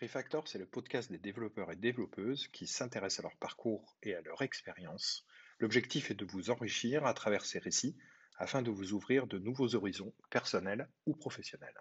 Refactor, 0.00 0.46
c'est 0.46 0.58
le 0.58 0.66
podcast 0.66 1.10
des 1.10 1.18
développeurs 1.18 1.72
et 1.72 1.76
développeuses 1.76 2.46
qui 2.48 2.68
s'intéressent 2.68 3.18
à 3.18 3.22
leur 3.28 3.36
parcours 3.36 3.96
et 4.04 4.14
à 4.14 4.20
leur 4.20 4.42
expérience. 4.42 5.26
L'objectif 5.58 6.12
est 6.12 6.14
de 6.14 6.24
vous 6.24 6.50
enrichir 6.50 7.04
à 7.04 7.14
travers 7.14 7.44
ces 7.44 7.58
récits 7.58 7.96
afin 8.38 8.62
de 8.62 8.70
vous 8.70 8.92
ouvrir 8.92 9.26
de 9.26 9.40
nouveaux 9.40 9.74
horizons 9.74 10.12
personnels 10.30 10.88
ou 11.06 11.16
professionnels. 11.16 11.74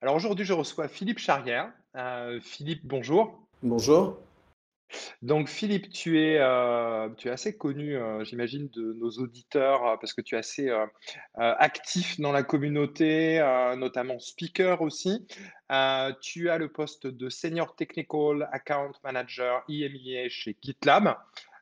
Alors 0.00 0.14
aujourd'hui, 0.14 0.46
je 0.46 0.54
reçois 0.54 0.88
Philippe 0.88 1.18
Charrière. 1.18 1.70
Euh, 1.94 2.40
Philippe, 2.40 2.86
bonjour. 2.86 3.38
Bonjour. 3.62 4.18
Donc 5.24 5.48
Philippe, 5.48 5.88
tu 5.88 6.20
es, 6.20 6.36
euh, 6.38 7.08
assez 7.24 7.56
connu, 7.56 7.96
euh, 7.96 8.22
j'imagine, 8.24 8.68
de 8.68 8.92
nos 8.92 9.08
auditeurs, 9.12 9.86
euh, 9.86 9.96
parce 9.96 10.12
que 10.12 10.20
tu 10.20 10.34
es 10.34 10.38
assez 10.38 10.70
actif 11.34 12.20
dans 12.20 12.30
la 12.30 12.42
communauté, 12.42 13.38
notamment 13.78 14.18
speaker 14.18 14.82
aussi. 14.82 15.26
Tu 16.20 16.50
as 16.50 16.58
le 16.58 16.68
poste 16.68 17.06
de 17.06 17.30
Senior 17.30 17.74
Technical 17.74 18.50
Account 18.52 18.92
Manager 19.02 19.62
IMEA 19.68 20.28
chez 20.28 20.58
GitLab, 20.60 21.16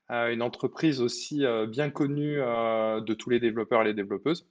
une 0.08 0.42
entreprise 0.42 1.00
aussi 1.00 1.44
bien 1.68 1.90
connue 1.90 2.38
de 2.38 3.14
tous 3.14 3.30
les 3.30 3.38
développeurs 3.38 3.82
et 3.82 3.86
les 3.86 3.94
développeuses. 3.94 4.48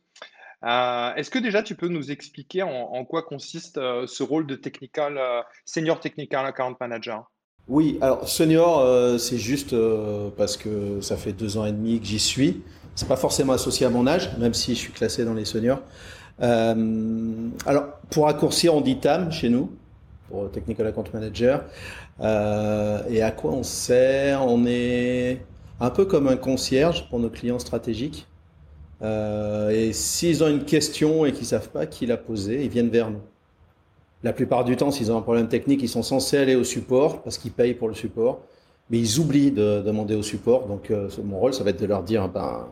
Est-ce 0.64 1.30
que 1.30 1.39
déjà 1.39 1.64
tu 1.64 1.75
peux 1.75 1.89
nous 1.89 2.12
expliquer 2.12 2.64
en, 2.64 3.03
quoi 3.03 3.23
consiste 3.23 3.75
ce 3.75 4.23
rôle 4.23 4.48
de 4.48 4.55
technical, 4.55 5.20
Senior 5.66 6.00
Technical 6.00 6.45
Account 6.45 6.78
Manager? 6.80 7.30
Oui, 7.71 7.98
alors 8.02 8.27
senior, 8.27 8.81
euh, 8.81 9.17
c'est 9.17 9.38
juste 9.38 9.71
euh, 9.71 10.27
parce 10.35 10.57
que 10.57 10.99
ça 10.99 11.16
fait 11.16 11.31
deux 11.31 11.55
ans 11.57 11.66
et 11.66 11.71
demi 11.71 12.02
que 12.02 12.05
j'y 12.05 12.20
suis. 12.20 12.63
C'est 12.95 13.07
pas 13.07 13.16
forcément 13.16 13.53
associé 13.53 13.85
à 13.85 13.89
mon 13.89 14.07
âge, 14.07 14.30
même 14.39 14.53
si 14.53 14.75
je 14.75 14.80
suis 14.80 14.91
classé 14.91 15.23
dans 15.23 15.34
les 15.34 15.45
seniors. 15.45 15.80
Euh, 16.41 17.50
alors, 17.66 17.86
pour 18.09 18.25
raccourcir, 18.25 18.75
on 18.75 18.81
dit 18.81 18.97
TAM 18.97 19.31
chez 19.31 19.47
nous, 19.47 19.72
pour 20.30 20.52
Technical 20.52 20.86
Account 20.88 21.05
Manager. 21.13 21.63
Et 22.19 23.22
à 23.22 23.31
quoi 23.31 23.52
on 23.52 23.63
sert? 23.63 24.45
On 24.45 24.66
est 24.66 25.39
un 25.80 25.91
peu 25.91 26.03
comme 26.03 26.28
un 26.28 26.35
concierge 26.35 27.08
pour 27.09 27.19
nos 27.19 27.30
clients 27.30 27.59
stratégiques. 27.59 28.28
Et 29.02 29.94
s'ils 29.94 30.44
ont 30.44 30.50
une 30.50 30.66
question 30.66 31.25
et 31.25 31.31
qu'ils 31.31 31.47
savent 31.47 31.69
pas 31.69 31.85
qui 31.85 32.06
l'a 32.06 32.17
posée, 32.17 32.66
ils 32.66 32.69
viennent 32.69 32.89
vers 32.89 33.09
nous. 33.09 33.22
La 34.23 34.33
plupart 34.33 34.64
du 34.64 34.75
temps, 34.75 34.91
s'ils 34.91 35.11
ont 35.11 35.17
un 35.17 35.22
problème 35.22 35.47
technique, 35.47 35.81
ils 35.81 35.89
sont 35.89 36.03
censés 36.03 36.38
aller 36.38 36.55
au 36.55 36.64
support 36.64 37.23
parce 37.23 37.38
qu'ils 37.39 37.52
payent 37.52 37.73
pour 37.73 37.88
le 37.88 37.95
support, 37.95 38.41
mais 38.91 39.00
ils 39.00 39.19
oublient 39.19 39.52
de 39.52 39.81
demander 39.81 40.16
au 40.16 40.22
support. 40.22 40.67
Donc, 40.67 40.91
euh, 40.91 41.09
mon 41.23 41.39
rôle, 41.39 41.53
ça 41.53 41.63
va 41.63 41.72
être 41.72 41.81
de 41.81 41.88
leur 41.88 42.03
dire, 42.03 42.28
ben, 42.30 42.67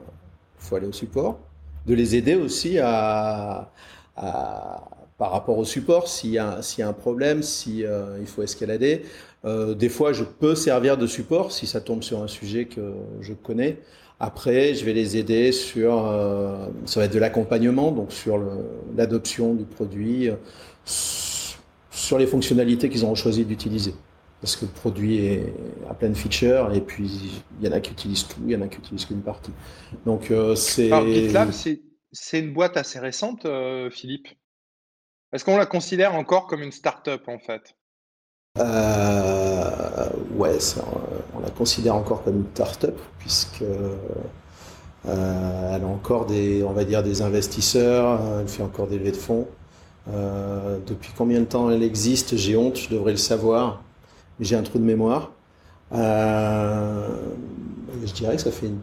faut 0.59 0.75
aller 0.75 0.86
au 0.86 0.91
support, 0.94 1.39
de 1.88 1.95
les 1.95 2.16
aider 2.16 2.36
aussi 2.36 2.78
à, 2.78 3.72
par 4.16 5.31
rapport 5.31 5.58
au 5.58 5.66
support, 5.66 6.08
s'il 6.08 6.31
y 6.31 6.38
a, 6.38 6.59
un 6.80 6.94
problème, 6.94 7.41
si 7.41 7.84
euh, 7.84 8.17
il 8.19 8.28
faut 8.28 8.44
escalader. 8.44 9.03
Euh, 9.45 9.73
des 9.73 9.89
fois, 9.89 10.13
je 10.13 10.25
peux 10.25 10.53
servir 10.53 10.97
de 10.97 11.08
support 11.08 11.52
si 11.52 11.66
ça 11.66 11.81
tombe 11.81 12.03
sur 12.03 12.22
un 12.22 12.28
sujet 12.28 12.66
que 12.66 12.94
je 13.22 13.34
connais. 13.34 13.80
Après, 14.19 14.75
je 14.75 14.86
vais 14.86 14.94
les 14.94 15.17
aider 15.17 15.53
sur, 15.53 15.94
ça 16.86 17.00
va 17.00 17.06
être 17.06 17.13
de 17.13 17.19
l'accompagnement, 17.19 17.94
donc 17.94 18.11
sur 18.11 18.38
l'adoption 18.97 19.53
du 19.53 19.63
produit, 19.63 20.30
sur 22.00 22.17
les 22.17 22.28
fonctionnalités 22.28 22.89
qu'ils 22.89 23.05
ont 23.05 23.14
choisi 23.14 23.45
d'utiliser. 23.45 23.94
Parce 24.42 24.55
que 24.55 24.66
le 24.66 24.72
produit 24.72 25.17
est 25.17 25.53
à 25.89 25.94
plein 25.94 26.09
de 26.09 26.14
features 26.14 26.73
et 26.73 26.80
puis 26.80 27.44
il 27.59 27.67
y 27.67 27.69
en 27.69 27.73
a 27.73 27.81
qui 27.81 27.91
utilisent 27.91 28.25
tout, 28.25 28.39
il 28.45 28.53
y 28.53 28.56
en 28.56 28.61
a 28.61 28.67
qui 28.67 28.78
utilisent 28.78 29.06
qu'une 29.06 29.22
partie. 29.22 29.52
Donc 30.06 30.31
euh, 30.31 30.56
Alors, 30.78 31.06
GitLab, 31.06 31.52
c'est 31.52 31.61
c'est, 31.73 31.81
c'est 32.14 32.39
une 32.39 32.53
boîte 32.53 32.78
assez 32.78 33.00
récente, 33.00 33.45
euh, 33.45 33.89
Philippe. 33.89 34.30
Est-ce 35.33 35.44
qu'on 35.44 35.58
la 35.58 35.66
considère 35.66 36.16
encore 36.16 36.47
comme 36.47 36.64
une 36.64 36.72
start-up 36.72 37.28
en 37.28 37.38
fait? 37.38 37.75
euh, 38.59 40.09
ouais, 40.35 40.59
ça, 40.59 40.84
on 41.35 41.40
la 41.40 41.50
considère 41.50 41.95
encore 41.95 42.24
comme 42.24 42.38
une 42.38 42.50
start-up 42.53 42.97
puisque 43.19 43.62
euh, 43.62 43.95
elle 45.06 45.84
a 45.84 45.88
encore 45.88 46.25
des, 46.25 46.63
on 46.63 46.72
va 46.72 46.85
dire 46.85 47.03
des 47.03 47.22
investisseurs, 47.22 48.22
elle 48.40 48.47
fait 48.47 48.63
encore 48.63 48.88
des 48.88 48.97
levées 48.97 49.12
de 49.12 49.18
fonds. 49.18 49.47
Euh, 50.08 50.80
depuis 50.88 51.12
combien 51.18 51.40
de 51.40 51.46
temps 51.46 51.70
elle 51.70 51.84
existe? 51.84 52.36
J'ai 52.36 52.56
honte, 52.56 52.78
je 52.78 52.90
devrais 52.90 53.12
le 53.12 53.18
savoir, 53.18 53.84
j'ai 54.40 54.56
un 54.56 54.64
trou 54.64 54.80
de 54.80 54.84
mémoire. 54.84 55.32
Euh, 55.92 57.08
je 58.06 58.14
dirais 58.14 58.36
que 58.36 58.42
ça 58.42 58.52
fait 58.52 58.68
une, 58.68 58.82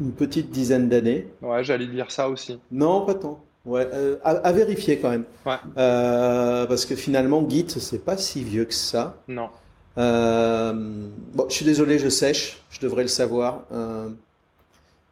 une 0.00 0.12
petite 0.12 0.50
dizaine 0.50 0.88
d'années. 0.88 1.28
Ouais, 1.40 1.64
j'allais 1.64 1.86
dire 1.86 2.10
ça 2.10 2.28
aussi. 2.28 2.58
Non, 2.70 3.06
pas 3.06 3.14
tant. 3.14 3.40
Ouais, 3.64 3.88
euh, 3.92 4.16
à, 4.24 4.30
à 4.30 4.52
vérifier 4.52 4.98
quand 4.98 5.10
même. 5.10 5.24
Ouais, 5.46 5.56
parce 5.74 6.84
que 6.84 6.96
finalement, 6.96 7.48
Git, 7.48 7.66
c'est 7.68 8.04
pas 8.04 8.16
si 8.16 8.42
vieux 8.44 8.64
que 8.64 8.74
ça. 8.74 9.16
non. 9.28 9.48
Bon, 9.96 11.46
je 11.48 11.54
suis 11.54 11.64
désolé, 11.64 11.98
je 11.98 12.08
sèche, 12.08 12.62
je 12.70 12.80
devrais 12.80 13.02
le 13.02 13.08
savoir. 13.08 13.62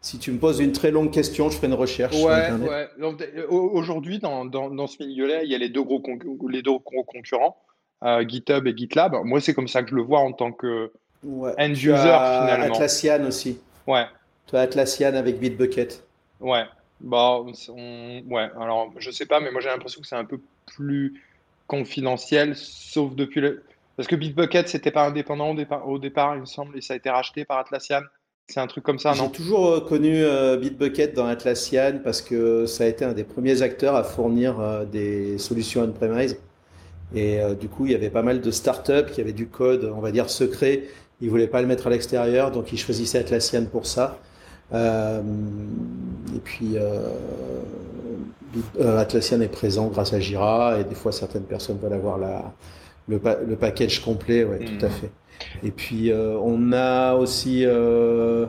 Si 0.03 0.19
tu 0.19 0.33
me 0.33 0.39
poses 0.39 0.61
une 0.61 0.73
très 0.73 0.91
longue 0.91 1.11
question, 1.13 1.51
je 1.51 1.57
ferai 1.57 1.67
une 1.67 1.75
recherche 1.75 2.15
Ouais, 2.17 2.51
ouais. 2.53 2.89
Euh, 3.01 3.47
au- 3.49 3.71
Aujourd'hui, 3.73 4.19
dans, 4.19 4.47
dans, 4.47 4.71
dans 4.71 4.87
ce 4.87 5.03
milieu-là, 5.05 5.43
il 5.45 5.51
y 5.51 5.55
a 5.55 5.59
les 5.59 5.69
deux 5.69 5.83
gros, 5.83 6.03
les 6.49 6.63
deux 6.63 6.79
gros 6.79 7.05
concurrents, 7.05 7.59
euh, 8.03 8.27
GitHub 8.27 8.67
et 8.67 8.75
GitLab. 8.77 9.15
Moi, 9.25 9.41
c'est 9.43 9.53
comme 9.53 9.69
ça 9.69 9.83
que 9.83 9.91
je 9.91 9.95
le 9.95 10.03
vois 10.03 10.21
en 10.21 10.33
tant 10.33 10.53
que 10.53 10.91
Ouais. 11.23 11.53
user 11.69 11.93
finalement. 11.93 12.75
Atlassian 12.75 13.25
aussi. 13.27 13.59
Ouais, 13.87 14.07
Tu 14.47 14.57
as 14.57 14.61
Atlassian 14.61 15.15
avec 15.15 15.39
Bitbucket. 15.39 16.03
ouais. 16.41 16.65
Bah, 17.03 17.39
on- 17.41 18.23
ouais. 18.29 18.49
Alors, 18.61 18.93
je 18.99 19.11
sais 19.11 19.25
pas, 19.25 19.41
mais 19.41 19.51
moi 19.51 19.63
j'ai 19.63 19.69
l'impression 19.71 20.03
que 20.03 20.07
c'est 20.07 20.17
un 20.17 20.25
peu 20.27 20.39
plus 20.67 21.23
confidentiel, 21.67 22.55
sauf 22.57 23.15
depuis 23.15 23.41
le. 23.41 23.63
Parce 23.97 24.07
que 24.07 24.17
Bitbucket, 24.17 24.69
c'était 24.69 24.91
pas 24.91 25.07
indépendant 25.07 25.51
au 25.51 25.55
départ, 25.55 25.89
au 25.89 25.99
départ, 25.99 26.35
il 26.37 26.41
me 26.41 26.47
semble, 26.47 26.77
et 26.77 26.81
ça 26.83 26.93
a 26.95 26.97
été 26.97 27.09
racheté 27.09 27.45
par 27.47 27.59
Atlassian. 27.59 28.01
C'est 28.51 28.61
un 28.61 28.67
truc 28.67 28.85
comme 28.85 28.99
ça, 28.99 29.15
J'ai 29.15 29.23
non? 29.23 29.31
toujours 29.31 29.67
euh, 29.69 29.81
connu 29.81 30.23
euh, 30.25 30.57
Bitbucket 30.57 31.15
dans 31.15 31.27
Atlassian 31.27 32.01
parce 32.03 32.23
que 32.23 32.67
ça 32.67 32.85
a 32.85 32.87
été 32.87 33.05
un 33.05 33.13
des 33.13 33.25
premiers 33.25 33.63
acteurs 33.63 33.95
à 33.97 34.05
fournir 34.05 34.61
euh, 34.61 34.85
des 34.85 35.39
solutions 35.39 35.83
on-premise. 35.83 36.39
Et 37.15 37.41
euh, 37.41 37.55
du 37.55 37.69
coup, 37.69 37.87
il 37.87 37.93
y 37.93 37.95
avait 37.95 38.11
pas 38.11 38.23
mal 38.23 38.41
de 38.41 38.51
startups 38.51 39.11
qui 39.13 39.21
avaient 39.21 39.33
du 39.33 39.49
code, 39.49 39.93
on 39.97 40.01
va 40.01 40.13
dire, 40.13 40.31
secret. 40.31 40.85
Ils 41.21 41.31
voulaient 41.31 41.49
pas 41.49 41.63
le 41.63 41.69
mettre 41.69 41.89
à 41.89 41.91
l'extérieur, 41.91 42.51
donc 42.53 42.73
ils 42.73 42.79
choisissaient 42.79 43.19
Atlassian 43.21 43.67
pour 43.67 43.87
ça. 43.87 44.21
Euh, 44.75 45.23
et 46.37 46.41
puis, 46.41 46.73
euh, 46.77 47.11
Atlassian 48.99 49.41
est 49.41 49.49
présent 49.49 49.89
grâce 49.89 50.13
à 50.13 50.21
Jira, 50.21 50.79
et 50.81 50.85
des 50.85 50.95
fois, 50.95 51.13
certaines 51.13 51.45
personnes 51.45 51.79
veulent 51.79 51.93
avoir 51.93 52.19
la, 52.19 52.53
le, 53.09 53.19
pa- 53.19 53.39
le 53.47 53.57
package 53.57 54.01
complet, 54.03 54.45
ouais, 54.45 54.61
tout 54.61 54.85
à 54.85 54.89
Hmm. 54.89 54.91
fait. 54.91 55.11
Et 55.63 55.71
puis, 55.71 56.11
euh, 56.11 56.37
on 56.43 56.73
a 56.73 57.15
aussi... 57.15 57.63
euh, 57.65 58.47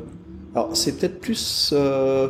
alors, 0.56 0.76
c'est 0.76 0.98
peut-être 0.98 1.20
plus, 1.20 1.72
euh, 1.74 2.30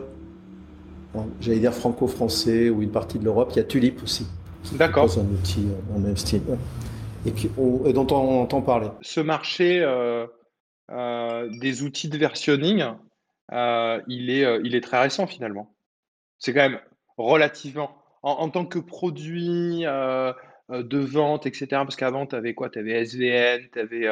j'allais 1.39 1.59
dire 1.59 1.73
franco-français 1.73 2.69
ou 2.69 2.81
une 2.81 2.91
partie 2.91 3.19
de 3.19 3.23
l'Europe. 3.25 3.51
Il 3.53 3.57
y 3.57 3.59
a 3.59 3.63
Tulip 3.63 4.01
aussi, 4.03 4.25
D'accord. 4.73 5.05
propose 5.05 5.23
un 5.23 5.29
outil 5.33 5.67
le 5.95 5.99
même 5.99 6.17
style. 6.17 6.41
Et, 7.25 7.31
qui, 7.31 7.49
on- 7.57 7.85
et 7.85 7.93
dont 7.93 8.07
on 8.11 8.41
entend 8.41 8.61
parler. 8.61 8.87
Ce 9.01 9.19
marché 9.19 9.85
des 11.61 11.83
outils 11.83 12.09
de 12.09 12.17
versionning, 12.17 12.83
euh, 13.51 14.01
il 14.07 14.29
est, 14.29 14.45
euh, 14.45 14.61
il 14.63 14.75
est 14.75 14.81
très 14.81 15.01
récent 15.01 15.27
finalement. 15.27 15.73
C'est 16.39 16.53
quand 16.53 16.69
même 16.69 16.79
relativement, 17.17 17.91
en, 18.23 18.31
en 18.33 18.49
tant 18.49 18.65
que 18.65 18.79
produit 18.79 19.85
euh, 19.85 20.33
de 20.69 20.99
vente, 20.99 21.45
etc. 21.45 21.83
Parce 21.85 21.95
qu'avant, 21.95 22.25
tu 22.25 22.35
avais 22.35 22.53
quoi? 22.53 22.69
Tu 22.69 22.79
avais 22.79 22.91
SVN, 22.93 23.61
tu 23.71 23.79
avais 23.79 24.07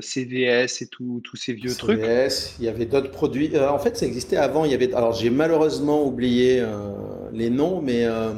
CVS 0.00 0.82
et 0.82 0.86
tous 0.88 1.22
ces 1.36 1.52
vieux 1.52 1.74
trucs. 1.74 2.00
CVS, 2.00 2.56
il 2.58 2.64
y 2.64 2.68
avait 2.68 2.86
d'autres 2.86 3.10
produits. 3.10 3.50
Euh, 3.54 3.70
en 3.70 3.78
fait, 3.78 3.96
ça 3.96 4.06
existait 4.06 4.36
avant. 4.36 4.64
Il 4.64 4.72
y 4.72 4.74
avait, 4.74 4.92
alors, 4.94 5.12
j'ai 5.12 5.30
malheureusement 5.30 6.04
oublié 6.04 6.60
euh, 6.60 6.92
les 7.32 7.50
noms, 7.50 7.80
mais 7.80 8.04
euh, 8.04 8.32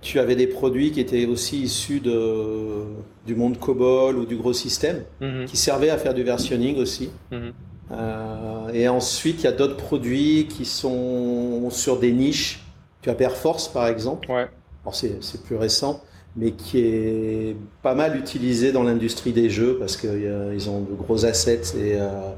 tu 0.00 0.18
avais 0.18 0.36
des 0.36 0.46
produits 0.46 0.90
qui 0.92 1.00
étaient 1.00 1.26
aussi 1.26 1.60
issus 1.62 2.00
de, 2.00 2.84
du 3.26 3.34
monde 3.34 3.58
COBOL 3.58 4.16
ou 4.18 4.26
du 4.26 4.36
gros 4.36 4.52
système, 4.52 5.04
Mhm, 5.20 5.46
qui 5.46 5.56
servaient 5.56 5.90
à 5.90 5.98
faire 5.98 6.14
du 6.14 6.22
versionning 6.22 6.76
aussi. 6.78 7.10
mhm. 7.30 7.52
Euh, 7.92 8.68
et 8.72 8.88
ensuite, 8.88 9.42
il 9.42 9.44
y 9.44 9.46
a 9.46 9.52
d'autres 9.52 9.76
produits 9.76 10.48
qui 10.48 10.64
sont 10.64 11.70
sur 11.70 11.98
des 12.00 12.10
niches. 12.12 12.64
Tu 13.00 13.10
as 13.10 13.14
Perforce, 13.14 13.68
par 13.68 13.86
exemple. 13.86 14.28
Ouais. 14.30 14.48
Alors, 14.82 14.94
c'est, 14.94 15.22
c'est 15.22 15.42
plus 15.44 15.54
récent, 15.56 16.02
mais 16.36 16.52
qui 16.52 16.78
est 16.78 17.56
pas 17.82 17.94
mal 17.94 18.16
utilisé 18.16 18.72
dans 18.72 18.82
l'industrie 18.82 19.32
des 19.32 19.48
jeux 19.48 19.78
parce 19.78 19.96
qu'ils 19.96 20.70
ont 20.70 20.80
de 20.80 20.94
gros 20.94 21.24
assets 21.24 21.76
et 21.76 21.96
euh, 21.96 22.32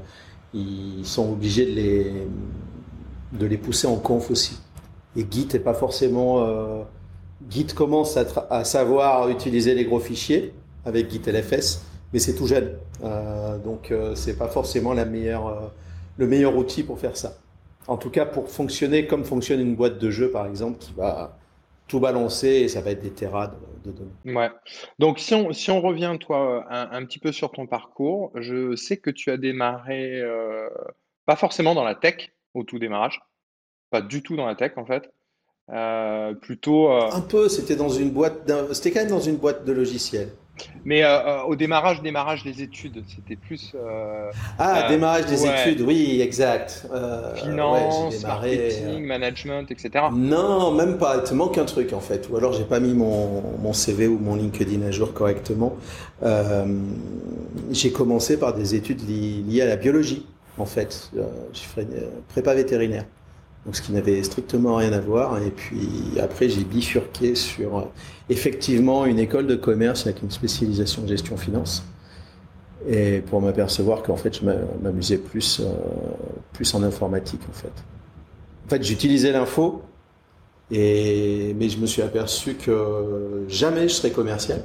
ils 0.53 1.05
sont 1.05 1.31
obligés 1.31 1.65
de 1.65 1.75
les, 1.75 2.11
de 3.33 3.45
les 3.45 3.57
pousser 3.57 3.87
en 3.87 3.97
conf 3.97 4.31
aussi. 4.31 4.59
Et 5.15 5.25
Git 5.29 5.49
est 5.53 5.59
pas 5.59 5.73
forcément. 5.73 6.43
euh, 6.43 6.83
Git 7.49 7.67
commence 7.67 8.17
à, 8.17 8.63
savoir 8.63 9.29
utiliser 9.29 9.73
les 9.73 9.85
gros 9.85 9.99
fichiers 9.99 10.53
avec 10.85 11.09
Git 11.09 11.21
LFS, 11.25 11.81
mais 12.13 12.19
c'est 12.19 12.35
tout 12.35 12.47
jeune. 12.47 12.71
Euh, 13.03 13.57
donc, 13.57 13.91
euh, 13.91 14.13
c'est 14.15 14.37
pas 14.37 14.47
forcément 14.47 14.93
la 14.93 15.05
meilleure, 15.05 15.47
euh, 15.47 15.67
le 16.17 16.27
meilleur 16.27 16.55
outil 16.55 16.83
pour 16.83 16.99
faire 16.99 17.15
ça. 17.15 17.37
En 17.87 17.97
tout 17.97 18.09
cas, 18.09 18.25
pour 18.25 18.49
fonctionner 18.49 19.07
comme 19.07 19.23
fonctionne 19.23 19.61
une 19.61 19.75
boîte 19.75 19.97
de 19.97 20.09
jeu, 20.09 20.29
par 20.29 20.45
exemple, 20.45 20.77
qui 20.79 20.93
va 20.93 21.38
tout 21.89 21.99
balancer 21.99 22.47
et 22.47 22.67
ça 22.69 22.79
va 22.79 22.91
être 22.91 23.01
des 23.01 23.11
terras 23.11 23.51
de, 23.83 23.91
données. 23.91 24.37
Ouais. 24.37 24.49
Donc, 24.99 25.19
si 25.19 25.33
on, 25.33 25.51
si 25.51 25.71
on 25.71 25.81
revient, 25.81 26.15
toi, 26.19 26.65
un, 26.69 27.03
petit 27.05 27.19
peu 27.19 27.31
sur 27.31 27.51
ton 27.51 27.65
parcours, 27.67 28.31
je 28.35 28.75
sais 28.75 28.97
que 28.97 29.09
tu 29.09 29.31
as 29.31 29.37
démarré, 29.37 30.21
euh, 30.21 30.69
pas 31.25 31.35
forcément 31.35 31.75
dans 31.75 31.83
la 31.83 31.95
tech 31.95 32.31
au 32.53 32.63
tout 32.63 32.79
démarrage, 32.79 33.19
pas 33.89 34.01
du 34.01 34.21
tout 34.21 34.35
dans 34.37 34.45
la 34.45 34.55
tech 34.55 34.73
en 34.77 34.85
fait. 34.85 35.11
Euh, 35.71 36.33
plutôt. 36.33 36.91
Euh, 36.91 37.11
un 37.11 37.21
peu, 37.21 37.49
c'était 37.49 37.75
dans 37.75 37.89
une 37.89 38.11
boîte, 38.11 38.51
c'était 38.73 38.91
quand 38.91 39.01
même 39.01 39.09
dans 39.09 39.19
une 39.19 39.37
boîte 39.37 39.65
de 39.65 39.71
logiciels. 39.71 40.29
Mais 40.85 41.03
euh, 41.03 41.07
euh, 41.07 41.41
au 41.43 41.55
démarrage, 41.55 42.01
démarrage 42.01 42.43
des 42.43 42.61
études, 42.61 43.03
c'était 43.13 43.35
plus. 43.35 43.73
Euh, 43.75 44.31
ah, 44.57 44.87
démarrage 44.89 45.25
des 45.25 45.45
études, 45.45 45.81
oui, 45.81 46.21
exact. 46.21 46.87
Finance, 47.35 48.21
marketing, 48.23 49.05
management, 49.05 49.71
etc. 49.71 50.05
Non, 50.13 50.71
même 50.71 50.97
pas. 50.97 51.17
Il 51.17 51.23
te 51.23 51.33
manque 51.33 51.57
un 51.57 51.65
truc 51.65 51.93
en 51.93 51.99
fait. 51.99 52.29
Ou 52.29 52.37
alors 52.37 52.53
j'ai 52.53 52.63
pas 52.63 52.79
mis 52.79 52.93
mon, 52.93 53.41
mon, 53.61 53.73
CV 53.73 54.07
ou 54.07 54.17
mon 54.17 54.35
LinkedIn 54.35 54.85
à 54.85 54.91
jour 54.91 55.13
correctement. 55.13 55.75
j'ai 57.71 57.91
commencé 57.91 58.37
par 58.37 58.53
des 58.53 58.75
études 58.75 59.01
liées 59.07 59.61
à 59.61 59.67
la 59.67 59.75
biologie, 59.75 60.25
en 60.57 60.65
fait. 60.65 61.11
je 61.13 61.59
ferais 61.59 61.87
prépa 62.29 62.53
vétérinaire 62.53 63.05
donc 63.65 63.75
ce 63.75 63.81
qui 63.81 63.91
n'avait 63.91 64.23
strictement 64.23 64.75
rien 64.75 64.93
à 64.93 64.99
voir. 64.99 65.41
Et 65.41 65.51
puis 65.51 65.79
après, 66.21 66.49
j'ai 66.49 66.63
bifurqué 66.63 67.35
sur 67.35 67.77
euh, 67.77 67.83
effectivement 68.29 69.05
une 69.05 69.19
école 69.19 69.47
de 69.47 69.55
commerce 69.55 70.05
avec 70.07 70.21
une 70.21 70.31
spécialisation 70.31 71.05
gestion 71.07 71.37
finance. 71.37 71.83
Et 72.87 73.19
pour 73.19 73.41
m'apercevoir 73.41 74.03
qu'en 74.03 74.15
fait, 74.15 74.39
je 74.39 74.45
m'amusais 74.81 75.17
plus, 75.17 75.59
euh, 75.59 75.65
plus 76.53 76.73
en 76.73 76.81
informatique, 76.81 77.41
en 77.49 77.53
fait. 77.53 77.73
En 78.65 78.69
fait, 78.69 78.83
j'utilisais 78.83 79.33
l'info, 79.33 79.81
mais 80.71 81.69
je 81.69 81.77
me 81.77 81.85
suis 81.85 82.01
aperçu 82.01 82.53
que 82.53 83.43
jamais 83.49 83.89
je 83.89 83.95
serais 83.95 84.11
commercial. 84.11 84.63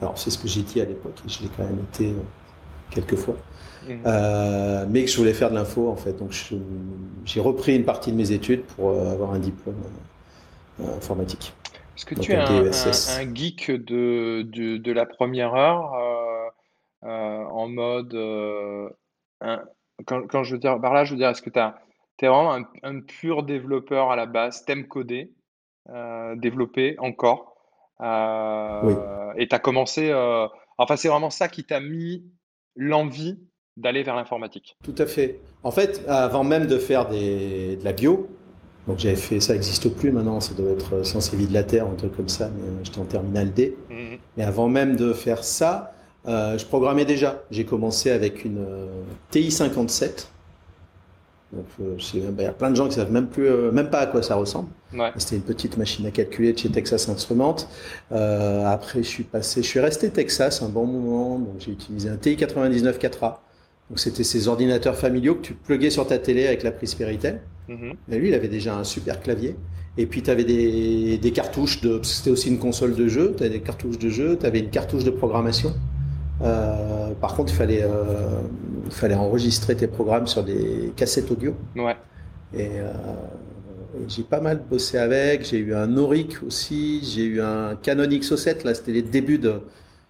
Alors, 0.00 0.18
c'est 0.18 0.28
ce 0.30 0.36
que 0.36 0.48
j'ai 0.48 0.62
dit 0.62 0.80
à 0.80 0.84
l'époque, 0.84 1.18
et 1.26 1.30
je 1.30 1.42
l'ai 1.42 1.48
quand 1.56 1.64
même 1.64 1.78
été 1.92 2.12
euh, 2.90 2.94
quelques 2.94 3.16
fois. 3.16 3.36
Mhm. 3.88 4.02
Euh, 4.06 4.86
mais 4.88 5.04
que 5.04 5.10
je 5.10 5.16
voulais 5.16 5.34
faire 5.34 5.50
de 5.50 5.54
l'info 5.54 5.88
en 5.88 5.96
fait. 5.96 6.14
Donc 6.14 6.32
j'ai 7.24 7.40
repris 7.40 7.76
une 7.76 7.84
partie 7.84 8.12
de 8.12 8.16
mes 8.16 8.32
études 8.32 8.64
pour 8.64 8.90
euh, 8.90 9.12
avoir 9.12 9.32
un 9.32 9.38
diplôme 9.38 9.82
euh, 10.80 10.96
informatique. 10.96 11.52
Est-ce 11.96 12.06
que 12.06 12.14
tu 12.14 12.32
es 12.32 12.36
un, 12.36 12.48
un, 12.48 13.34
geek 13.34 13.70
de, 13.70 14.42
de, 14.42 14.78
de, 14.78 14.92
la 14.92 15.06
première 15.06 15.54
heure 15.54 15.92
en 17.02 17.68
mode. 17.68 18.12
quand, 20.06 20.26
quand, 20.26 20.42
je 20.42 20.54
veux 20.54 20.58
dire 20.58 20.80
par 20.80 20.92
là, 20.92 21.04
je 21.04 21.12
veux 21.12 21.18
dire, 21.18 21.28
est-ce 21.28 21.42
que 21.42 21.50
tu 21.50 21.58
es 21.58 22.28
vraiment 22.28 22.58
un, 22.82 23.00
pur 23.00 23.44
développeur 23.44 24.10
à 24.10 24.16
la 24.16 24.26
base, 24.26 24.64
t'aimes 24.64 24.88
coder, 24.88 25.30
développer 26.36 26.96
encore 26.98 27.54
oui. 28.00 28.94
Et 29.36 29.46
tu 29.46 29.54
as 29.54 29.60
commencé. 29.60 30.12
enfin, 30.78 30.96
c'est 30.96 31.08
vraiment 31.08 31.30
ça 31.30 31.46
qui 31.46 31.62
t'a 31.62 31.78
mis 31.78 32.24
l'envie 32.76 33.38
d'aller 33.76 34.02
vers 34.02 34.16
l'informatique. 34.16 34.76
Tout 34.82 34.94
à 34.98 35.06
fait. 35.06 35.40
En 35.62 35.70
fait, 35.70 36.04
avant 36.06 36.44
même 36.44 36.66
de 36.66 36.78
faire 36.78 37.08
des, 37.08 37.76
de 37.76 37.84
la 37.84 37.92
bio, 37.92 38.28
donc 38.86 38.98
j'avais 38.98 39.16
fait, 39.16 39.40
ça 39.40 39.54
n'existe 39.54 39.88
plus 39.88 40.12
maintenant, 40.12 40.40
ça 40.40 40.54
doit 40.54 40.70
être 40.70 41.04
Sciences 41.04 41.32
et 41.32 41.36
Vie 41.36 41.46
de 41.46 41.54
la 41.54 41.64
Terre, 41.64 41.86
un 41.86 41.94
truc 41.94 42.14
comme 42.16 42.28
ça, 42.28 42.50
mais 42.54 42.84
j'étais 42.84 42.98
en 42.98 43.04
terminale 43.04 43.52
D. 43.52 43.76
Mhm. 43.90 44.18
Mais 44.36 44.44
avant 44.44 44.68
même 44.68 44.96
de 44.96 45.12
faire 45.12 45.42
ça, 45.42 45.94
euh, 46.26 46.58
je 46.58 46.64
programmais 46.66 47.04
déjà. 47.04 47.42
J'ai 47.50 47.64
commencé 47.64 48.10
avec 48.10 48.44
une 48.44 48.58
euh, 48.58 49.02
TI 49.30 49.50
57. 49.50 50.30
Donc, 51.52 51.66
euh, 51.80 51.96
il 52.14 52.42
y 52.42 52.44
a 52.44 52.52
plein 52.52 52.70
de 52.70 52.76
gens 52.76 52.88
qui 52.88 52.94
savent 52.94 53.12
même 53.12 53.28
plus, 53.28 53.48
même 53.72 53.88
pas 53.88 54.00
à 54.00 54.06
quoi 54.06 54.22
ça 54.22 54.34
ressemble. 54.34 54.68
C'était 55.16 55.36
une 55.36 55.42
petite 55.42 55.76
machine 55.76 56.06
à 56.06 56.10
calculer 56.10 56.52
de 56.52 56.58
chez 56.58 56.70
Texas 56.70 57.08
Instruments. 57.08 57.56
après, 58.10 59.02
je 59.02 59.08
suis 59.08 59.24
passé, 59.24 59.62
je 59.62 59.68
suis 59.68 59.80
resté 59.80 60.10
Texas 60.10 60.62
un 60.62 60.68
bon 60.68 60.86
moment. 60.86 61.38
Donc, 61.38 61.56
j'ai 61.58 61.72
utilisé 61.72 62.08
un 62.08 62.16
TI 62.16 62.36
99 62.36 62.98
4A. 62.98 63.38
Donc 63.90 63.98
c'était 63.98 64.24
ces 64.24 64.48
ordinateurs 64.48 64.96
familiaux 64.96 65.34
que 65.34 65.42
tu 65.42 65.54
pluguais 65.54 65.90
sur 65.90 66.06
ta 66.06 66.18
télé 66.18 66.46
avec 66.46 66.62
la 66.62 66.72
prise 66.72 66.94
Péritel. 66.94 67.42
Mhm. 67.68 67.94
lui, 68.08 68.28
il 68.28 68.34
avait 68.34 68.48
déjà 68.48 68.76
un 68.76 68.84
super 68.84 69.20
clavier. 69.20 69.56
Et 69.96 70.06
puis 70.06 70.22
tu 70.22 70.30
avais 70.30 70.44
des, 70.44 71.18
des, 71.18 71.30
cartouches, 71.32 71.80
de, 71.80 72.00
c'était 72.02 72.30
aussi 72.30 72.48
une 72.48 72.58
console 72.58 72.94
de 72.94 73.06
jeu, 73.06 73.34
tu 73.36 73.44
avais 73.44 73.52
des 73.52 73.60
cartouches 73.60 73.98
de 73.98 74.08
jeu, 74.08 74.36
tu 74.38 74.44
avais 74.44 74.58
une 74.58 74.70
cartouche 74.70 75.04
de 75.04 75.10
programmation. 75.10 75.72
Euh, 76.42 77.12
par 77.20 77.34
contre, 77.34 77.52
il 77.52 77.56
fallait, 77.56 77.82
euh, 77.82 78.40
il 78.86 78.90
fallait 78.90 79.14
enregistrer 79.14 79.76
tes 79.76 79.86
programmes 79.86 80.26
sur 80.26 80.42
des 80.42 80.92
cassettes 80.96 81.30
audio. 81.30 81.54
Ouais. 81.76 81.96
Et, 82.52 82.68
euh, 82.74 82.92
j'ai 84.08 84.22
pas 84.22 84.40
mal 84.40 84.62
bossé 84.68 84.98
avec. 84.98 85.44
J'ai 85.44 85.58
eu 85.58 85.74
un 85.74 85.96
Auric 85.96 86.42
aussi, 86.46 87.00
j'ai 87.04 87.24
eu 87.24 87.40
un 87.40 87.76
Canon 87.76 88.04
XO7, 88.04 88.64
là 88.64 88.74
c'était 88.74 88.92
les 88.92 89.02
débuts 89.02 89.38
de, 89.38 89.60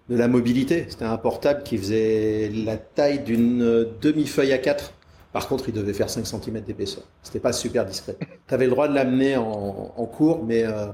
la 0.09 0.27
mobilité. 0.27 0.85
C'était 0.89 1.05
un 1.05 1.17
portable 1.17 1.63
qui 1.63 1.77
faisait 1.77 2.51
la 2.65 2.77
taille 2.77 3.19
d'une 3.19 3.87
demi-feuille 4.01 4.53
à 4.53 4.57
4. 4.57 4.93
Par 5.33 5.47
contre, 5.47 5.67
il 5.67 5.73
devait 5.73 5.93
faire 5.93 6.09
5 6.09 6.25
cm 6.25 6.61
d'épaisseur. 6.61 7.03
C'était 7.21 7.39
pas 7.39 7.51
super 7.51 7.85
discret. 7.85 8.15
Tu 8.47 8.53
avais 8.53 8.65
le 8.65 8.71
droit 8.71 8.87
de 8.87 8.93
l'amener 8.93 9.35
en, 9.35 10.05
cours, 10.05 10.45
mais 10.45 10.63
euh, 10.63 10.87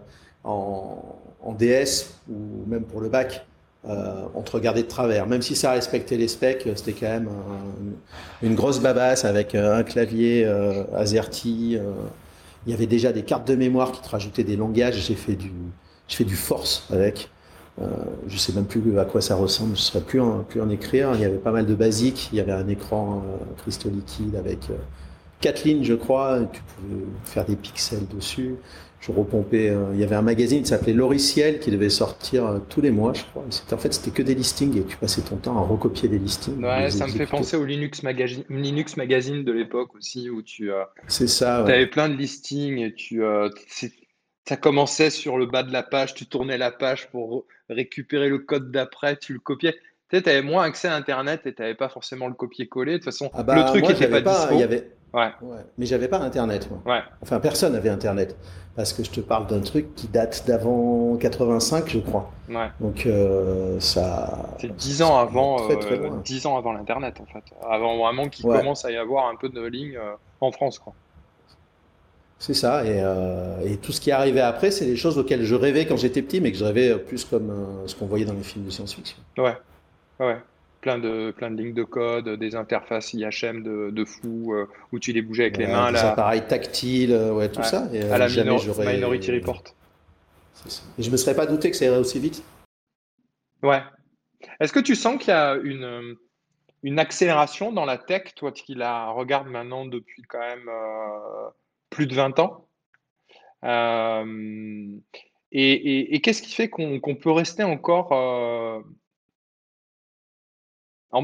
en, 0.43 1.53
DS 1.59 2.07
ou 2.27 2.65
même 2.65 2.83
pour 2.83 3.01
le 3.01 3.09
bac, 3.09 3.45
euh, 3.87 4.23
on 4.33 4.41
te 4.41 4.51
regardait 4.51 4.83
de 4.83 4.87
travers. 4.87 5.27
Même 5.27 5.41
si 5.41 5.55
ça 5.55 5.71
respectait 5.71 6.17
les 6.17 6.27
specs, 6.27 6.67
c'était 6.75 6.93
quand 6.93 7.09
même 7.09 7.29
une 8.41 8.55
grosse 8.55 8.79
babasse 8.79 9.25
avec 9.25 9.53
euh, 9.53 9.77
un 9.77 9.83
clavier 9.83 10.45
AZERTY. 10.95 11.77
Il 12.65 12.71
y 12.71 12.73
avait 12.73 12.87
déjà 12.87 13.11
des 13.11 13.23
cartes 13.23 13.47
de 13.47 13.55
mémoire 13.55 13.91
qui 13.91 14.01
te 14.01 14.09
rajoutaient 14.09 14.43
des 14.43 14.55
langages. 14.55 14.95
J'ai 15.05 15.15
fait 15.15 15.35
du, 15.35 16.35
force 16.35 16.87
avec. 16.91 17.29
Euh, 17.81 17.87
je 18.27 18.37
sais 18.37 18.51
même 18.53 18.65
plus 18.65 18.99
à 18.99 19.05
quoi 19.05 19.21
ça 19.21 19.35
ressemble, 19.35 19.77
je 19.77 19.97
ne 19.97 20.03
plus 20.03 20.19
en, 20.19 20.43
plus 20.43 20.61
en 20.61 20.69
écrire. 20.69 21.11
Il 21.15 21.21
y 21.21 21.25
avait 21.25 21.37
pas 21.37 21.51
mal 21.51 21.65
de 21.65 21.73
basiques, 21.73 22.29
il 22.31 22.37
y 22.37 22.41
avait 22.41 22.51
un 22.51 22.67
écran 22.67 23.23
euh, 23.25 23.61
cristaux 23.61 23.89
liquide 23.89 24.35
avec 24.35 24.69
euh, 24.69 25.51
lignes, 25.63 25.83
je 25.83 25.93
crois, 25.93 26.41
tu 26.51 26.61
pouvais 26.61 27.03
faire 27.23 27.45
des 27.45 27.55
pixels 27.55 28.07
dessus. 28.13 28.55
Je 29.01 29.11
repompais, 29.11 29.75
il 29.93 29.99
y 29.99 30.03
avait 30.03 30.15
un 30.15 30.21
magazine 30.21 30.61
qui 30.61 30.69
s'appelait 30.69 30.93
Loriciel 30.93 31.59
qui 31.59 31.71
devait 31.71 31.89
sortir 31.89 32.61
tous 32.69 32.81
les 32.81 32.91
mois, 32.91 33.13
je 33.13 33.23
crois. 33.23 33.43
En 33.71 33.77
fait, 33.77 33.93
c'était 33.93 34.11
que 34.11 34.21
des 34.21 34.35
listings 34.35 34.77
et 34.77 34.83
tu 34.83 34.95
passais 34.95 35.21
ton 35.21 35.37
temps 35.37 35.57
à 35.57 35.61
recopier 35.61 36.07
des 36.07 36.19
listings. 36.19 36.63
Ouais, 36.63 36.89
ça 36.91 37.07
me 37.07 37.11
fait 37.11 37.25
penser 37.25 37.57
au 37.57 37.65
Linux, 37.65 38.03
Magazine, 38.03 38.43
Linux 38.49 38.97
Magazine 38.97 39.43
de 39.43 39.51
l'époque 39.51 39.95
aussi 39.95 40.29
où 40.29 40.43
tu. 40.43 40.69
C'est 41.07 41.27
ça. 41.27 41.63
Tu 41.65 41.71
avais 41.71 41.87
plein 41.87 42.09
de 42.09 42.15
listings 42.15 42.77
et 42.77 42.93
tu 42.93 43.23
ça 44.47 44.57
commençait 44.57 45.09
sur 45.09 45.37
le 45.37 45.45
bas 45.45 45.63
de 45.63 45.71
la 45.71 45.83
page, 45.83 46.13
tu 46.13 46.25
tournais 46.25 46.57
la 46.57 46.71
page 46.71 47.09
pour 47.09 47.45
récupérer 47.69 48.27
le 48.29 48.39
code 48.39 48.71
d'après, 48.71 49.17
tu 49.17 49.33
le 49.33 49.39
copiais. 49.39 49.75
Tu 50.09 50.17
sais, 50.17 50.29
avais 50.29 50.41
moins 50.41 50.63
accès 50.63 50.87
à 50.87 50.95
Internet 50.95 51.45
et 51.45 51.53
tu 51.53 51.61
n'avais 51.61 51.75
pas 51.75 51.89
forcément 51.89 52.27
le 52.27 52.33
copier-coller. 52.33 52.93
De 52.93 52.97
toute 52.97 53.05
façon, 53.05 53.29
ah 53.33 53.43
bah, 53.43 53.55
le 53.55 53.63
truc 53.65 53.87
n'était 53.87 54.09
pas, 54.09 54.47
pas 54.47 54.53
y 54.53 54.63
avait... 54.63 54.91
Ouais. 55.13 55.29
ouais. 55.41 55.57
Mais 55.77 55.85
j'avais 55.85 56.07
pas 56.07 56.19
Internet, 56.19 56.69
moi. 56.69 56.81
Ouais. 56.85 57.01
Enfin, 57.21 57.39
personne 57.39 57.73
n'avait 57.73 57.89
Internet. 57.89 58.35
Parce 58.75 58.93
que 58.93 59.03
je 59.03 59.11
te 59.11 59.19
parle 59.19 59.47
d'un 59.47 59.59
truc 59.59 59.93
qui 59.95 60.07
date 60.07 60.45
d'avant 60.47 61.17
85, 61.17 61.89
je 61.89 61.99
crois. 61.99 62.31
Ouais. 62.49 62.69
Donc, 62.79 63.05
euh, 63.05 63.79
ça. 63.81 64.55
C'est 64.59 64.73
10 64.73 65.01
ans 65.01 65.17
avant, 65.17 65.69
euh, 65.69 66.09
10 66.23 66.45
ans 66.45 66.57
avant 66.57 66.71
l'Internet, 66.71 67.19
en 67.21 67.25
fait. 67.25 67.43
Avant 67.69 67.97
vraiment 67.97 68.29
qu'il 68.29 68.45
commence 68.45 68.85
à 68.85 68.91
y 68.91 68.97
avoir 68.97 69.27
un 69.27 69.35
peu 69.35 69.49
de 69.49 69.61
lignes 69.65 69.97
euh, 69.97 70.13
en 70.39 70.51
France, 70.51 70.79
quoi. 70.79 70.93
C'est 72.41 72.55
ça. 72.55 72.79
Euh, 72.79 73.61
et, 73.63 73.77
tout 73.77 73.91
ce 73.91 74.01
qui 74.01 74.09
est 74.09 74.13
arrivé 74.13 74.41
après, 74.41 74.71
c'est 74.71 74.87
des 74.87 74.95
choses 74.95 75.19
auxquelles 75.19 75.43
je 75.43 75.53
rêvais 75.53 75.85
quand 75.85 75.95
j'étais 75.95 76.23
petit, 76.23 76.41
mais 76.41 76.51
que 76.51 76.57
je 76.57 76.65
rêvais 76.65 76.97
plus 76.97 77.23
comme 77.23 77.51
euh, 77.51 77.87
ce 77.87 77.95
qu'on 77.95 78.07
voyait 78.07 78.25
dans 78.25 78.33
les 78.33 78.41
films 78.41 78.65
de 78.65 78.71
science-fiction. 78.71 79.17
Ouais, 79.37 79.55
ouais. 80.19 80.37
Plein 80.81 80.97
de, 80.97 81.31
plein 81.31 81.51
de 81.51 81.61
lignes 81.61 81.75
de 81.75 81.83
code, 81.83 82.27
des 82.27 82.55
interfaces 82.55 83.13
IHM 83.13 83.61
de, 83.61 83.91
de 83.91 84.05
fou, 84.05 84.53
euh, 84.53 84.65
où 84.91 84.97
tu 84.99 85.13
les 85.13 85.21
bougeais 85.21 85.43
avec 85.43 85.57
les 85.57 85.67
mains. 85.67 85.91
Des 85.91 85.97
là. 85.97 86.11
appareils 86.11 86.47
tactiles, 86.47 87.13
ouais, 87.13 87.49
tout 87.49 87.61
ça. 87.61 87.87
Et, 87.93 88.01
à 88.01 88.17
la 88.17 88.27
jamais 88.27 88.57
Minority 88.79 89.31
Report. 89.31 89.63
Et 90.97 91.03
je 91.03 91.11
me 91.11 91.17
serais 91.17 91.35
pas 91.35 91.45
douté 91.45 91.69
que 91.69 91.77
ça 91.77 91.85
irait 91.85 91.97
aussi 91.97 92.19
vite. 92.19 92.43
Ouais. 93.61 93.81
Est-ce 94.59 94.73
que 94.73 94.79
tu 94.79 94.95
sens 94.95 95.17
qu'il 95.19 95.29
y 95.29 95.37
a 95.37 95.55
une, 95.63 96.15
une 96.83 96.99
accélération 96.99 97.71
dans 97.71 97.85
la 97.85 97.97
tech, 97.97 98.33
toi 98.35 98.51
qui 98.51 98.73
la 98.73 99.09
regardes 99.09 99.47
maintenant 99.47 99.85
depuis 99.85 100.23
quand 100.23 100.39
même 100.39 100.69
plus 101.91 102.07
de 102.07 102.15
20 102.15 102.39
ans? 102.39 102.67
Euh, 103.63 104.87
et, 105.51 106.21
qu'est-ce 106.21 106.41
qui 106.41 106.53
fait 106.53 106.69
qu'on 106.69 107.15
peut 107.15 107.31
rester 107.31 107.63
encore 107.63 108.13
euh, 111.13 111.19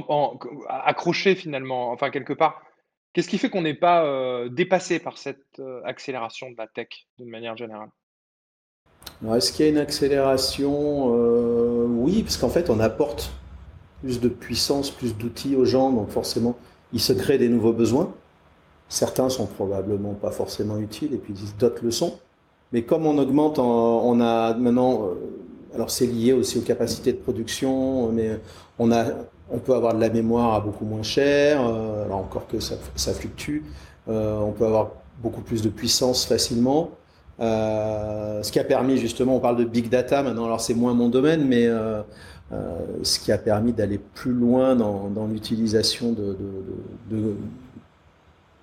accroché 0.69 1.35
finalement, 1.35 1.91
enfin 1.91 2.09
quelque 2.09 2.33
part 2.33 2.61
Qu'est-ce 3.13 3.29
qui 3.29 3.39
fait 3.39 3.49
qu'on 3.49 3.63
n'est 3.63 3.73
pas 3.73 4.05
euh, 4.05 4.47
dépassé 4.47 4.99
par 4.99 5.17
cette 5.17 5.59
accélération 5.85 6.51
de 6.51 6.55
la 6.55 6.67
tech 6.67 6.89
d'une 7.17 7.29
manière 7.29 7.57
générale? 7.57 7.89
Est-ce 9.33 9.51
qu'il 9.51 9.65
y 9.65 9.69
a 9.69 9.71
une 9.71 9.79
accélération 9.79 11.07
Oui, 11.87 12.21
parce 12.21 12.37
qu'en 12.37 12.49
fait 12.49 12.69
on 12.69 12.79
apporte 12.79 13.31
plus 14.01 14.19
de 14.19 14.29
puissance, 14.29 14.91
plus 14.91 15.17
d'outils 15.17 15.55
aux 15.55 15.65
gens, 15.65 15.91
donc 15.91 16.09
forcément 16.09 16.57
il 16.93 16.99
se 16.99 17.13
crée 17.13 17.37
des 17.37 17.49
nouveaux 17.49 17.73
besoins. 17.73 18.13
Certains 18.89 19.29
sont 19.29 19.47
probablement 19.47 20.13
pas 20.13 20.31
forcément 20.31 20.77
utiles 20.77 21.13
et 21.13 21.17
puis 21.17 21.33
d'autres 21.59 21.83
le 21.83 21.91
sont. 21.91 22.19
Mais 22.71 22.83
comme 22.83 23.05
on 23.05 23.17
augmente, 23.17 23.59
on 23.59 24.19
a 24.19 24.53
maintenant, 24.55 25.05
euh, 25.05 25.15
alors 25.73 25.89
c'est 25.89 26.05
lié 26.07 26.33
aussi 26.33 26.57
aux 26.57 26.61
capacités 26.61 27.13
de 27.13 27.17
production, 27.17 28.11
mais 28.11 28.39
on 28.79 28.91
a, 28.91 29.05
on 29.49 29.59
peut 29.59 29.73
avoir 29.73 29.93
de 29.93 30.01
la 30.01 30.09
mémoire 30.09 30.53
à 30.55 30.59
beaucoup 30.61 30.85
moins 30.85 31.03
cher, 31.03 31.61
euh, 31.61 32.05
alors 32.05 32.19
encore 32.19 32.47
que 32.47 32.59
ça, 32.59 32.77
fluctue. 33.13 33.63
Euh, 34.09 34.39
on 34.39 34.51
peut 34.51 34.65
avoir 34.65 34.91
beaucoup 35.21 35.41
plus 35.41 35.61
de 35.61 35.69
puissance 35.69 36.25
facilement. 36.25 36.91
ce 37.39 38.51
qui 38.51 38.59
a 38.59 38.63
permis 38.63 38.97
justement, 38.97 39.35
on 39.35 39.39
parle 39.39 39.57
de 39.57 39.65
big 39.65 39.89
data 39.89 40.23
maintenant, 40.23 40.45
alors 40.45 40.61
c'est 40.61 40.73
moins 40.73 40.93
mon 40.93 41.09
domaine, 41.09 41.45
mais 41.45 41.67
ce 43.03 43.19
qui 43.19 43.31
a 43.31 43.37
permis 43.37 43.73
d'aller 43.73 43.97
plus 43.97 44.33
loin 44.33 44.75
dans, 44.75 45.09
dans 45.09 45.27
l'utilisation 45.27 46.11
de, 46.11 46.23
de, 46.33 47.17
de, 47.17 47.17
de, 47.17 47.35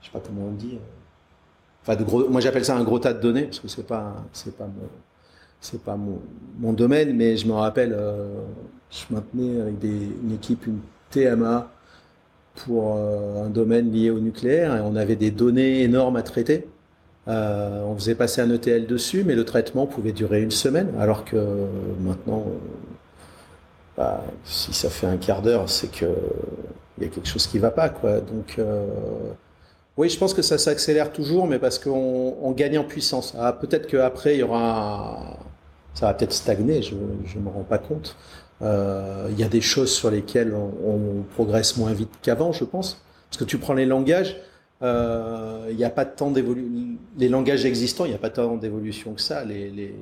je 0.00 0.06
sais 0.06 0.12
pas 0.12 0.20
comment 0.20 0.48
on 0.48 0.52
dit, 0.52 0.78
enfin 1.82 1.96
de 1.96 2.04
gros, 2.04 2.28
moi 2.28 2.40
j'appelle 2.40 2.64
ça 2.64 2.76
un 2.76 2.84
gros 2.84 2.98
tas 2.98 3.12
de 3.12 3.20
données 3.20 3.44
parce 3.44 3.60
que 3.60 3.68
c'est 3.68 3.86
pas, 3.86 4.14
c'est 4.32 4.56
pas 4.56 4.64
mon, 4.66 4.88
c'est 5.64 5.82
pas 5.82 5.96
mon, 5.96 6.72
domaine, 6.72 7.16
mais 7.16 7.36
je 7.38 7.46
me 7.46 7.52
rappelle, 7.52 7.94
euh, 7.96 8.42
je 8.90 9.14
maintenais 9.14 9.60
avec 9.62 9.78
des, 9.78 10.10
une 10.22 10.32
équipe 10.34 10.66
une 10.66 10.80
TMA 11.10 11.70
pour 12.56 12.96
euh, 12.96 13.46
un 13.46 13.48
domaine 13.48 13.90
lié 13.90 14.10
au 14.10 14.20
nucléaire 14.20 14.76
et 14.76 14.80
on 14.80 14.94
avait 14.94 15.16
des 15.16 15.30
données 15.30 15.82
énormes 15.82 16.16
à 16.16 16.22
traiter. 16.22 16.68
Euh, 17.28 17.82
on 17.86 17.96
faisait 17.96 18.14
passer 18.14 18.42
un 18.42 18.50
ETL 18.50 18.86
dessus, 18.86 19.24
mais 19.24 19.34
le 19.34 19.46
traitement 19.46 19.86
pouvait 19.86 20.12
durer 20.12 20.42
une 20.42 20.50
semaine, 20.50 20.90
alors 21.00 21.24
que 21.24 21.36
maintenant, 22.00 22.44
bah, 23.96 24.22
si 24.44 24.74
ça 24.74 24.90
fait 24.90 25.06
un 25.06 25.16
quart 25.16 25.40
d'heure, 25.40 25.70
c'est 25.70 25.90
que 25.90 26.06
il 26.98 27.04
y 27.04 27.06
a 27.06 27.10
quelque 27.10 27.26
chose 27.26 27.46
qui 27.46 27.58
va 27.58 27.70
pas, 27.70 27.88
quoi. 27.88 28.20
Donc, 28.20 28.60
oui, 29.96 30.08
je 30.08 30.18
pense 30.18 30.34
que 30.34 30.42
ça 30.42 30.58
s'accélère 30.58 31.12
toujours, 31.12 31.46
mais 31.46 31.58
parce 31.58 31.78
qu'on 31.78 32.36
on 32.42 32.50
gagne 32.52 32.78
en 32.78 32.84
puissance. 32.84 33.34
Ah, 33.38 33.52
peut-être 33.52 33.86
qu'après, 33.86 34.34
il 34.34 34.40
y 34.40 34.42
aura, 34.42 35.38
ça 35.94 36.06
va 36.06 36.14
peut-être 36.14 36.32
stagner, 36.32 36.82
je 36.82 36.94
ne 36.94 37.44
me 37.44 37.48
rends 37.48 37.62
pas 37.62 37.78
compte. 37.78 38.16
Euh, 38.62 39.28
il 39.30 39.38
y 39.38 39.44
a 39.44 39.48
des 39.48 39.60
choses 39.60 39.92
sur 39.92 40.10
lesquelles 40.10 40.54
on, 40.54 40.72
on 40.86 41.22
progresse 41.34 41.76
moins 41.76 41.92
vite 41.92 42.10
qu'avant, 42.22 42.52
je 42.52 42.64
pense. 42.64 43.00
Parce 43.30 43.38
que 43.38 43.44
tu 43.44 43.58
prends 43.58 43.74
les 43.74 43.86
langages, 43.86 44.36
euh, 44.82 45.66
il 45.70 45.76
n'y 45.76 45.84
a 45.84 45.90
pas 45.90 46.04
temps 46.04 46.30
d'évolution. 46.30 46.98
Les 47.18 47.28
langages 47.28 47.64
existants, 47.64 48.04
il 48.04 48.10
n'y 48.10 48.14
a 48.14 48.18
pas 48.18 48.30
tant 48.30 48.56
d'évolution 48.56 49.14
que 49.14 49.20
ça. 49.20 49.44
Les, 49.44 49.70
les, 49.70 49.94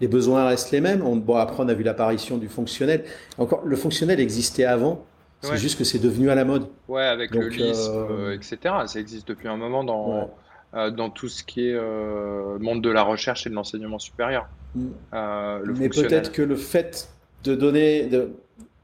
les, 0.00 0.08
besoins 0.08 0.46
restent 0.48 0.70
les 0.70 0.80
mêmes. 0.80 1.04
On, 1.04 1.16
bon, 1.16 1.36
après, 1.36 1.62
on 1.62 1.68
a 1.68 1.74
vu 1.74 1.82
l'apparition 1.82 2.38
du 2.38 2.48
fonctionnel. 2.48 3.04
Encore, 3.38 3.62
le 3.64 3.76
fonctionnel 3.76 4.20
existait 4.20 4.64
avant. 4.64 5.04
C'est 5.42 5.56
juste 5.56 5.78
que 5.78 5.84
c'est 5.84 5.98
devenu 5.98 6.28
à 6.28 6.34
la 6.34 6.44
mode. 6.44 6.66
Ouais, 6.86 7.04
avec 7.04 7.34
le 7.34 7.48
LISP, 7.48 7.88
euh, 7.88 8.06
euh 8.10 8.34
etc. 8.34 8.74
Ça 8.86 9.00
existe 9.00 9.26
depuis 9.26 9.48
un 9.48 9.56
moment 9.56 9.84
dans, 9.84 10.18
ouais. 10.18 10.26
Euh, 10.74 10.90
dans 10.90 11.10
tout 11.10 11.28
ce 11.28 11.42
qui 11.42 11.68
est 11.68 11.74
euh, 11.74 12.58
monde 12.60 12.80
de 12.82 12.90
la 12.90 13.02
recherche 13.02 13.46
et 13.46 13.50
de 13.50 13.54
l'enseignement 13.54 13.98
supérieur. 13.98 14.48
Mm. 14.74 14.86
Euh, 15.14 15.58
Mais 15.78 15.88
peut-être 15.88 16.30
que 16.32 16.42
le 16.42 16.56
fait 16.56 17.08
de 17.44 17.54
donner. 17.54 18.06
De... 18.06 18.30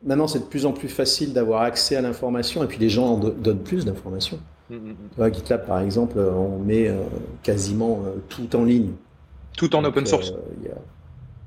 Maintenant, 0.04 0.26
c'est 0.28 0.40
de 0.40 0.44
plus 0.44 0.66
en 0.66 0.72
plus 0.72 0.88
facile 0.88 1.32
d'avoir 1.32 1.62
accès 1.62 1.96
à 1.96 2.00
l'information 2.00 2.62
et 2.62 2.66
puis 2.66 2.78
les 2.78 2.88
gens 2.88 3.06
en 3.14 3.16
donnent 3.18 3.62
plus 3.62 3.84
d'informations. 3.84 4.38
Mm 4.68 4.74
-hmm. 4.74 4.94
Vois, 5.16 5.32
GitLab, 5.32 5.66
par 5.66 5.80
exemple, 5.80 6.18
on 6.18 6.58
met 6.58 6.92
quasiment 7.42 8.02
tout 8.28 8.54
en 8.56 8.64
ligne. 8.64 8.92
Tout 9.56 9.74
en 9.74 9.82
Donc, 9.82 9.90
open 9.90 10.06
source. 10.06 10.32
Y 10.64 10.68
a... 10.68 10.78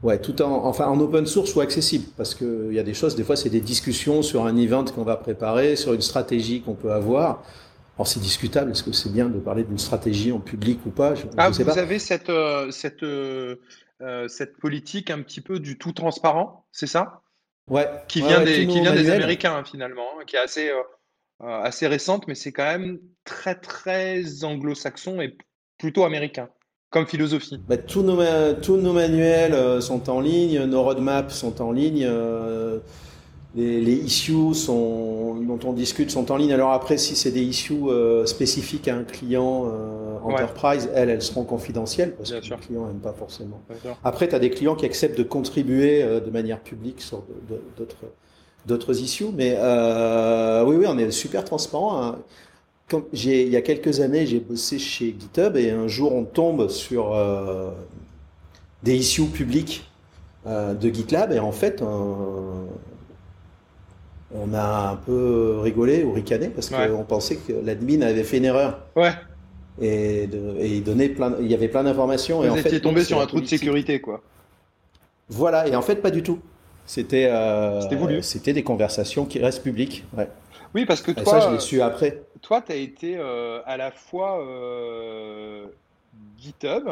Ouais, 0.01 0.17
tout 0.17 0.41
en, 0.41 0.65
enfin 0.65 0.88
en 0.88 1.00
open 1.01 1.25
source 1.25 1.53
ou 1.55 1.60
accessible, 1.60 2.05
parce 2.15 2.34
qu'il 2.34 2.72
y 2.72 2.79
a 2.79 2.84
des 2.84 2.93
choses, 2.93 3.15
des 3.15 3.25
fois 3.25 3.36
c'est 3.36 3.50
des 3.50 3.60
discussions 3.60 4.22
sur 4.22 4.46
un 4.46 4.55
event 4.55 4.86
qu'on 4.86 5.03
va 5.03 5.17
préparer, 5.17 5.75
sur 5.75 5.93
une 5.93 6.01
stratégie 6.01 6.62
qu'on 6.62 6.74
peut 6.74 6.93
avoir. 6.93 7.43
Alors 8.00 8.08
c'est 8.08 8.22
discutable, 8.22 8.72
est-ce 8.72 8.82
que 8.82 8.94
c'est 8.94 9.12
bien 9.12 9.27
de 9.27 9.39
parler 9.39 9.65
d'une 9.65 9.77
stratégie 9.77 10.32
en 10.32 10.39
public 10.39 10.79
ou 10.86 10.89
pas? 10.89 11.15
Je, 11.15 11.25
Ah, 11.36 11.50
je 11.50 11.58
sais 11.58 11.63
vous 11.63 11.70
pas. 11.74 11.79
avez 11.82 12.00
cette, 12.00 12.29
euh, 12.29 12.72
cette, 12.72 13.03
euh, 13.03 13.58
cette 14.29 14.56
politique 14.56 15.12
un 15.12 15.22
petit 15.22 15.41
peu 15.41 15.60
du 15.60 15.77
tout 15.77 15.91
transparent, 15.91 16.65
c'est 16.72 16.88
ça? 16.88 17.20
Ouais. 17.70 17.89
Qui 18.08 18.22
vient, 18.22 18.39
ouais, 18.39 18.46
des, 18.46 18.68
qui 18.68 18.79
vient 18.79 18.94
des 18.94 19.10
Américains 19.10 19.53
hein, 19.53 19.65
finalement, 19.65 20.08
hein, 20.18 20.24
qui 20.25 20.38
est 20.38 20.39
assez, 20.39 20.70
euh, 20.70 20.82
assez 21.41 21.88
récente, 21.88 22.25
mais 22.29 22.36
c'est 22.36 22.53
quand 22.53 22.63
même 22.63 23.00
très 23.25 23.56
très 23.56 24.46
anglo-saxon 24.46 25.20
et 25.20 25.38
plutôt 25.77 26.06
américain 26.06 26.48
comme 26.91 27.06
philosophie. 27.06 27.60
Bah, 27.68 27.75
tous, 27.75 28.01
nos, 28.01 28.53
tous 28.53 28.77
nos 28.77 28.94
manuels 28.94 29.53
euh, 29.53 29.82
sont 29.82 30.10
en 30.10 30.22
ligne, 30.22 30.63
nos 30.63 30.84
roadmaps 30.84 31.36
sont 31.36 31.62
en 31.62 31.74
ligne, 31.74 32.06
euh, 32.08 32.79
les, 33.56 33.82
les, 33.82 33.94
issues 33.94 34.53
sont, 34.53 35.36
dont 35.36 35.60
on 35.63 35.74
discute 35.74 36.12
sont 36.12 36.32
en 36.32 36.38
ligne. 36.38 36.53
Alors 36.53 36.72
après, 36.72 36.98
si 36.98 37.15
c'est 37.15 37.32
des 37.32 37.41
issues 37.41 37.88
euh, 37.88 38.25
spécifiques 38.25 38.88
à 38.88 38.96
un 38.96 39.03
client 39.03 39.65
euh, 39.65 40.20
enterprise, 40.24 40.86
ouais. 40.86 40.91
elles, 40.94 41.10
elles 41.10 41.22
seront 41.22 41.44
confidentielles 41.44 42.15
parce 42.15 42.29
Bien 42.29 42.39
que 42.39 42.46
sûr. 42.46 42.58
le 42.58 42.65
client 42.65 42.86
n'aime 42.86 43.00
pas 43.00 43.13
forcément. 43.13 43.62
Après, 44.03 44.27
tu 44.27 44.36
as 44.36 44.39
des 44.39 44.51
clients 44.51 44.75
qui 44.75 44.86
acceptent 44.86 45.18
de 45.18 45.24
contribuer 45.24 46.03
euh, 46.03 46.20
de 46.20 46.29
manière 46.29 46.60
publique 46.60 47.01
sur 47.01 47.24
d'autres 47.77 47.96
d'autres 48.65 49.00
issues, 49.01 49.29
mais 49.34 49.58
oui, 50.65 50.75
oui, 50.75 50.86
on 50.88 50.98
est 50.98 51.10
super 51.12 51.44
transparent. 51.44 52.03
Hein 52.03 52.20
quand 52.89 53.03
il 53.13 53.50
y 53.50 53.56
a 53.56 53.62
quelques 53.62 54.01
années, 54.01 54.25
j'ai 54.25 54.39
bossé 54.39 54.79
chez 54.79 55.15
GitHub 55.18 55.56
et 55.56 55.72
un 55.72 55.88
jour 55.88 56.13
on 56.13 56.24
tombe 56.24 56.68
sur 56.70 57.15
des 58.84 58.96
issues 58.96 59.25
publiques 59.25 59.89
de 60.46 60.89
GitLab 60.89 61.32
et 61.32 61.39
en 61.39 61.51
fait 61.51 61.82
on, 64.34 64.54
a 64.54 64.92
un 64.92 64.96
peu 64.96 65.60
rigolé 65.62 66.04
ou 66.04 66.14
ricané 66.14 66.50
parce 66.50 66.70
ouais. 66.72 66.90
qu'on 66.90 67.04
pensait 67.04 67.38
que 67.38 67.54
l'admin 67.54 68.02
avait 68.02 68.24
fait 68.24 68.38
une 68.38 68.46
erreur. 68.46 68.80
Ouais. 68.96 69.12
Et, 69.82 70.28
de, 70.28 70.56
et 70.60 70.76
il 70.76 70.84
donnait 70.84 71.10
plein, 71.10 71.36
il 71.40 71.48
y 71.48 71.54
avait 71.54 71.70
plein 71.70 71.84
d'informations. 71.84 72.40
Vous 72.40 72.46
et 72.46 72.50
en 72.50 72.56
étiez 72.56 72.72
fait, 72.72 72.80
tombé 72.82 73.04
sur 73.04 73.22
un 73.22 73.26
trou 73.26 73.40
de 73.40 73.46
sécurité, 73.46 74.02
quoi. 74.02 74.22
Voilà, 75.30 75.68
et 75.68 75.76
en 75.76 75.82
fait 75.82 75.98
pas 75.98 76.12
du 76.12 76.24
tout. 76.24 76.40
C'était 76.86 77.30
euh, 77.32 77.80
voulu. 77.92 78.24
C'était 78.24 78.54
des 78.54 78.64
conversations 78.64 79.26
qui 79.26 79.40
restent 79.40 79.64
publiques. 79.64 80.04
Ouais. 80.18 80.28
Oui, 80.74 80.86
parce 80.86 81.02
que 81.02 81.12
toi, 81.12 81.22
et 81.22 81.26
ça, 81.26 81.40
je 81.40 81.54
l'ai 81.54 81.60
su 81.60 81.82
après. 81.82 82.24
Toi, 82.42 82.62
tu 82.62 82.72
as 82.72 82.76
été 82.76 83.16
euh, 83.18 83.62
à 83.66 83.78
la 83.78 83.92
fois 83.92 84.42
euh, 84.42 85.66
GitHub 86.38 86.88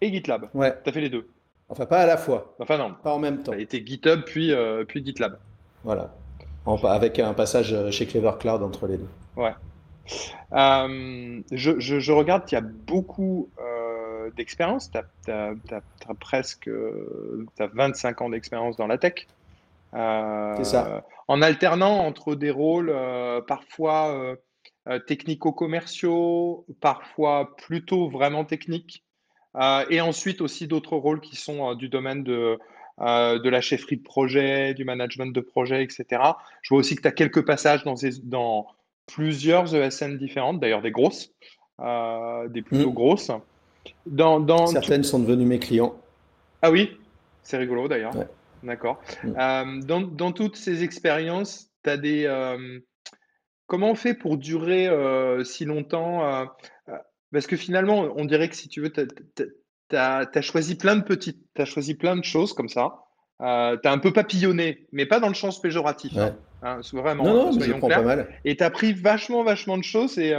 et 0.00 0.12
GitLab. 0.12 0.48
Ouais. 0.54 0.74
Tu 0.82 0.90
as 0.90 0.92
fait 0.92 1.00
les 1.00 1.10
deux. 1.10 1.28
Enfin, 1.68 1.86
pas 1.86 2.00
à 2.00 2.06
la 2.06 2.16
fois. 2.16 2.54
Enfin, 2.58 2.78
non. 2.78 2.94
Pas 3.02 3.12
en 3.12 3.18
même 3.18 3.42
temps. 3.42 3.52
Tu 3.52 3.58
as 3.58 3.60
été 3.60 3.84
GitHub 3.84 4.22
puis, 4.24 4.52
euh, 4.52 4.84
puis 4.84 5.04
GitLab. 5.04 5.38
Voilà. 5.84 6.14
En, 6.66 6.76
avec 6.84 7.18
un 7.18 7.34
passage 7.34 7.74
chez 7.90 8.06
Clever 8.06 8.32
Cloud 8.38 8.62
entre 8.62 8.86
les 8.86 8.98
deux. 8.98 9.08
Ouais. 9.36 9.54
Euh, 10.52 11.40
je, 11.50 11.80
je, 11.80 11.98
je, 12.00 12.12
regarde 12.12 12.44
qu'il 12.44 12.56
y 12.56 12.60
a 12.60 12.64
beaucoup 12.64 13.50
d'expérience. 14.36 14.90
Tu 14.90 14.98
as, 14.98 15.04
as, 15.32 15.54
as, 16.08 16.14
presque 16.20 16.70
as 17.58 17.66
25 17.66 18.22
ans 18.22 18.30
d'expérience 18.30 18.76
dans 18.76 18.86
la 18.86 18.98
tech. 18.98 19.26
Euh, 19.94 20.54
c'est 20.56 20.64
ça. 20.64 21.04
En 21.28 21.42
alternant 21.42 21.98
entre 21.98 22.34
des 22.34 22.50
rôles 22.50 22.90
euh, 22.90 23.40
parfois 23.40 24.14
euh, 24.14 24.36
euh, 24.88 24.98
technico-commerciaux, 24.98 26.66
parfois 26.80 27.54
plutôt 27.56 28.08
vraiment 28.08 28.44
techniques, 28.44 29.04
et 29.90 30.00
ensuite 30.00 30.40
aussi 30.40 30.66
d'autres 30.66 30.96
rôles 30.96 31.20
qui 31.20 31.36
sont 31.36 31.74
du 31.74 31.90
domaine 31.90 32.24
de, 32.24 32.58
de 32.98 33.48
la 33.48 33.60
chefferie 33.60 33.96
de 33.96 34.02
projet, 34.02 34.74
du 34.74 34.84
management 34.84 35.32
de 35.32 35.40
projet, 35.40 35.82
etc. 35.82 36.22
Je 36.62 36.68
vois 36.70 36.78
aussi 36.78 36.94
que 36.94 37.02
tu 37.02 37.08
as 37.08 37.12
quelques 37.12 37.44
passages 37.44 37.84
dans, 37.84 37.96
ces, 37.96 38.20
dans 38.22 38.66
plusieurs 39.06 39.74
ESN 39.74 40.18
différentes, 40.18 40.60
d'ailleurs 40.60 40.82
des 40.82 40.90
grosses, 40.90 41.32
des 41.80 42.62
plutôt 42.62 42.90
mmh. 42.90 42.94
grosses. 42.94 43.30
Dans, 44.06 44.40
dans 44.40 44.66
Certaines 44.66 45.04
sont 45.04 45.18
devenues 45.18 45.46
mes 45.46 45.58
clients. 45.58 45.96
Ah 46.60 46.70
oui, 46.70 46.96
c'est 47.42 47.56
rigolo 47.56 47.88
d'ailleurs. 47.88 48.16
Ouais. 48.16 48.28
D'accord. 48.62 49.00
Mmh. 49.24 49.34
Euh, 49.38 49.80
dans, 49.82 50.00
dans, 50.00 50.32
toutes 50.32 50.56
ces 50.56 50.84
expériences, 50.84 51.70
tu 51.82 51.90
as 51.90 51.96
des. 51.96 52.24
Euh, 52.26 52.78
comment 53.66 53.90
on 53.90 53.94
fait 53.94 54.14
pour 54.14 54.36
durer 54.36 54.86
euh, 54.86 55.42
si 55.44 55.64
longtemps 55.64 56.46
Parce 57.32 57.46
que 57.46 57.56
finalement, 57.56 58.08
on 58.16 58.24
dirait 58.24 58.48
que 58.48 58.56
si 58.56 58.68
tu 58.68 58.80
veux, 58.80 58.92
tu 58.92 59.06
as, 59.96 60.18
as, 60.18 60.26
as, 60.34 60.42
choisi 60.42 60.76
plein 60.76 60.96
de 60.96 61.02
petites. 61.02 61.38
Tu 61.54 61.62
as 61.62 61.64
choisi 61.64 61.94
plein 61.94 62.16
de 62.16 62.24
choses 62.24 62.52
comme 62.52 62.68
ça. 62.68 63.04
tu 63.38 63.44
as 63.44 63.92
un 63.92 63.98
peu 63.98 64.12
papillonné, 64.12 64.86
mais 64.92 65.06
pas 65.06 65.20
dans 65.20 65.28
le 65.28 65.34
sens 65.34 65.60
péjoratif. 65.60 66.14
Ouais. 66.14 66.32
Hein, 66.62 66.80
vraiment, 66.92 67.24
non, 67.24 67.52
non, 67.52 67.60
je 67.60 67.72
pas 67.72 68.02
mal. 68.02 68.28
Et 68.44 68.56
tu 68.56 68.62
as 68.62 68.70
pris 68.70 68.92
vachement, 68.92 69.42
vachement 69.42 69.76
de 69.76 69.82
choses. 69.82 70.18
Et, 70.18 70.34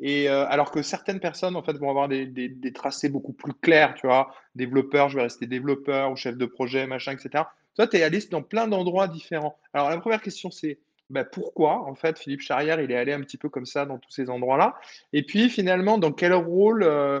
et 0.00 0.28
euh, 0.28 0.46
alors 0.48 0.70
que 0.70 0.82
certaines 0.82 1.20
personnes 1.20 1.56
en 1.56 1.62
fait 1.62 1.74
vont 1.74 1.88
avoir 1.88 2.08
des, 2.08 2.26
des, 2.26 2.48
des, 2.48 2.72
tracés 2.72 3.08
beaucoup 3.08 3.32
plus 3.32 3.52
clairs, 3.54 3.94
tu 3.94 4.06
vois, 4.06 4.34
développeur, 4.54 5.08
je 5.08 5.16
vais 5.16 5.22
rester 5.22 5.46
développeur 5.46 6.10
ou 6.10 6.16
chef 6.16 6.36
de 6.36 6.46
projet, 6.46 6.86
machin, 6.86 7.12
etc. 7.12 7.44
Toi, 7.76 7.86
tu 7.86 7.96
es 7.96 8.02
allé 8.02 8.18
dans 8.30 8.42
plein 8.42 8.66
d'endroits 8.66 9.08
différents. 9.08 9.56
Alors 9.72 9.90
la 9.90 9.98
première 9.98 10.20
question, 10.20 10.50
c'est 10.50 10.78
bah, 11.10 11.24
pourquoi 11.24 11.88
en 11.88 11.94
fait 11.94 12.18
Philippe 12.18 12.40
Charrière, 12.40 12.80
il 12.80 12.90
est 12.90 12.96
allé 12.96 13.12
un 13.12 13.20
petit 13.20 13.36
peu 13.36 13.48
comme 13.48 13.66
ça 13.66 13.86
dans 13.86 13.98
tous 13.98 14.10
ces 14.10 14.30
endroits-là? 14.30 14.74
Et 15.12 15.22
puis 15.22 15.48
finalement, 15.48 15.98
dans 15.98 16.12
quel 16.12 16.34
rôle 16.34 16.82
euh, 16.82 17.20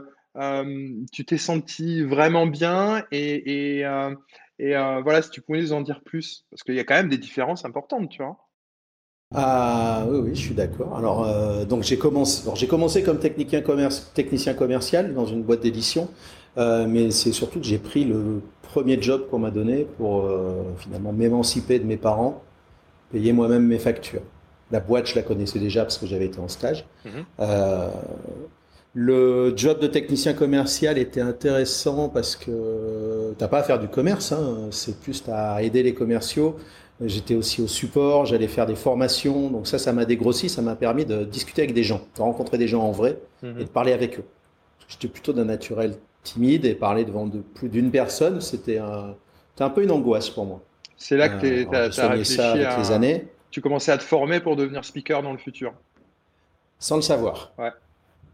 tu 1.12 1.24
t'es 1.24 1.38
senti 1.38 2.02
vraiment 2.02 2.46
bien 2.46 3.04
Et, 3.12 3.78
et, 3.78 3.86
euh, 3.86 4.14
et 4.58 4.76
euh, 4.76 5.00
voilà, 5.02 5.22
si 5.22 5.30
tu 5.30 5.40
pouvais 5.42 5.60
nous 5.60 5.72
en 5.72 5.80
dire 5.80 6.02
plus, 6.02 6.46
parce 6.50 6.62
qu'il 6.62 6.74
y 6.74 6.80
a 6.80 6.84
quand 6.84 6.94
même 6.94 7.08
des 7.08 7.18
différences 7.18 7.64
importantes, 7.64 8.08
tu 8.10 8.22
vois. 8.22 8.38
Ah 9.34 10.04
oui, 10.08 10.18
oui, 10.18 10.30
je 10.34 10.40
suis 10.40 10.54
d'accord. 10.54 10.96
Alors, 10.96 11.24
euh, 11.26 11.64
donc 11.64 11.82
j'ai 11.82 11.98
commencé, 11.98 12.48
j'ai 12.54 12.68
commencé 12.68 13.02
comme 13.02 13.18
technicien, 13.18 13.62
commerce, 13.62 14.12
technicien 14.14 14.54
commercial 14.54 15.12
dans 15.12 15.26
une 15.26 15.42
boîte 15.42 15.60
d'édition, 15.60 16.08
euh, 16.56 16.86
mais 16.88 17.10
c'est 17.10 17.32
surtout 17.32 17.58
que 17.58 17.66
j'ai 17.66 17.78
pris 17.78 18.04
le 18.04 18.42
premier 18.62 19.00
job 19.02 19.28
qu'on 19.30 19.40
m'a 19.40 19.50
donné 19.50 19.86
pour 19.96 20.24
euh, 20.24 20.62
finalement 20.78 21.12
m'émanciper 21.12 21.80
de 21.80 21.84
mes 21.84 21.96
parents, 21.96 22.42
payer 23.12 23.32
moi-même 23.32 23.66
mes 23.66 23.78
factures. 23.78 24.22
La 24.70 24.80
boîte, 24.80 25.08
je 25.08 25.16
la 25.16 25.22
connaissais 25.22 25.58
déjà 25.58 25.82
parce 25.82 25.98
que 25.98 26.06
j'avais 26.06 26.26
été 26.26 26.38
en 26.38 26.48
stage. 26.48 26.86
Mhm. 27.04 27.24
Le 28.94 29.52
job 29.56 29.80
de 29.80 29.86
technicien 29.88 30.34
commercial 30.34 30.98
était 30.98 31.20
intéressant 31.20 32.08
parce 32.08 32.36
que 32.36 33.34
t'as 33.38 33.48
pas 33.48 33.58
à 33.58 33.62
faire 33.64 33.80
du 33.80 33.88
commerce, 33.88 34.30
hein, 34.32 34.68
c'est 34.70 35.00
plus 35.00 35.22
à 35.28 35.62
aider 35.62 35.82
les 35.82 35.94
commerciaux 35.94 36.56
J'étais 37.00 37.34
aussi 37.34 37.60
au 37.60 37.66
support, 37.66 38.24
j'allais 38.24 38.46
faire 38.46 38.66
des 38.66 38.76
formations. 38.76 39.50
Donc 39.50 39.66
ça, 39.66 39.78
ça 39.80 39.92
m'a 39.92 40.04
dégrossi, 40.04 40.48
ça 40.48 40.62
m'a 40.62 40.76
permis 40.76 41.04
de 41.04 41.24
discuter 41.24 41.62
avec 41.62 41.74
des 41.74 41.82
gens, 41.82 42.00
de 42.16 42.22
rencontrer 42.22 42.56
des 42.56 42.68
gens 42.68 42.82
en 42.84 42.92
vrai 42.92 43.18
Mhm. 43.42 43.58
et 43.60 43.64
de 43.64 43.68
parler 43.68 43.92
avec 43.92 44.20
eux. 44.20 44.24
J'étais 44.86 45.08
plutôt 45.08 45.32
d'un 45.32 45.44
naturel 45.44 45.96
timide 46.22 46.64
et 46.64 46.74
parler 46.74 47.04
devant 47.04 47.26
de, 47.26 47.40
plus 47.40 47.68
d'une 47.68 47.90
personne, 47.90 48.40
c'était 48.40 48.78
un, 48.78 49.16
un 49.58 49.70
peu 49.70 49.82
une 49.82 49.90
angoisse 49.90 50.30
pour 50.30 50.46
moi. 50.46 50.62
C'est 50.96 51.16
là 51.16 51.28
que 51.28 51.40
tu 51.64 51.74
as, 51.74 51.90
j'ai 51.90 51.92
soigné 51.92 52.24
ça 52.24 52.52
avec 52.52 52.68
réfléchi 52.68 52.80
les 52.88 52.92
à... 52.92 52.94
années, 52.94 53.26
Tu 53.50 53.60
commençais 53.60 53.90
à 53.90 53.98
te 53.98 54.04
former 54.04 54.38
pour 54.38 54.54
devenir 54.54 54.84
speaker 54.84 55.20
dans 55.20 55.32
le 55.32 55.38
futur. 55.38 55.72
sans 56.78 56.96
le 56.96 57.02
savoir. 57.02 57.52
Ouais. 57.58 57.70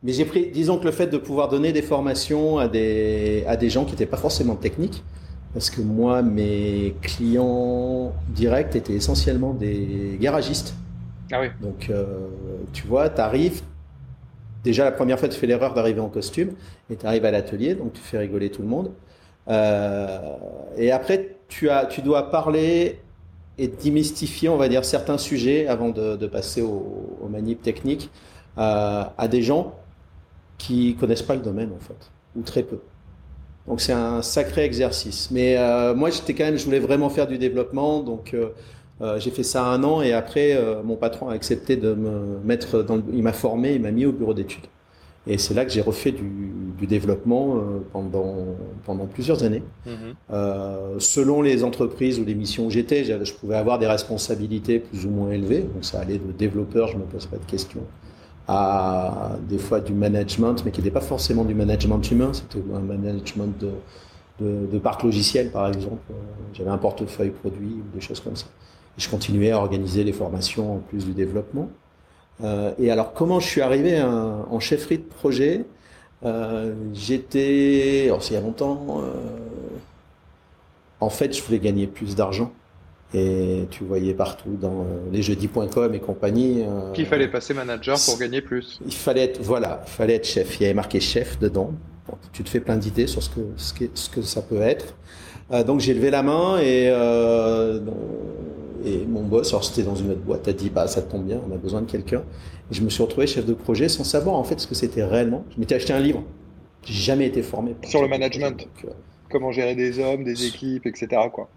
Mais 0.02 0.12
j'ai 0.12 0.24
pris, 0.24 0.50
disons 0.50 0.78
que 0.78 0.84
le 0.84 0.92
fait 0.92 1.08
de 1.08 1.18
pouvoir 1.18 1.48
donner 1.48 1.72
des 1.72 1.82
formations 1.82 2.58
à 2.58 2.68
des, 2.68 3.44
à 3.46 3.56
des 3.56 3.68
gens 3.68 3.84
qui 3.84 3.90
n'étaient 3.90 4.06
pas 4.06 4.16
forcément 4.16 4.56
techniques, 4.56 5.02
parce 5.52 5.68
que 5.68 5.82
moi, 5.82 6.22
mes 6.22 6.94
clients 7.02 8.12
directs 8.28 8.76
étaient 8.76 8.94
essentiellement 8.94 9.52
des 9.52 10.16
garagistes. 10.20 10.74
Ah 11.32 11.40
oui. 11.40 11.48
Donc, 11.60 11.90
euh, 11.90 12.28
tu 12.72 12.86
vois, 12.86 13.10
tu 13.10 13.20
arrives. 13.20 13.62
Déjà, 14.64 14.84
la 14.84 14.92
première 14.92 15.18
fois, 15.18 15.28
tu 15.28 15.38
fais 15.38 15.46
l'erreur 15.46 15.74
d'arriver 15.74 16.00
en 16.00 16.08
costume 16.08 16.52
et 16.90 16.96
tu 16.96 17.04
arrives 17.06 17.24
à 17.24 17.30
l'atelier, 17.30 17.74
donc 17.74 17.92
tu 17.92 18.00
fais 18.00 18.18
rigoler 18.18 18.50
tout 18.50 18.62
le 18.62 18.68
monde. 18.68 18.92
Euh, 19.48 20.18
et 20.76 20.92
après, 20.92 21.36
tu, 21.48 21.68
as, 21.68 21.86
tu 21.86 22.00
dois 22.00 22.30
parler 22.30 23.00
et 23.58 23.68
démystifier, 23.68 24.48
on 24.48 24.56
va 24.56 24.68
dire, 24.68 24.84
certains 24.84 25.18
sujets 25.18 25.66
avant 25.66 25.90
de, 25.90 26.16
de 26.16 26.26
passer 26.26 26.62
au, 26.62 27.18
au 27.22 27.28
manip 27.28 27.62
technique 27.62 28.10
euh, 28.58 29.04
à 29.18 29.28
des 29.28 29.42
gens 29.42 29.74
qui 30.62 30.94
connaissent 31.00 31.28
pas 31.30 31.36
le 31.40 31.42
domaine, 31.50 31.70
en 31.78 31.82
fait, 31.88 32.00
ou 32.36 32.42
très 32.42 32.64
peu. 32.70 32.78
Donc, 33.66 33.80
c'est 33.80 33.92
un 33.94 34.22
sacré 34.22 34.62
exercice. 34.64 35.20
Mais 35.30 35.56
euh, 35.56 35.94
moi, 36.00 36.08
j'étais 36.10 36.34
quand 36.34 36.46
même, 36.48 36.58
je 36.60 36.64
voulais 36.68 36.84
vraiment 36.88 37.10
faire 37.10 37.26
du 37.26 37.38
développement, 37.38 38.02
donc. 38.10 38.34
euh, 38.34 38.50
euh, 39.02 39.18
j'ai 39.18 39.30
fait 39.30 39.44
ça 39.44 39.64
un 39.64 39.82
an 39.82 40.02
et 40.02 40.12
après, 40.12 40.48
euh, 40.54 40.82
mon 40.82 40.96
patron 40.96 41.30
a 41.30 41.32
accepté 41.32 41.76
de 41.76 41.94
me 41.94 42.38
mettre 42.44 42.82
dans 42.82 42.96
le... 42.96 43.02
Il 43.14 43.22
m'a 43.22 43.32
formé, 43.32 43.72
il 43.72 43.80
m'a 43.80 43.92
mis 43.92 44.04
au 44.04 44.12
bureau 44.12 44.34
d'études. 44.34 44.68
Et 45.26 45.38
c'est 45.38 45.54
là 45.54 45.64
que 45.64 45.72
j'ai 45.72 45.80
refait 45.80 46.12
du, 46.12 46.30
du 46.78 46.86
développement 46.86 47.62
pendant, 47.94 48.36
pendant 48.84 49.06
plusieurs 49.06 49.42
années. 49.42 49.62
Mhm. 49.86 50.14
Selon 50.98 51.40
les 51.40 51.62
entreprises 51.64 52.18
ou 52.20 52.24
les 52.26 52.34
missions 52.34 52.66
où 52.66 52.70
j'étais, 52.70 53.04
je 53.04 53.34
pouvais 53.34 53.56
avoir 53.56 53.78
des 53.78 53.86
responsabilités 53.86 54.80
plus 54.80 55.06
ou 55.06 55.10
moins 55.10 55.30
élevées. 55.30 55.64
Donc 55.72 55.82
ça 55.90 56.00
allait 56.00 56.18
de 56.18 56.32
développeur, 56.32 56.88
je 56.88 56.96
ne 56.96 57.02
me 57.02 57.06
pose 57.06 57.26
pas 57.26 57.38
de 57.38 57.44
questions, 57.44 57.84
à 58.52 59.36
des 59.48 59.58
fois 59.58 59.80
du 59.80 59.92
management, 59.92 60.64
mais 60.64 60.72
qui 60.72 60.80
n'était 60.80 60.90
pas 60.90 61.00
forcément 61.00 61.44
du 61.44 61.54
management 61.54 62.00
humain, 62.10 62.32
c'était 62.32 62.58
un 62.74 62.80
management 62.80 63.56
de, 63.60 64.66
de, 64.66 64.78
parc 64.80 65.04
logiciel 65.04 65.52
par 65.52 65.68
exemple. 65.68 66.02
Euh, 66.10 66.14
J'avais 66.52 66.70
un 66.70 66.78
portefeuille 66.78 67.30
produit 67.30 67.76
ou 67.78 67.94
des 67.94 68.00
choses 68.00 68.18
comme 68.18 68.34
ça. 68.34 68.46
Je 68.98 69.08
continuais 69.08 69.52
à 69.52 69.58
organiser 69.58 70.02
les 70.02 70.12
formations 70.12 70.76
en 70.76 70.78
plus 70.78 71.04
du 71.04 71.12
développement. 71.12 71.68
Euh, 72.42 72.72
et 72.80 72.90
alors, 72.90 73.12
comment 73.12 73.38
je 73.38 73.46
suis 73.46 73.60
arrivé 73.60 74.02
en, 74.02 74.46
en 74.50 74.58
chefferie 74.58 74.98
de 74.98 75.04
projet? 75.04 75.64
Euh, 76.24 76.74
J'étais, 76.92 78.06
alors 78.06 78.20
c'est 78.20 78.34
il 78.34 78.36
y 78.36 78.40
a 78.40 78.42
longtemps, 78.42 79.00
en 80.98 81.10
fait, 81.10 81.36
je 81.36 81.42
voulais 81.42 81.60
gagner 81.60 81.86
plus 81.86 82.16
d'argent. 82.16 82.52
Et 83.12 83.66
tu 83.70 83.82
voyais 83.84 84.14
partout 84.14 84.56
dans 84.60 84.82
euh, 84.82 85.10
lesjeudis.com 85.12 85.94
et 85.94 85.98
compagnie. 85.98 86.62
euh, 86.62 86.92
Qu'il 86.92 87.06
fallait 87.06 87.26
passer 87.28 87.54
manager 87.54 87.96
pour 88.06 88.18
gagner 88.18 88.40
plus. 88.40 88.80
il 88.86 88.94
fallait 88.94 89.24
être, 89.24 89.40
voilà, 89.42 89.82
il 89.86 89.90
fallait 89.90 90.14
être 90.14 90.26
chef. 90.26 90.60
Il 90.60 90.62
y 90.62 90.66
avait 90.66 90.74
marqué 90.74 91.00
chef 91.00 91.38
dedans. 91.40 91.72
Bon, 92.08 92.14
tu 92.32 92.44
te 92.44 92.48
fais 92.48 92.60
plein 92.60 92.76
d'idées 92.76 93.06
sur 93.08 93.22
ce 93.22 93.30
que, 93.30 93.40
ce 93.56 93.74
que, 93.74 93.84
ce 93.94 94.08
que 94.10 94.22
ça 94.22 94.42
peut 94.42 94.60
être. 94.62 94.94
Euh, 95.50 95.64
donc 95.64 95.80
j'ai 95.80 95.92
levé 95.94 96.10
la 96.10 96.22
main 96.22 96.58
et, 96.60 96.88
euh, 96.88 97.80
et 98.84 99.04
mon 99.06 99.22
boss, 99.24 99.48
alors 99.50 99.64
c'était 99.64 99.82
dans 99.82 99.96
une 99.96 100.12
autre 100.12 100.20
boîte, 100.20 100.46
a 100.46 100.52
dit 100.52 100.70
bah 100.70 100.86
ça 100.86 101.02
tombe 101.02 101.24
bien, 101.26 101.40
on 101.50 101.52
a 101.52 101.58
besoin 101.58 101.82
de 101.82 101.90
quelqu'un. 101.90 102.22
Et 102.70 102.74
je 102.74 102.82
me 102.82 102.90
suis 102.90 103.02
retrouvé 103.02 103.26
chef 103.26 103.44
de 103.44 103.54
projet 103.54 103.88
sans 103.88 104.04
savoir 104.04 104.36
en 104.36 104.44
fait 104.44 104.60
ce 104.60 104.68
que 104.68 104.76
c'était 104.76 105.02
réellement. 105.04 105.44
Je 105.54 105.58
m'étais 105.58 105.74
acheté 105.74 105.92
un 105.92 105.98
livre. 105.98 106.22
J'ai 106.84 106.94
jamais 106.94 107.26
été 107.26 107.42
formé 107.42 107.74
Sur 107.84 108.00
le 108.02 108.06
management. 108.08 108.56
donc, 108.56 108.68
euh, 108.84 108.90
Comment 109.28 109.50
gérer 109.50 109.74
des 109.74 109.98
hommes, 109.98 110.22
des 110.24 110.46
équipes, 110.46 110.86
etc. 110.86 111.08
Quoi. 111.32 111.48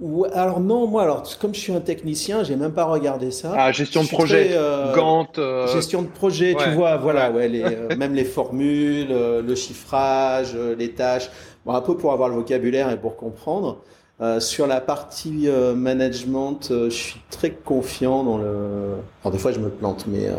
Ouais, 0.00 0.28
alors 0.32 0.58
non, 0.58 0.88
moi 0.88 1.02
alors 1.02 1.22
comme 1.38 1.54
je 1.54 1.60
suis 1.60 1.72
un 1.72 1.80
technicien, 1.80 2.42
j'ai 2.42 2.56
même 2.56 2.72
pas 2.72 2.84
regardé 2.84 3.30
ça. 3.30 3.52
Ah, 3.56 3.70
gestion 3.70 4.02
de 4.02 4.08
projet, 4.08 4.46
très, 4.48 4.56
euh, 4.56 4.92
Gantt. 4.94 5.38
euh, 5.38 5.68
Gestion 5.68 6.02
de 6.02 6.08
projet, 6.08 6.56
tu 6.58 6.68
vois, 6.70 6.96
voilà, 6.96 7.30
ouais. 7.30 7.36
ouais, 7.36 7.48
les, 7.48 7.62
euh, 7.64 7.96
même 7.96 8.12
les 8.12 8.24
formules, 8.24 9.06
euh, 9.12 9.40
le 9.40 9.54
chiffrage, 9.54 10.52
euh, 10.56 10.74
les 10.76 10.90
tâches, 10.90 11.30
bon, 11.64 11.74
un 11.74 11.80
peu 11.80 11.96
pour 11.96 12.12
avoir 12.12 12.28
le 12.28 12.34
vocabulaire 12.34 12.90
et 12.90 12.96
pour 12.96 13.16
comprendre. 13.16 13.78
Euh, 14.20 14.40
sur 14.40 14.66
la 14.66 14.80
partie 14.80 15.48
euh, 15.48 15.74
management, 15.74 16.68
euh, 16.70 16.90
je 16.90 16.94
suis 16.94 17.20
très 17.30 17.50
confiant 17.50 18.24
dans 18.24 18.38
le. 18.38 18.94
Alors 19.22 19.32
des 19.32 19.38
fois 19.38 19.52
je 19.52 19.58
me 19.60 19.68
plante, 19.70 20.06
mais 20.08 20.26
euh, 20.28 20.34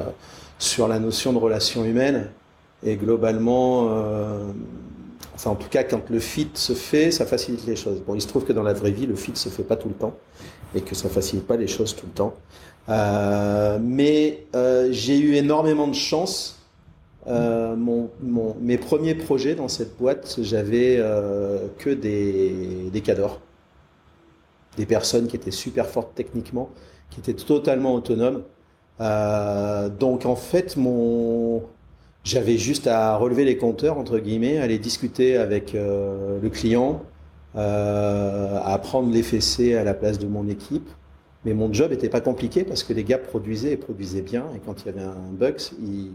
sur 0.59 0.87
la 0.89 0.99
notion 0.99 1.31
de 1.33 1.37
relation 1.37 1.83
humaine 1.85 2.29
et 2.85 2.95
globalement, 2.97 3.87
euh, 3.89 4.43
en 5.45 5.55
tout 5.55 5.69
cas 5.69 5.83
quand 5.83 6.09
le 6.09 6.19
fit 6.19 6.49
se 6.53 6.73
fait, 6.73 7.11
ça 7.11 7.25
facilite 7.25 7.65
les 7.65 7.75
choses. 7.75 8.01
Bon, 8.01 8.15
il 8.15 8.21
se 8.21 8.27
trouve 8.27 8.45
que 8.45 8.53
dans 8.53 8.63
la 8.63 8.73
vraie 8.73 8.91
vie, 8.91 9.05
le 9.05 9.15
fit 9.15 9.35
se 9.35 9.49
fait 9.49 9.63
pas 9.63 9.75
tout 9.75 9.89
le 9.89 9.95
temps 9.95 10.15
et 10.73 10.81
que 10.81 10.95
ça 10.95 11.09
facilite 11.09 11.47
pas 11.47 11.57
les 11.57 11.67
choses 11.67 11.95
tout 11.95 12.05
le 12.05 12.11
temps. 12.11 12.33
Euh, 12.89 13.79
mais 13.81 14.45
euh, 14.55 14.89
j'ai 14.91 15.17
eu 15.17 15.35
énormément 15.35 15.87
de 15.87 15.95
chance. 15.95 16.59
Euh, 17.27 17.75
mes 18.61 18.77
premiers 18.77 19.15
projets 19.15 19.55
dans 19.55 19.67
cette 19.67 19.97
boîte, 19.97 20.37
j'avais 20.41 20.97
que 21.79 21.89
des, 21.89 22.89
des 22.91 23.01
cadors, 23.01 23.39
des 24.77 24.85
personnes 24.85 25.27
qui 25.27 25.35
étaient 25.35 25.49
super 25.51 25.87
fortes 25.87 26.11
techniquement, 26.13 26.69
qui 27.09 27.21
étaient 27.21 27.33
totalement 27.33 27.95
autonomes. 27.95 28.43
Donc 28.99 30.25
en 30.25 30.35
fait, 30.35 30.77
mon, 30.77 31.63
j'avais 32.25 32.57
juste 32.57 32.87
à 32.87 33.15
relever 33.15 33.45
les 33.45 33.55
compteurs 33.55 33.97
entre 33.97 34.19
guillemets, 34.19 34.57
aller 34.57 34.79
discuter 34.79 35.37
avec 35.37 35.75
euh, 35.75 36.39
le 36.41 36.49
client, 36.49 37.03
euh, 37.55 38.59
à 38.65 38.77
prendre 38.79 39.13
les 39.13 39.23
fessées 39.23 39.75
à 39.75 39.85
la 39.85 39.93
place 39.93 40.19
de 40.19 40.27
mon 40.27 40.49
équipe. 40.49 40.89
Mais 41.45 41.53
mon 41.53 41.71
job 41.71 41.93
était 41.93 42.09
pas 42.09 42.21
compliqué 42.21 42.63
parce 42.63 42.83
que 42.83 42.91
les 42.91 43.03
gars 43.03 43.19
produisaient 43.19 43.73
et 43.73 43.77
produisaient 43.77 44.23
bien. 44.23 44.45
Et 44.55 44.59
quand 44.65 44.81
il 44.81 44.87
y 44.87 44.89
avait 44.89 45.03
un 45.03 45.31
bug, 45.31 45.55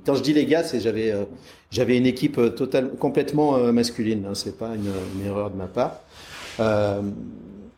quand 0.05 0.17
je 0.17 0.23
dis 0.23 0.33
les 0.33 0.45
gars, 0.45 0.65
c'est 0.65 0.81
j'avais 0.81 1.13
euh, 1.13 1.25
j'avais 1.71 1.97
une 1.97 2.07
équipe 2.07 2.37
euh, 2.39 2.51
total, 2.51 2.91
complètement 2.99 3.57
masculine. 3.73 4.27
Hein, 4.29 4.35
c'est 4.35 4.59
pas 4.59 4.73
une, 4.75 5.25
erreur 5.25 5.51
de 5.51 5.57
ma 5.57 5.69
part. 5.69 6.01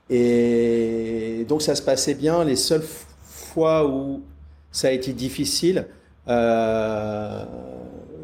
Et 0.09 1.45
donc 1.47 1.61
ça 1.61 1.75
se 1.75 1.83
passait 1.83 2.14
bien. 2.14 2.42
Les 2.42 2.57
seules 2.57 2.83
fois 3.23 3.87
où 3.87 4.23
ça 4.73 4.88
a 4.88 4.90
été 4.90 5.12
difficile, 5.12 5.87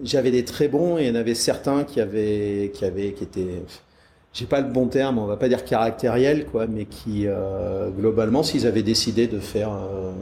j'avais 0.04 0.30
des 0.30 0.44
très 0.44 0.68
bons 0.68 0.98
et 0.98 1.02
il 1.04 1.08
y 1.08 1.10
en 1.10 1.14
avait 1.14 1.34
certains 1.34 1.84
qui 1.84 2.00
avaient 2.00 2.70
qui 2.74 2.84
avaient 2.84 3.12
qui 3.12 3.24
étaient 3.24 3.62
j'ai 4.32 4.46
pas 4.46 4.60
le 4.60 4.70
bon 4.70 4.86
terme, 4.86 5.18
on 5.18 5.26
va 5.26 5.36
pas 5.36 5.48
dire 5.48 5.64
caractériel, 5.64 6.46
quoi, 6.46 6.66
mais 6.66 6.84
qui, 6.84 7.24
euh, 7.26 7.90
globalement, 7.90 8.42
s'ils 8.42 8.66
avaient 8.66 8.82
décidé 8.82 9.26
de 9.26 9.40
faire 9.40 9.72
euh, 9.72 10.12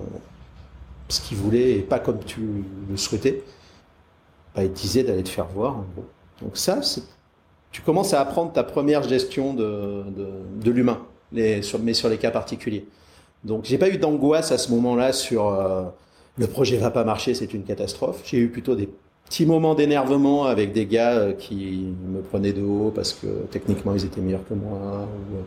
ce 1.09 1.21
qu'ils 1.21 1.37
voulaient 1.37 1.73
et 1.73 1.83
pas 1.83 1.99
comme 1.99 2.21
tu 2.25 2.41
le 2.89 2.97
souhaitais, 2.97 3.43
bah, 4.55 4.65
ils 4.65 4.73
disaient 4.73 5.03
d'aller 5.03 5.23
te 5.23 5.29
faire 5.29 5.47
voir. 5.49 5.85
Donc 6.41 6.57
ça, 6.57 6.81
tu 7.73 7.83
commences 7.83 8.15
à 8.15 8.21
apprendre 8.21 8.53
ta 8.53 8.65
première 8.65 9.03
gestion 9.03 9.55
de, 9.55 10.05
de, 10.17 10.29
de 10.63 10.71
l'humain, 10.71 11.03
mais 11.33 11.61
sur 11.63 12.09
les 12.09 12.19
cas 12.19 12.31
particuliers. 12.31 12.87
Donc 13.45 13.65
j'ai 13.65 13.79
pas 13.79 13.89
eu 13.89 13.99
d'angoisse 13.99 14.51
à 14.51 14.59
ce 14.59 14.71
moment-là 14.73 15.13
sur 15.13 15.49
euh, 15.49 15.85
le 16.39 16.47
projet 16.47 16.79
va 16.79 16.91
pas 16.91 17.05
marcher, 17.05 17.35
c'est 17.35 17.53
une 17.55 17.65
catastrophe. 17.65 18.23
J'ai 18.25 18.39
eu 18.39 18.49
plutôt 18.49 18.75
des 18.75 18.89
petits 19.27 19.45
moments 19.45 19.75
d'énervement 19.75 20.47
avec 20.47 20.73
des 20.73 20.87
gars 20.87 21.19
euh, 21.19 21.33
qui 21.33 21.95
me 22.07 22.23
prenaient 22.23 22.53
de 22.53 22.63
haut 22.63 22.93
parce 22.95 23.13
que 23.13 23.27
techniquement 23.51 23.95
ils 23.95 24.05
étaient 24.05 24.21
meilleurs 24.21 24.47
que 24.49 24.55
moi 24.55 25.09
ou 25.09 25.37
euh, 25.37 25.43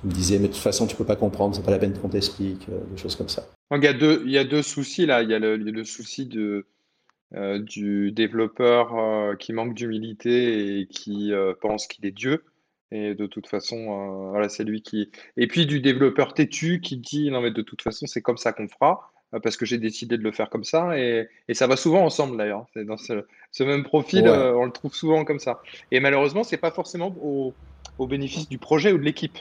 qui 0.00 0.06
me 0.06 0.12
disaient 0.12 0.38
mais 0.38 0.48
de 0.48 0.52
toute 0.52 0.62
façon 0.62 0.86
tu 0.86 0.94
peux 0.96 1.04
pas 1.04 1.16
comprendre, 1.16 1.54
c'est 1.54 1.64
pas 1.64 1.70
la 1.70 1.78
peine 1.78 1.98
qu'on 1.98 2.08
t'explique, 2.08 2.68
euh, 2.68 2.78
des 2.90 2.98
choses 2.98 3.16
comme 3.16 3.28
ça. 3.28 3.46
Donc, 3.70 3.82
il 3.82 4.30
y 4.30 4.38
a 4.38 4.44
deux, 4.44 4.62
soucis 4.62 5.06
là. 5.06 5.22
Il 5.22 5.30
y 5.30 5.34
a 5.34 5.40
le, 5.40 5.84
souci 5.84 6.26
du 6.26 8.12
développeur 8.12 9.36
qui 9.38 9.52
manque 9.52 9.74
d'humilité 9.74 10.78
et 10.78 10.86
qui 10.86 11.32
pense 11.60 11.88
qu'il 11.88 12.06
est 12.06 12.12
Dieu. 12.12 12.44
Et 12.92 13.16
de 13.16 13.26
toute 13.26 13.48
façon, 13.48 14.30
voilà, 14.30 14.48
c'est 14.48 14.62
lui 14.62 14.82
qui. 14.82 15.10
Et 15.36 15.48
puis 15.48 15.66
du 15.66 15.80
développeur 15.80 16.32
têtu 16.32 16.80
qui 16.80 16.96
dit 16.96 17.28
non, 17.32 17.40
mais 17.40 17.50
de 17.50 17.62
toute 17.62 17.82
façon, 17.82 18.06
c'est 18.06 18.22
comme 18.22 18.36
ça 18.36 18.52
qu'on 18.52 18.68
fera. 18.68 19.12
Parce 19.42 19.56
que 19.56 19.66
j'ai 19.66 19.78
décidé 19.78 20.16
de 20.16 20.22
le 20.22 20.32
faire 20.32 20.50
comme 20.50 20.64
ça. 20.64 20.98
Et, 20.98 21.28
ça 21.52 21.66
va 21.66 21.76
souvent 21.76 22.04
ensemble 22.04 22.36
d'ailleurs. 22.36 22.66
Dans 22.76 22.96
ce, 22.96 23.24
même 23.60 23.84
profil, 23.84 24.28
on 24.28 24.64
le 24.64 24.72
trouve 24.72 24.94
souvent 24.94 25.24
comme 25.24 25.38
ça. 25.38 25.60
Et 25.90 26.00
malheureusement, 26.00 26.44
c'est 26.44 26.56
pas 26.56 26.70
forcément 26.70 27.14
au, 27.22 27.52
bénéfice 28.06 28.48
du 28.48 28.58
projet 28.58 28.92
ou 28.92 28.98
de 28.98 29.04
l'équipe. 29.04 29.38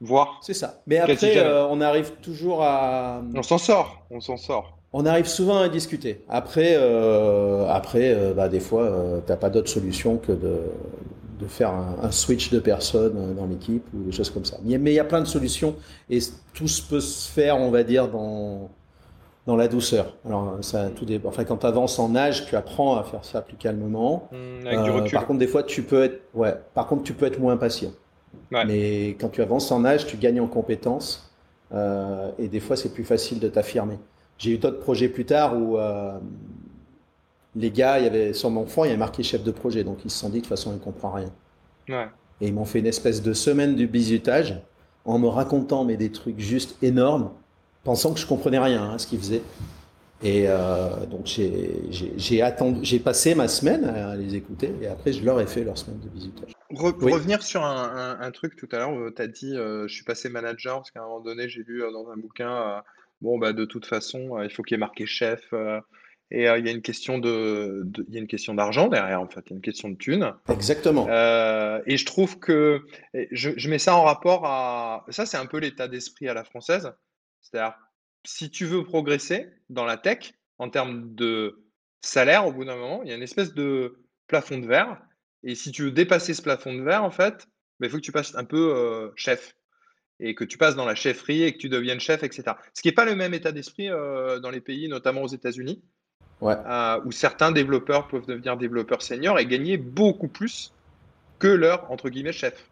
Voir. 0.00 0.40
C'est 0.42 0.54
ça. 0.54 0.82
Mais 0.86 0.98
après, 0.98 1.40
on 1.70 1.80
arrive 1.80 2.12
toujours 2.22 2.62
à. 2.62 3.22
On 3.34 3.42
s'en 3.42 3.58
sort. 3.58 4.04
On 4.10 4.20
s'en 4.20 4.36
sort. 4.36 4.76
On 4.96 5.06
arrive 5.06 5.26
souvent 5.26 5.58
à 5.58 5.68
discuter. 5.68 6.20
Après, 6.28 6.76
euh, 6.76 7.66
après 7.68 8.14
euh, 8.14 8.32
bah, 8.32 8.48
des 8.48 8.60
fois, 8.60 8.82
euh, 8.82 9.20
tu 9.26 9.32
n'as 9.32 9.36
pas 9.36 9.50
d'autre 9.50 9.68
solution 9.68 10.18
que 10.18 10.30
de, 10.30 10.60
de 11.40 11.46
faire 11.48 11.72
un, 12.00 12.12
switch 12.12 12.50
de 12.50 12.60
personnes 12.60 13.34
dans 13.34 13.46
l'équipe 13.46 13.82
ou 13.92 14.04
des 14.04 14.12
choses 14.12 14.30
comme 14.30 14.44
ça. 14.44 14.56
Mais 14.62 14.92
il 14.92 14.94
y 14.94 15.00
a 15.00 15.04
plein 15.04 15.20
de 15.20 15.26
solutions 15.26 15.74
et 16.08 16.20
tout 16.54 16.66
peut 16.88 17.00
se 17.00 17.28
faire, 17.28 17.58
on 17.58 17.72
va 17.72 17.82
dire, 17.82 18.06
dans, 18.06 18.70
dans 19.46 19.56
la 19.56 19.68
douceur. 19.68 20.16
Alors, 20.24 20.58
ça, 20.62 20.88
tout 20.90 21.04
des, 21.04 21.20
enfin, 21.24 21.44
quand 21.44 21.58
tu 21.58 21.66
avances 21.66 21.98
en 21.98 22.14
âge, 22.16 22.46
tu 22.46 22.56
apprends 22.56 22.96
à 22.96 23.02
faire 23.02 23.24
ça 23.24 23.42
plus 23.42 23.56
calmement. 23.56 24.28
Mmh, 24.32 24.66
avec 24.66 24.82
du 24.82 24.90
recul. 24.90 25.12
Par 25.12 25.26
contre, 25.26 25.38
des 25.38 25.46
fois, 25.46 25.62
tu 25.62 25.82
peux 25.82 26.04
être, 26.04 26.22
ouais, 26.34 26.54
par 26.72 26.86
contre, 26.86 27.02
tu 27.02 27.12
peux 27.12 27.26
être 27.26 27.38
moins 27.38 27.56
patient. 27.56 27.90
Mais 28.50 29.16
quand 29.20 29.28
tu 29.28 29.42
avances 29.42 29.70
en 29.72 29.84
âge, 29.84 30.06
tu 30.06 30.16
gagnes 30.16 30.40
en 30.40 30.46
compétences 30.46 31.30
et 32.38 32.48
des 32.48 32.60
fois, 32.60 32.76
c'est 32.76 32.92
plus 32.92 33.04
facile 33.04 33.40
de 33.40 33.48
t'affirmer. 33.48 33.98
J'ai 34.38 34.52
eu 34.52 34.58
d'autres 34.58 34.80
projets 34.80 35.08
plus 35.08 35.24
tard 35.24 35.56
où 35.56 35.78
euh, 35.78 36.18
les 37.54 37.70
gars, 37.70 37.98
il 37.98 38.04
y 38.04 38.06
avait 38.06 38.32
sur 38.32 38.50
mon 38.50 38.66
fond, 38.66 38.84
il 38.84 38.88
y 38.88 38.90
avait 38.90 38.98
marqué 38.98 39.22
chef 39.22 39.42
de 39.42 39.50
projet, 39.50 39.84
donc 39.84 39.98
ils 40.04 40.10
se 40.10 40.18
sont 40.18 40.28
dit 40.28 40.36
de 40.36 40.40
toute 40.40 40.48
façon, 40.48 40.72
ils 40.72 40.74
ne 40.74 40.80
comprend 40.80 41.12
rien. 41.12 41.30
Et 42.40 42.48
ils 42.48 42.54
m'ont 42.54 42.64
fait 42.64 42.80
une 42.80 42.86
espèce 42.86 43.22
de 43.22 43.32
semaine 43.32 43.76
du 43.76 43.86
bisutage 43.86 44.60
en 45.04 45.18
me 45.18 45.28
racontant 45.28 45.84
mais 45.84 45.96
des 45.96 46.10
trucs 46.10 46.40
juste 46.40 46.76
énormes, 46.82 47.30
pensant 47.84 48.12
que 48.12 48.20
je 48.20 48.26
comprenais 48.26 48.58
rien 48.58 48.82
hein, 48.82 48.94
à 48.94 48.98
ce 48.98 49.06
qu'ils 49.06 49.18
faisaient. 49.18 49.42
Et 50.22 50.44
euh, 50.46 51.04
donc 51.06 51.26
j'ai 51.26 52.40
attendu, 52.40 52.80
j'ai 52.82 52.98
passé 52.98 53.34
ma 53.34 53.46
semaine 53.46 53.84
à 53.84 54.16
les 54.16 54.36
écouter 54.36 54.72
et 54.80 54.86
après 54.86 55.12
je 55.12 55.22
leur 55.22 55.38
ai 55.38 55.46
fait 55.46 55.64
leur 55.64 55.76
semaine 55.76 56.00
de 56.00 56.08
bisutage. 56.08 56.52
Revenir 56.70 57.42
sur 57.42 57.62
un, 57.62 58.30
truc 58.30 58.56
tout 58.56 58.68
à 58.72 58.78
l'heure, 58.78 58.94
tu 59.14 59.20
as 59.20 59.26
dit 59.26 59.54
je 59.54 59.92
suis 59.92 60.04
passé 60.04 60.30
manager 60.30 60.76
parce 60.76 60.90
qu'à 60.92 61.00
un 61.00 61.04
moment 61.04 61.20
donné 61.20 61.48
j'ai 61.48 61.62
lu 61.62 61.82
dans 61.92 62.08
un 62.10 62.16
bouquin 62.16 62.82
bon, 63.24 63.38
bah, 63.38 63.52
de 63.52 63.64
toute 63.64 63.86
façon, 63.86 64.38
euh, 64.38 64.44
il 64.44 64.50
faut 64.50 64.62
qu'il 64.62 64.74
y 64.74 64.76
ait 64.76 64.78
marqué 64.78 65.06
chef. 65.06 65.42
Euh, 65.52 65.80
et 66.30 66.48
euh, 66.48 66.58
il 66.58 66.66
y 66.66 66.68
a 66.68 66.72
une 66.72 66.82
question 66.82 67.18
de, 67.18 67.86
il 68.08 68.14
y 68.14 68.16
a 68.16 68.20
une 68.20 68.26
question 68.26 68.54
d'argent 68.54 68.88
derrière, 68.88 69.20
en 69.20 69.28
fait, 69.28 69.40
il 69.46 69.50
y 69.50 69.52
a 69.54 69.56
une 69.56 69.62
question 69.62 69.88
de 69.88 69.96
thunes. 69.96 70.32
Exactement. 70.48 71.06
et 71.06 71.96
je 71.96 72.06
trouve 72.06 72.38
que 72.38 72.82
je, 73.30 73.50
je, 73.56 73.70
mets 73.70 73.78
ça 73.78 73.94
en 73.94 74.02
rapport 74.04 74.46
à. 74.46 75.04
Ça, 75.10 75.26
c'est 75.26 75.36
un 75.36 75.46
peu 75.46 75.58
l'état 75.58 75.88
d'esprit 75.88 76.28
à 76.28 76.34
la 76.34 76.44
française. 76.44 76.92
C'est-à-dire, 77.44 77.76
si 78.24 78.50
tu 78.50 78.64
veux 78.64 78.82
progresser 78.82 79.48
dans 79.68 79.84
la 79.84 79.96
tech, 79.96 80.34
en 80.58 80.68
termes 80.68 81.14
de 81.14 81.64
salaire, 82.00 82.46
au 82.46 82.52
bout 82.52 82.64
d'un 82.64 82.76
moment, 82.76 83.02
il 83.02 83.10
y 83.10 83.12
a 83.12 83.16
une 83.16 83.22
espèce 83.22 83.54
de 83.54 84.04
plafond 84.26 84.58
de 84.58 84.66
verre. 84.66 85.00
Et 85.44 85.54
si 85.54 85.70
tu 85.70 85.84
veux 85.84 85.90
dépasser 85.92 86.34
ce 86.34 86.42
plafond 86.42 86.74
de 86.74 86.82
verre, 86.82 87.04
en 87.04 87.10
fait, 87.10 87.46
bah, 87.78 87.86
il 87.86 87.90
faut 87.90 87.98
que 87.98 88.02
tu 88.02 88.12
passes 88.12 88.34
un 88.34 88.44
peu 88.44 89.12
chef 89.14 89.54
et 90.20 90.34
que 90.34 90.44
tu 90.44 90.58
passes 90.58 90.76
dans 90.76 90.84
la 90.84 90.94
chefferie 90.94 91.42
et 91.42 91.52
que 91.52 91.58
tu 91.58 91.68
deviennes 91.68 92.00
chef, 92.00 92.22
etc. 92.22 92.56
Ce 92.72 92.82
qui 92.82 92.88
n'est 92.88 92.94
pas 92.94 93.04
le 93.04 93.14
même 93.14 93.34
état 93.34 93.52
d'esprit 93.52 93.90
euh, 93.90 94.38
dans 94.38 94.50
les 94.50 94.60
pays, 94.60 94.88
notamment 94.88 95.22
aux 95.22 95.28
États-Unis, 95.28 95.82
euh, 96.42 97.00
où 97.04 97.12
certains 97.12 97.52
développeurs 97.52 98.08
peuvent 98.08 98.26
devenir 98.26 98.56
développeurs 98.56 99.02
seniors 99.02 99.38
et 99.38 99.46
gagner 99.46 99.76
beaucoup 99.76 100.28
plus 100.28 100.72
que 101.38 101.48
leur, 101.48 101.90
entre 101.90 102.10
guillemets, 102.10 102.32
chef. 102.32 102.70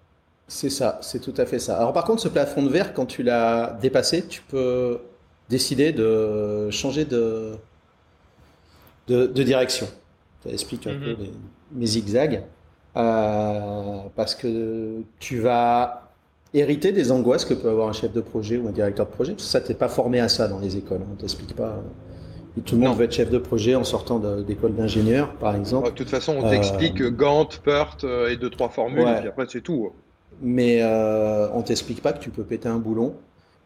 C'est 0.49 0.71
ça, 0.71 0.99
c'est 1.03 1.21
tout 1.21 1.35
à 1.37 1.47
fait 1.47 1.59
ça. 1.59 1.79
Alors 1.79 1.93
par 1.93 2.05
contre, 2.05 2.21
ce 2.21 2.29
plafond 2.29 2.63
de 2.63 2.69
verre, 2.69 2.93
quand 2.93 3.07
tu 3.07 3.23
l'as 3.23 3.79
dépassé, 3.81 4.27
tu 4.27 4.43
peux 4.43 4.99
décider 5.49 5.93
de 5.93 6.71
changer 6.71 7.05
de, 7.05 7.53
de, 9.09 9.43
direction. 9.43 9.87
Ça 10.45 10.51
explique 10.51 10.87
un 10.87 10.99
peu 10.99 11.13
mhm. 11.13 11.29
mes 11.73 11.87
zigzags. 11.87 12.43
Euh, 12.95 14.01
parce 14.17 14.35
que 14.35 15.03
tu 15.19 15.39
vas 15.39 16.11
hériter 16.53 16.93
des 16.93 17.11
angoisses 17.11 17.47
que 17.47 17.55
peut 17.55 17.71
avoir 17.71 17.89
un 17.89 17.95
chef 17.95 18.13
de 18.13 18.21
projet 18.21 18.59
ou 18.59 18.69
un 18.69 18.73
directeur 18.73 19.07
de 19.07 19.11
projet. 19.11 19.33
Parce 19.33 19.45
que 19.45 19.51
ça, 19.51 19.61
t'es 19.61 19.75
pas 19.75 19.89
formé 19.89 20.21
à 20.21 20.29
ça 20.29 20.49
dans 20.49 20.59
les 20.59 20.77
écoles. 20.77 21.01
On 21.11 21.15
t'explique 21.17 21.57
pas. 21.57 21.83
tout 22.67 22.75
le 22.75 22.83
monde 22.83 22.99
veut 22.99 23.05
être 23.05 23.15
chef 23.15 23.31
de 23.31 23.39
projet 23.39 23.75
en 23.75 23.85
sortant 23.85 24.19
d'école 24.19 24.75
d'ingénieur, 24.75 25.33
par 25.35 25.57
exemple. 25.57 25.89
De 25.89 25.95
toute 25.95 26.11
façon, 26.11 26.37
on 26.39 26.51
t'explique 26.51 27.01
euh, 27.01 27.11
Gantt, 27.11 27.61
PERT 27.65 27.99
euh, 28.05 28.29
et 28.29 28.37
deux, 28.37 28.51
trois 28.51 28.69
formules, 28.69 29.09
et 29.09 29.21
puis 29.21 29.29
après, 29.29 29.47
c'est 29.49 29.63
tout. 29.63 29.91
Mais 30.41 30.83
euh, 30.83 31.49
on 31.53 31.63
t'explique 31.63 32.03
pas 32.03 32.13
que 32.13 32.21
tu 32.23 32.31
peux 32.31 32.45
péter 32.45 32.69
un 32.69 32.79
boulon, 32.79 33.15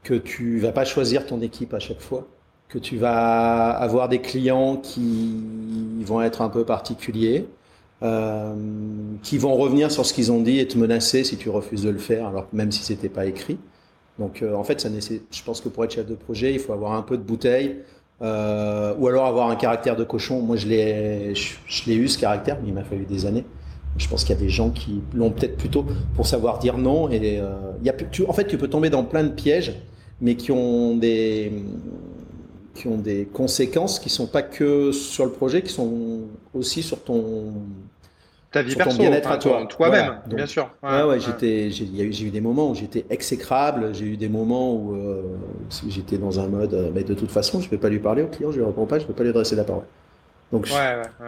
que 0.03 0.15
tu 0.15 0.59
vas 0.59 0.73
pas 0.73 0.85
choisir 0.85 1.27
ton 1.27 1.41
équipe 1.41 1.75
à 1.75 1.79
chaque 1.79 2.01
fois, 2.01 2.27
que 2.69 2.79
tu 2.79 2.97
vas 2.97 3.71
avoir 3.71 4.09
des 4.09 4.21
clients 4.21 4.77
qui 4.77 6.03
vont 6.05 6.23
être 6.23 6.43
un 6.43 6.49
peu 6.49 6.65
particuliers, 6.65 7.47
euh, 8.03 8.55
qui 9.23 9.39
vont 9.39 9.55
revenir 9.55 9.91
sur 9.91 10.05
ce 10.05 10.13
qu'ils 10.13 10.31
ont 10.33 10.43
dit 10.43 10.59
et 10.59 10.69
te 10.69 10.77
menacer 10.77 11.25
si 11.25 11.37
tu 11.37 11.49
refuses 11.49 11.83
de 11.83 11.91
le 11.91 11.99
faire, 11.99 12.27
alors 12.27 12.47
même 12.53 12.73
si 12.73 12.83
c'était 12.83 13.09
pas 13.09 13.27
écrit. 13.27 13.59
Donc 14.19 14.43
euh, 14.43 14.55
en 14.55 14.65
fait, 14.65 14.81
ça 14.81 14.89
je 14.91 15.43
pense 15.43 15.61
que 15.61 15.69
pour 15.69 15.85
être 15.85 15.93
chef 15.93 16.07
de 16.07 16.15
projet, 16.15 16.53
il 16.53 16.59
faut 16.59 16.73
avoir 16.73 16.93
un 16.93 17.03
peu 17.03 17.17
de 17.17 17.23
bouteille, 17.23 17.77
euh, 18.23 18.95
ou 18.99 19.09
alors 19.09 19.27
avoir 19.27 19.51
un 19.51 19.57
caractère 19.57 19.97
de 19.97 20.05
cochon. 20.05 20.41
Moi, 20.41 20.57
je 20.57 20.67
l'ai, 20.67 21.35
je, 21.35 21.85
l'ai 21.87 21.97
eu 21.97 22.09
ce 22.09 22.19
caractère, 22.19 22.59
mais 22.63 22.69
il 22.69 22.75
m'a 22.75 22.85
fallu 22.85 23.05
des 23.05 23.27
années. 23.27 23.45
Je 23.99 24.09
pense 24.09 24.25
qu'il 24.25 24.35
y 24.35 24.39
a 24.39 24.41
des 24.41 24.49
gens 24.49 24.71
qui 24.71 25.01
l'ont 25.15 25.31
peut-être 25.31 25.57
plutôt 25.57 25.85
pour 26.15 26.27
savoir 26.27 26.59
dire 26.59 26.79
non. 26.79 27.11
Et 27.11 27.41
il 27.81 27.87
y 27.87 27.91
a, 27.91 27.93
tu, 27.93 28.27
en 28.27 28.33
fait, 28.33 28.47
tu 28.47 28.59
peux 28.59 28.69
tomber 28.69 28.91
dans 28.91 29.05
plein 29.05 29.25
de 29.25 29.31
pièges, 29.31 29.75
mais 30.21 30.37
qui 30.37 30.53
ont 30.53 30.97
des 30.97 31.53
qui 32.75 32.89
ont 32.89 32.99
des 32.99 33.25
conséquences 33.25 33.99
qui 33.99 34.11
sont 34.11 34.27
pas 34.27 34.43
que 34.43 34.93
sur 34.93 35.25
le 35.25 35.31
projet, 35.31 35.63
qui 35.63 35.73
sont 35.73 36.21
aussi 36.55 36.83
sur 36.83 37.03
ton 37.03 37.55
ta 38.53 38.63
vie 38.63 38.77
perso, 38.77 38.99
bien-être 38.99 39.31
à 39.31 39.39
toi, 39.39 39.67
toi-même, 39.67 40.21
bien 40.27 40.47
sûr. 40.47 40.71
Ouais, 40.83 41.03
ouais, 41.03 41.21
j'étais, 41.21 41.71
j'ai 41.71 42.25
eu 42.25 42.31
des 42.31 42.41
moments 42.41 42.71
où 42.71 42.75
j'étais 42.75 43.05
exécrable, 43.11 43.95
j'ai 43.95 44.05
eu 44.05 44.17
des 44.17 44.29
moments 44.29 44.73
où 44.75 44.95
euh, 44.95 45.23
j'étais 45.89 46.17
dans 46.17 46.39
un 46.39 46.47
mode, 46.47 46.73
euh, 46.73 46.91
mais 46.95 47.03
de 47.03 47.15
toute 47.15 47.31
façon, 47.31 47.61
je 47.61 47.67
ne 47.67 47.71
vais 47.71 47.79
pas 47.79 47.89
lui 47.89 47.99
parler 47.99 48.23
au 48.23 48.29
client, 48.29 48.51
je 48.51 48.57
ne 48.57 48.63
lui 48.63 48.67
réponds 48.67 48.87
pas, 48.87 48.99
je 48.99 49.05
ne 49.05 49.09
peux 49.09 49.15
pas 49.15 49.25
lui 49.25 49.31
adresser 49.31 49.57
la 49.57 49.65
parole. 49.65 49.85
Donc, 50.53 50.69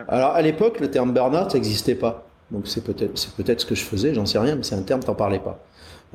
alors 0.06 0.30
à 0.30 0.42
l'époque, 0.42 0.78
le 0.80 0.90
terme 0.90 1.12
burn-out 1.12 1.52
n'existait 1.54 1.96
pas. 1.96 2.27
Donc 2.50 2.66
c'est 2.66 2.82
peut-être, 2.82 3.18
c'est 3.18 3.32
peut-être 3.32 3.60
ce 3.60 3.66
que 3.66 3.74
je 3.74 3.84
faisais, 3.84 4.14
j'en 4.14 4.26
sais 4.26 4.38
rien, 4.38 4.56
mais 4.56 4.62
c'est 4.62 4.74
un 4.74 4.82
terme, 4.82 5.02
t'en 5.02 5.14
parlais 5.14 5.38
pas. 5.38 5.62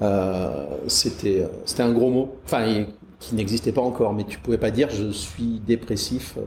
Euh, 0.02 0.66
c'était, 0.88 1.48
c'était 1.66 1.84
un 1.84 1.92
gros 1.92 2.10
mot. 2.10 2.36
Enfin, 2.46 2.86
qui 3.20 3.36
n'existait 3.36 3.72
pas 3.72 3.82
encore, 3.82 4.14
mais 4.14 4.24
tu 4.24 4.40
pouvais 4.40 4.58
pas 4.58 4.72
dire 4.72 4.90
je 4.90 5.12
suis 5.12 5.62
dépressif 5.66 6.36
euh, 6.38 6.42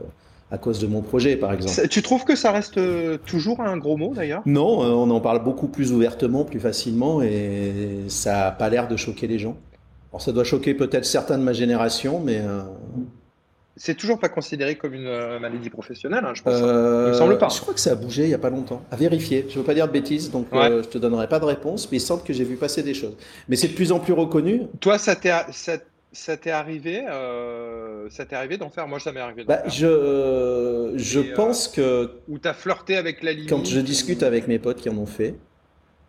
à 0.51 0.57
cause 0.57 0.79
de 0.79 0.87
mon 0.87 1.01
projet, 1.01 1.37
par 1.37 1.53
exemple. 1.53 1.87
Tu 1.87 2.01
trouves 2.01 2.25
que 2.25 2.35
ça 2.35 2.51
reste 2.51 2.77
euh, 2.77 3.17
toujours 3.25 3.61
un 3.61 3.77
gros 3.77 3.97
mot 3.97 4.13
d'ailleurs? 4.13 4.41
Non, 4.45 4.79
on 4.79 5.09
en 5.09 5.21
parle 5.21 5.43
beaucoup 5.43 5.67
plus 5.67 5.93
ouvertement, 5.93 6.43
plus 6.43 6.59
facilement, 6.59 7.21
et 7.21 8.03
ça 8.09 8.33
n'a 8.33 8.51
pas 8.51 8.69
l'air 8.69 8.87
de 8.87 8.97
choquer 8.97 9.27
les 9.27 9.39
gens. 9.39 9.55
Alors 10.11 10.21
ça 10.21 10.31
doit 10.31 10.43
choquer 10.43 10.73
peut-être 10.73 11.05
certains 11.05 11.37
de 11.37 11.43
ma 11.43 11.53
génération, 11.53 12.21
mais... 12.23 12.41
C'est 13.77 13.95
toujours 13.95 14.19
pas 14.19 14.29
considéré 14.29 14.75
comme 14.75 14.93
une 14.93 15.39
maladie 15.39 15.69
professionnelle, 15.69 16.25
hein, 16.25 16.33
je 16.33 16.41
pense. 16.41 16.55
Hein. 16.55 17.03
il 17.05 17.09
me 17.09 17.13
semble 17.13 17.37
pas. 17.37 17.49
Je 17.49 17.61
crois 17.61 17.73
que 17.73 17.79
ça 17.79 17.91
a 17.91 17.95
bougé 17.95 18.23
il 18.23 18.29
y 18.29 18.33
a 18.33 18.39
pas 18.39 18.49
longtemps. 18.49 18.81
À 18.91 18.95
vérifier. 18.95 19.45
Je 19.49 19.59
veux 19.59 19.65
pas 19.65 19.73
dire 19.73 19.87
de 19.87 19.93
bêtises, 19.93 20.31
donc 20.31 20.47
je 20.51 20.81
je 20.83 20.87
te 20.89 20.97
donnerai 20.97 21.27
pas 21.27 21.39
de 21.39 21.45
réponse, 21.45 21.91
mais 21.91 21.97
il 21.97 22.01
semble 22.01 22.23
que 22.23 22.33
j'ai 22.33 22.43
vu 22.43 22.55
passer 22.55 22.83
des 22.83 22.93
choses. 22.93 23.15
Mais 23.47 23.55
c'est 23.55 23.67
de 23.67 23.73
plus 23.73 23.91
en 23.91 23.99
plus 23.99 24.13
reconnu. 24.13 24.63
Toi, 24.79 24.97
ça 24.97 25.15
t'est 25.15 25.31
ça 26.17 26.35
t'est 26.35 26.51
arrivé, 26.51 27.05
euh, 27.07 28.09
ça 28.09 28.25
t'est 28.25 28.35
arrivé 28.35 28.57
d'en 28.57 28.69
faire? 28.69 28.87
Moi, 28.87 28.99
ça 28.99 29.11
m'est 29.11 29.19
arrivé. 29.19 29.43
Bah, 29.43 29.61
je 29.67 29.85
euh, 29.85 30.97
je 30.97 31.19
euh, 31.19 31.35
pense 31.35 31.67
que. 31.67 32.11
Où 32.27 32.39
t'as 32.39 32.53
flirté 32.53 32.97
avec 32.97 33.21
la 33.23 33.33
limite. 33.33 33.49
Quand 33.49 33.65
je 33.65 33.79
discute 33.79 34.23
avec 34.23 34.47
mes 34.47 34.59
potes 34.59 34.77
qui 34.77 34.89
en 34.89 34.97
ont 34.97 35.05
fait, 35.05 35.35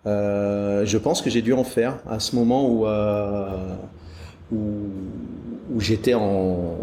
je 0.06 0.96
pense 0.96 1.20
que 1.20 1.30
j'ai 1.30 1.42
dû 1.42 1.52
en 1.52 1.64
faire 1.64 1.98
à 2.08 2.20
ce 2.20 2.36
moment 2.36 2.70
où 2.70 2.86
où, 4.50 5.80
j'étais 5.80 6.14
en. 6.14 6.78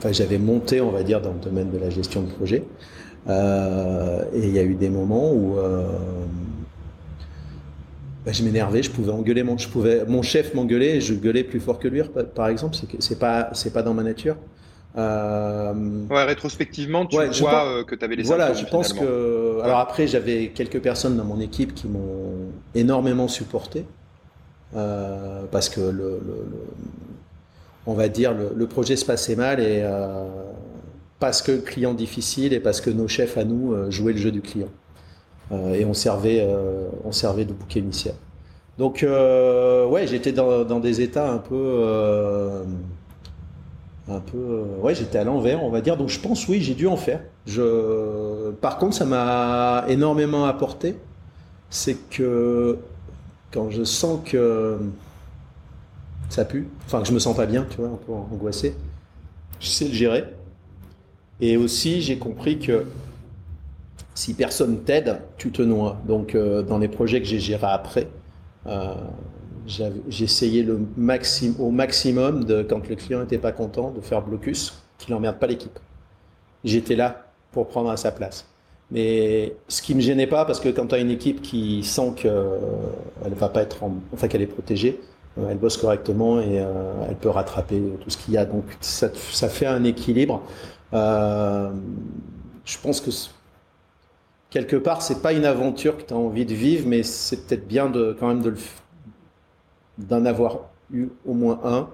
Enfin, 0.00 0.12
j'avais 0.12 0.38
monté, 0.38 0.80
on 0.80 0.90
va 0.90 1.02
dire, 1.02 1.20
dans 1.20 1.32
le 1.32 1.38
domaine 1.38 1.70
de 1.70 1.78
la 1.78 1.90
gestion 1.90 2.22
de 2.22 2.30
projet. 2.30 2.64
et 3.28 4.42
il 4.42 4.50
y 4.50 4.58
a 4.58 4.62
eu 4.62 4.74
des 4.74 4.88
moments 4.88 5.32
où 5.32 5.56
bah, 8.24 8.32
je 8.32 8.42
m'énervais, 8.42 8.82
je 8.82 8.90
pouvais 8.90 9.12
engueuler 9.12 9.42
mon, 9.42 9.56
je 9.56 9.68
pouvais, 9.68 10.04
mon 10.06 10.20
chef 10.20 10.52
m'engueuler, 10.52 11.00
je 11.00 11.14
gueulais 11.14 11.42
plus 11.42 11.60
fort 11.60 11.78
que 11.78 11.88
lui, 11.88 12.02
par 12.34 12.48
exemple, 12.48 12.76
c'est 12.98 13.18
pas, 13.18 13.48
c'est 13.54 13.72
pas 13.72 13.82
dans 13.82 13.94
ma 13.94 14.02
nature. 14.02 14.36
Euh... 14.98 15.72
Ouais, 16.10 16.24
rétrospectivement, 16.24 17.06
tu 17.06 17.16
vois 17.16 17.66
euh, 17.66 17.84
que 17.84 17.94
tu 17.94 18.04
avais 18.04 18.16
les 18.16 18.24
Voilà, 18.24 18.52
je 18.52 18.66
pense 18.66 18.92
que. 18.92 19.60
Alors 19.62 19.78
après, 19.78 20.06
j'avais 20.06 20.48
quelques 20.48 20.80
personnes 20.80 21.16
dans 21.16 21.24
mon 21.24 21.40
équipe 21.40 21.74
qui 21.74 21.88
m'ont 21.88 22.50
énormément 22.74 23.28
supporté. 23.28 23.84
Euh, 24.76 25.42
parce 25.50 25.68
que 25.68 25.80
le, 25.80 26.20
le, 26.24 26.46
on 27.86 27.94
va 27.94 28.08
dire 28.08 28.34
le, 28.34 28.66
projet 28.66 28.96
se 28.96 29.04
passait 29.04 29.36
mal 29.36 29.60
et 29.60 29.80
euh, 29.82 30.24
parce 31.18 31.42
que 31.42 31.52
le 31.52 31.58
client 31.58 31.94
difficile 31.94 32.52
et 32.52 32.60
parce 32.60 32.80
que 32.80 32.90
nos 32.90 33.08
chefs 33.08 33.36
à 33.38 33.44
nous 33.44 33.72
euh, 33.72 33.90
jouaient 33.90 34.12
le 34.12 34.18
jeu 34.18 34.30
du 34.30 34.40
client. 34.40 34.68
Euh, 35.52 35.74
et 35.74 35.84
on 35.84 35.94
servait, 35.94 36.46
on 37.04 37.10
de 37.10 37.52
bouquet 37.52 37.80
initial. 37.80 38.14
Donc, 38.78 39.04
ouais, 39.04 40.06
j'étais 40.06 40.32
dans, 40.32 40.80
des 40.80 41.00
états 41.00 41.30
un 41.30 41.38
peu 41.38 42.64
un 44.08 44.20
peu, 44.20 44.64
ouais, 44.80 44.94
j'étais 44.94 45.18
à 45.18 45.24
l'envers, 45.24 45.62
on 45.62 45.70
va 45.70 45.80
dire. 45.80 45.96
Donc 45.96 46.08
je 46.08 46.18
pense, 46.20 46.48
oui, 46.48 46.60
j'ai 46.60 46.74
dû 46.74 46.86
en 46.86 46.96
faire. 46.96 47.20
Par 48.60 48.78
contre, 48.78 48.94
ça 48.94 49.04
m'a 49.04 49.84
énormément 49.88 50.46
apporté. 50.46 50.94
C'est 51.68 51.96
que 52.10 52.78
quand 53.52 53.70
je 53.70 53.84
sens 53.84 54.20
que 54.24 54.78
ça 56.30 56.44
pue, 56.44 56.68
enfin 56.86 57.02
que 57.02 57.08
je 57.08 57.12
me 57.12 57.18
sens 57.18 57.36
pas 57.36 57.46
bien, 57.46 57.66
tu 57.68 57.76
vois, 57.78 57.88
un 57.88 57.98
peu 58.06 58.12
angoissé, 58.12 58.74
je 59.58 59.66
sais 59.66 59.86
le 59.86 59.92
gérer. 59.92 60.24
Et 61.40 61.56
aussi, 61.56 62.00
j'ai 62.00 62.18
compris 62.18 62.58
que 62.58 62.86
si 64.14 64.34
personne 64.34 64.82
t'aide, 64.82 65.20
tu 65.38 65.50
te 65.50 65.62
noies. 65.62 65.98
Donc, 66.06 66.34
euh, 66.34 66.62
dans 66.62 66.78
les 66.78 66.88
projets 66.88 67.20
que 67.20 67.26
j'ai 67.26 67.40
gérés 67.40 67.66
après, 67.66 68.08
euh, 68.66 68.94
j'ai 69.66 70.24
essayé 70.24 70.62
le 70.62 70.80
maxi 70.96 71.54
au 71.58 71.70
maximum, 71.70 72.44
de, 72.44 72.62
quand 72.62 72.88
le 72.88 72.96
client 72.96 73.20
n'était 73.20 73.38
pas 73.38 73.52
content, 73.52 73.90
de 73.90 74.00
faire 74.00 74.22
blocus, 74.22 74.82
qu'il 74.98 75.14
n'emmerde 75.14 75.38
pas 75.38 75.46
l'équipe. 75.46 75.78
J'étais 76.64 76.96
là 76.96 77.26
pour 77.52 77.68
prendre 77.68 77.90
à 77.90 77.96
sa 77.96 78.12
place. 78.12 78.46
Mais 78.90 79.54
ce 79.68 79.82
qui 79.82 79.94
me 79.94 80.00
gênait 80.00 80.26
pas, 80.26 80.44
parce 80.44 80.60
que 80.60 80.68
quand 80.68 80.88
tu 80.88 80.94
as 80.94 80.98
une 80.98 81.10
équipe 81.10 81.42
qui 81.42 81.82
sent 81.84 82.12
qu'elle 82.16 82.32
ne 82.32 83.34
va 83.34 83.48
pas 83.48 83.62
être, 83.62 83.78
enfin 84.12 84.28
qu'elle 84.28 84.42
est 84.42 84.46
protégée, 84.46 85.00
euh, 85.00 85.09
elle 85.36 85.58
bosse 85.58 85.76
correctement 85.76 86.40
et 86.40 86.60
euh, 86.60 86.92
elle 87.08 87.16
peut 87.16 87.28
rattraper 87.28 87.80
tout 88.00 88.10
ce 88.10 88.16
qu'il 88.16 88.34
y 88.34 88.38
a. 88.38 88.44
Donc 88.44 88.64
ça, 88.80 89.08
fait 89.48 89.66
un 89.66 89.84
équilibre. 89.84 90.42
Euh, 90.92 91.70
je 92.64 92.78
pense 92.78 93.00
que 93.00 93.10
quelque 94.50 94.76
part, 94.76 95.02
c'est 95.02 95.22
pas 95.22 95.32
une 95.32 95.44
aventure 95.44 95.96
que 95.96 96.02
tu 96.02 96.14
as 96.14 96.16
envie 96.16 96.44
de 96.44 96.54
vivre, 96.54 96.86
mais 96.88 97.02
c'est 97.02 97.46
peut-être 97.46 97.66
bien 97.66 97.90
quand 98.18 98.28
même 98.28 98.42
de 98.42 98.54
d'en 99.98 100.24
avoir 100.24 100.60
eu 100.90 101.08
au 101.26 101.34
moins 101.34 101.60
un 101.62 101.88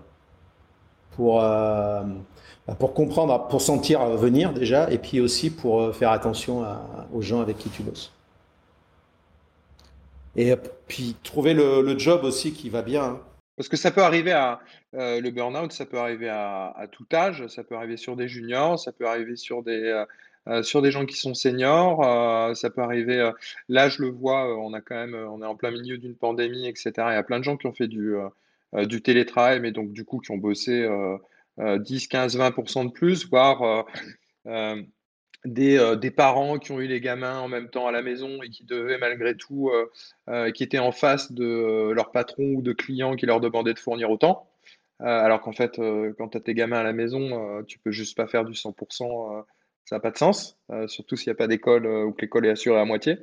pour, 1.17 1.43
euh, 1.43 2.03
pour 2.79 2.95
comprendre, 2.95 3.49
pour 3.49 3.61
sentir 3.61 4.07
venir 4.11 4.53
déjà, 4.53 4.89
et 4.93 4.99
puis 4.99 5.21
aussi 5.21 5.51
pour 5.51 5.81
euh, 5.81 5.93
faire 5.93 6.13
attention 6.13 6.65
aux 7.13 7.21
gens 7.21 7.41
avec 7.41 7.59
qui 7.59 7.69
tu 7.69 7.83
bosses. 7.83 8.13
Et 10.37 10.55
puis 10.87 11.17
trouver 11.23 11.55
le, 11.55 11.99
job 11.99 12.25
aussi 12.25 12.53
qui 12.53 12.69
va 12.71 12.83
bien. 12.83 13.05
Hein. 13.05 13.21
Parce 13.57 13.69
que 13.69 13.77
ça 13.77 13.91
peut 13.91 14.03
arriver 14.03 14.33
à 14.33 14.61
euh, 14.95 15.21
le 15.21 15.31
burn-out, 15.31 15.73
ça 15.73 15.87
peut 15.87 15.99
arriver 15.99 16.29
à, 16.29 16.87
tout 16.93 17.07
âge, 17.13 17.47
ça 17.49 17.65
peut 17.65 17.75
arriver 17.75 17.97
sur 17.97 18.15
des 18.15 18.29
juniors, 18.29 18.79
ça 18.79 18.93
peut 18.93 19.07
arriver 19.07 19.37
sur 19.37 19.63
des, 19.63 20.05
euh, 20.49 20.63
sur 20.63 20.81
des 20.81 20.93
gens 20.93 21.07
qui 21.07 21.17
sont 21.17 21.35
seniors. 21.35 22.05
Euh, 22.05 22.55
ça 22.55 22.71
peut 22.71 22.83
arriver. 22.83 23.19
Euh, 23.19 23.33
là, 23.69 23.89
je 23.89 24.03
le 24.03 24.11
vois, 24.11 24.57
on 24.59 24.73
a 24.75 24.81
quand 24.81 24.95
même, 24.95 25.15
on 25.15 25.43
est 25.43 25.47
en 25.47 25.57
plein 25.57 25.71
milieu 25.71 25.99
d'une 25.99 26.15
pandémie, 26.15 26.69
etc. 26.69 26.93
Il 26.97 26.99
y 26.99 27.17
a 27.17 27.23
plein 27.23 27.39
de 27.39 27.45
gens 27.45 27.57
qui 27.57 27.67
ont 27.67 27.73
fait 27.73 27.89
du, 27.89 28.15
du 28.75 29.03
télétravail, 29.03 29.61
mais 29.61 29.73
donc 29.73 29.93
du 29.93 30.05
coup 30.05 30.21
qui 30.21 30.31
ont 30.31 30.39
bossé 30.39 30.89
10, 31.59 32.09
15, 32.09 32.39
20% 32.39 32.87
de 32.87 32.91
plus, 32.93 33.29
voire 33.29 33.87
des, 35.45 35.97
des, 36.01 36.11
parents 36.11 36.59
qui 36.59 36.73
ont 36.73 36.81
eu 36.81 36.87
les 36.87 37.01
gamins 37.01 37.39
en 37.39 37.49
même 37.49 37.69
temps 37.69 37.87
à 37.87 37.93
la 37.93 38.03
maison 38.03 38.43
et 38.43 38.49
qui 38.49 38.65
devaient 38.65 38.99
malgré 38.99 39.37
tout, 39.37 39.71
qui 40.55 40.63
étaient 40.63 40.79
en 40.79 40.93
face 40.93 41.33
de 41.33 41.93
leur 41.93 42.11
patron 42.11 42.45
ou 42.55 42.63
de 42.63 42.73
clients 42.73 43.15
qui 43.15 43.27
leur 43.27 43.41
demandaient 43.41 43.75
de 43.75 43.79
fournir 43.79 44.11
autant. 44.11 44.49
alors 45.01 45.41
qu'en 45.41 45.53
fait, 45.53 45.81
quand 46.19 46.29
tu 46.29 46.39
as 46.39 46.41
tes 46.41 46.55
gamins 46.55 46.79
à 46.79 46.83
la 46.83 46.93
maison, 46.93 47.63
tu 47.65 47.79
peux 47.79 47.93
juste 47.93 48.17
pas 48.17 48.27
faire 48.27 48.45
du 48.45 48.55
100% 48.55 49.45
ça 49.87 49.97
n'a 49.97 50.01
pas 50.01 50.11
de 50.11 50.19
sens, 50.19 50.59
euh, 50.71 50.87
surtout 50.89 51.17
s'il 51.17 51.31
n'y 51.31 51.37
a 51.37 51.37
pas 51.37 51.47
d'école 51.47 51.87
euh, 51.87 52.05
ou 52.05 52.13
que 52.13 52.23
l'école 52.23 52.45
est 52.47 52.51
assurée 52.51 52.79
à 52.79 52.85
moitié. 52.85 53.19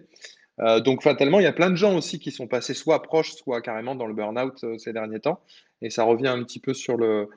Euh, 0.60 0.80
donc 0.80 1.04
fatalement, 1.04 1.40
il 1.40 1.44
y 1.44 1.48
a 1.48 1.54
plein 1.54 1.70
de 1.70 1.76
gens 1.76 1.96
aussi 1.96 2.20
qui 2.20 2.32
sont 2.32 2.48
passés 2.48 2.74
soit 2.74 3.02
proches, 3.02 3.34
soit 3.34 3.62
carrément 3.62 3.96
dans 3.96 4.08
le 4.08 4.14
burn-out 4.14 4.66
ces 4.78 4.94
derniers 4.94 5.20
temps. 5.20 5.42
Et 5.82 5.90
ça 5.90 6.04
revient 6.04 6.30
un 6.30 6.42
petit 6.44 6.60
peu 6.60 6.74
sur 6.74 6.98
le... 6.98 7.28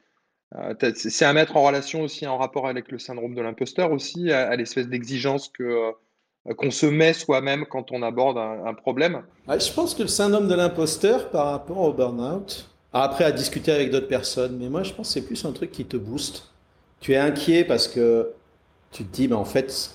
c'est 0.95 1.25
à 1.25 1.33
mettre 1.33 1.57
en 1.57 1.65
relation 1.65 2.03
aussi 2.03 2.27
en 2.27 2.39
rapport 2.39 2.69
avec 2.69 2.91
le 2.91 2.99
syndrome 2.99 3.35
de 3.35 3.43
l'imposteur 3.43 3.93
aussi, 3.93 4.31
à, 4.31 4.55
l'espèce 4.57 4.89
d'exigence 4.89 5.49
que 5.49 5.93
qu'on 6.57 6.71
se 6.71 6.87
met 6.87 7.13
soi-même 7.13 7.67
quand 7.67 7.91
on 7.91 8.03
aborde 8.03 8.39
un, 8.39 8.73
problème. 8.73 9.23
je 9.49 9.73
pense 9.73 9.95
que 9.95 10.03
le 10.03 10.09
syndrome 10.09 10.47
de 10.47 10.55
l'imposteur 10.55 11.31
par 11.31 11.47
rapport 11.47 11.79
au 11.79 11.93
burn-out, 11.93 12.71
après 12.93 13.25
à 13.25 13.33
discuter 13.33 13.73
avec 13.73 13.91
d'autres 13.91 14.07
personnes, 14.07 14.57
mais 14.57 14.69
moi 14.69 14.85
je 14.85 14.93
pense 14.93 15.09
que 15.09 15.15
c'est 15.15 15.27
plus 15.27 15.45
un 15.45 15.51
truc 15.51 15.73
qui 15.73 15.85
te 15.85 15.97
booste. 15.97 16.53
Tu 17.01 17.15
es 17.15 17.17
inquiet 17.17 17.65
parce 17.65 17.89
que 17.89 18.33
tu 18.93 19.05
te 19.05 19.13
dis, 19.13 19.29
ben, 19.29 19.37
en 19.37 19.45
fait, 19.45 19.91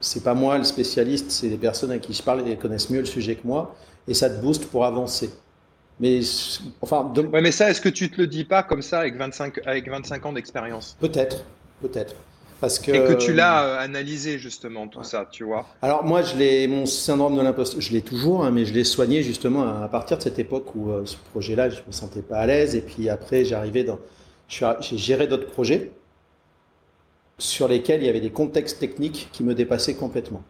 c'est 0.00 0.22
pas 0.22 0.34
moi 0.34 0.58
le 0.58 0.64
spécialiste, 0.64 1.30
c'est 1.30 1.48
les 1.48 1.56
personnes 1.56 1.90
à 1.90 1.98
qui 1.98 2.12
je 2.12 2.22
parle, 2.22 2.46
elles 2.46 2.58
connaissent 2.58 2.90
mieux 2.90 3.00
le 3.00 3.06
sujet 3.06 3.34
que 3.34 3.46
moi, 3.46 3.74
et 4.06 4.14
ça 4.14 4.30
te 4.30 4.40
booste 4.40 4.66
pour 4.66 4.84
avancer. 4.84 5.30
Mais 6.00 6.20
enfin, 6.80 7.12
ouais, 7.16 7.40
mais 7.40 7.52
ça, 7.52 7.70
est-ce 7.70 7.80
que 7.80 7.88
tu 7.88 8.10
te 8.10 8.20
le 8.20 8.26
dis 8.26 8.44
pas 8.44 8.62
comme 8.62 8.82
ça 8.82 9.00
avec 9.00 9.16
25, 9.16 9.60
avec 9.66 9.88
25 9.88 10.26
ans 10.26 10.32
d'expérience? 10.32 10.96
Peut-être, 11.00 11.44
peut-être. 11.80 12.14
Parce 12.60 12.78
que, 12.80 12.90
et 12.90 13.04
que 13.04 13.12
tu 13.12 13.32
l'as 13.32 13.64
euh, 13.64 13.78
analysé 13.78 14.38
justement 14.38 14.88
tout 14.88 15.04
ça, 15.04 15.28
tu 15.30 15.44
vois? 15.44 15.66
Alors 15.80 16.04
moi, 16.04 16.22
je 16.22 16.36
l'ai, 16.36 16.66
mon 16.66 16.86
syndrome 16.86 17.36
de 17.36 17.42
l'imposteur, 17.42 17.80
je 17.80 17.92
l'ai 17.92 18.02
toujours, 18.02 18.44
hein, 18.44 18.50
mais 18.50 18.64
je 18.64 18.74
l'ai 18.74 18.82
soigné 18.82 19.22
justement 19.22 19.82
à, 19.82 19.88
partir 19.88 20.18
de 20.18 20.22
cette 20.22 20.40
époque 20.40 20.74
où 20.74 20.90
euh, 20.90 21.02
ce 21.04 21.16
projet-là, 21.30 21.70
je 21.70 21.80
me 21.86 21.92
sentais 21.92 22.22
pas 22.22 22.38
à 22.38 22.46
l'aise, 22.46 22.74
et 22.74 22.80
puis 22.80 23.08
après, 23.08 23.44
j'arrivais 23.44 23.84
dans, 23.84 24.00
j'ai 24.48 24.98
géré 24.98 25.28
d'autres 25.28 25.46
projets, 25.46 25.92
sur 27.38 27.68
lesquels 27.68 28.02
il 28.02 28.06
y 28.06 28.08
avait 28.08 28.20
des 28.20 28.32
contextes 28.32 28.80
techniques 28.80 29.28
qui 29.32 29.44
me 29.44 29.54
dépassaient 29.54 29.94
complètement. 29.94 30.42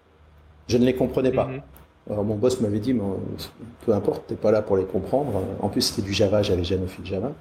Je 0.68 0.78
ne 0.78 0.86
les 0.86 0.94
comprenais 0.94 1.32
pas. 1.32 1.44
Mhm. 1.44 1.62
Mon 2.08 2.36
boss 2.36 2.60
m'avait 2.60 2.78
dit, 2.78 2.94
peu 3.84 3.92
importe, 3.92 4.26
tu 4.26 4.32
n'es 4.32 4.38
pas 4.38 4.50
là 4.50 4.62
pour 4.62 4.76
les 4.76 4.84
comprendre. 4.84 5.42
En 5.60 5.68
plus, 5.68 5.82
c'était 5.82 6.02
du 6.02 6.12
Java, 6.12 6.42
j'avais 6.42 6.64
jamais 6.64 6.86
fait 6.86 7.02
de 7.02 7.06
Java. 7.06 7.32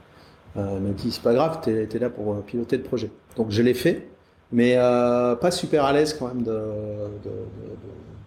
Euh, 0.58 0.76
il 0.78 0.84
m'a 0.84 0.90
dit, 0.90 1.12
c'est 1.12 1.22
pas 1.22 1.34
grave, 1.34 1.60
tu 1.64 1.70
es, 1.72 2.00
là 2.00 2.10
pour 2.10 2.36
piloter 2.44 2.78
le 2.78 2.84
projet. 2.84 3.10
Donc 3.38 3.52
je 3.52 3.62
l'ai 3.62 3.74
fait, 3.74 4.10
mais 4.52 4.76
euh, 4.78 5.36
pas 5.36 5.52
super 5.52 5.86
à 5.86 5.94
l'aise 5.94 6.14
quand 6.14 6.28
même 6.28 6.44
de, 6.44 6.54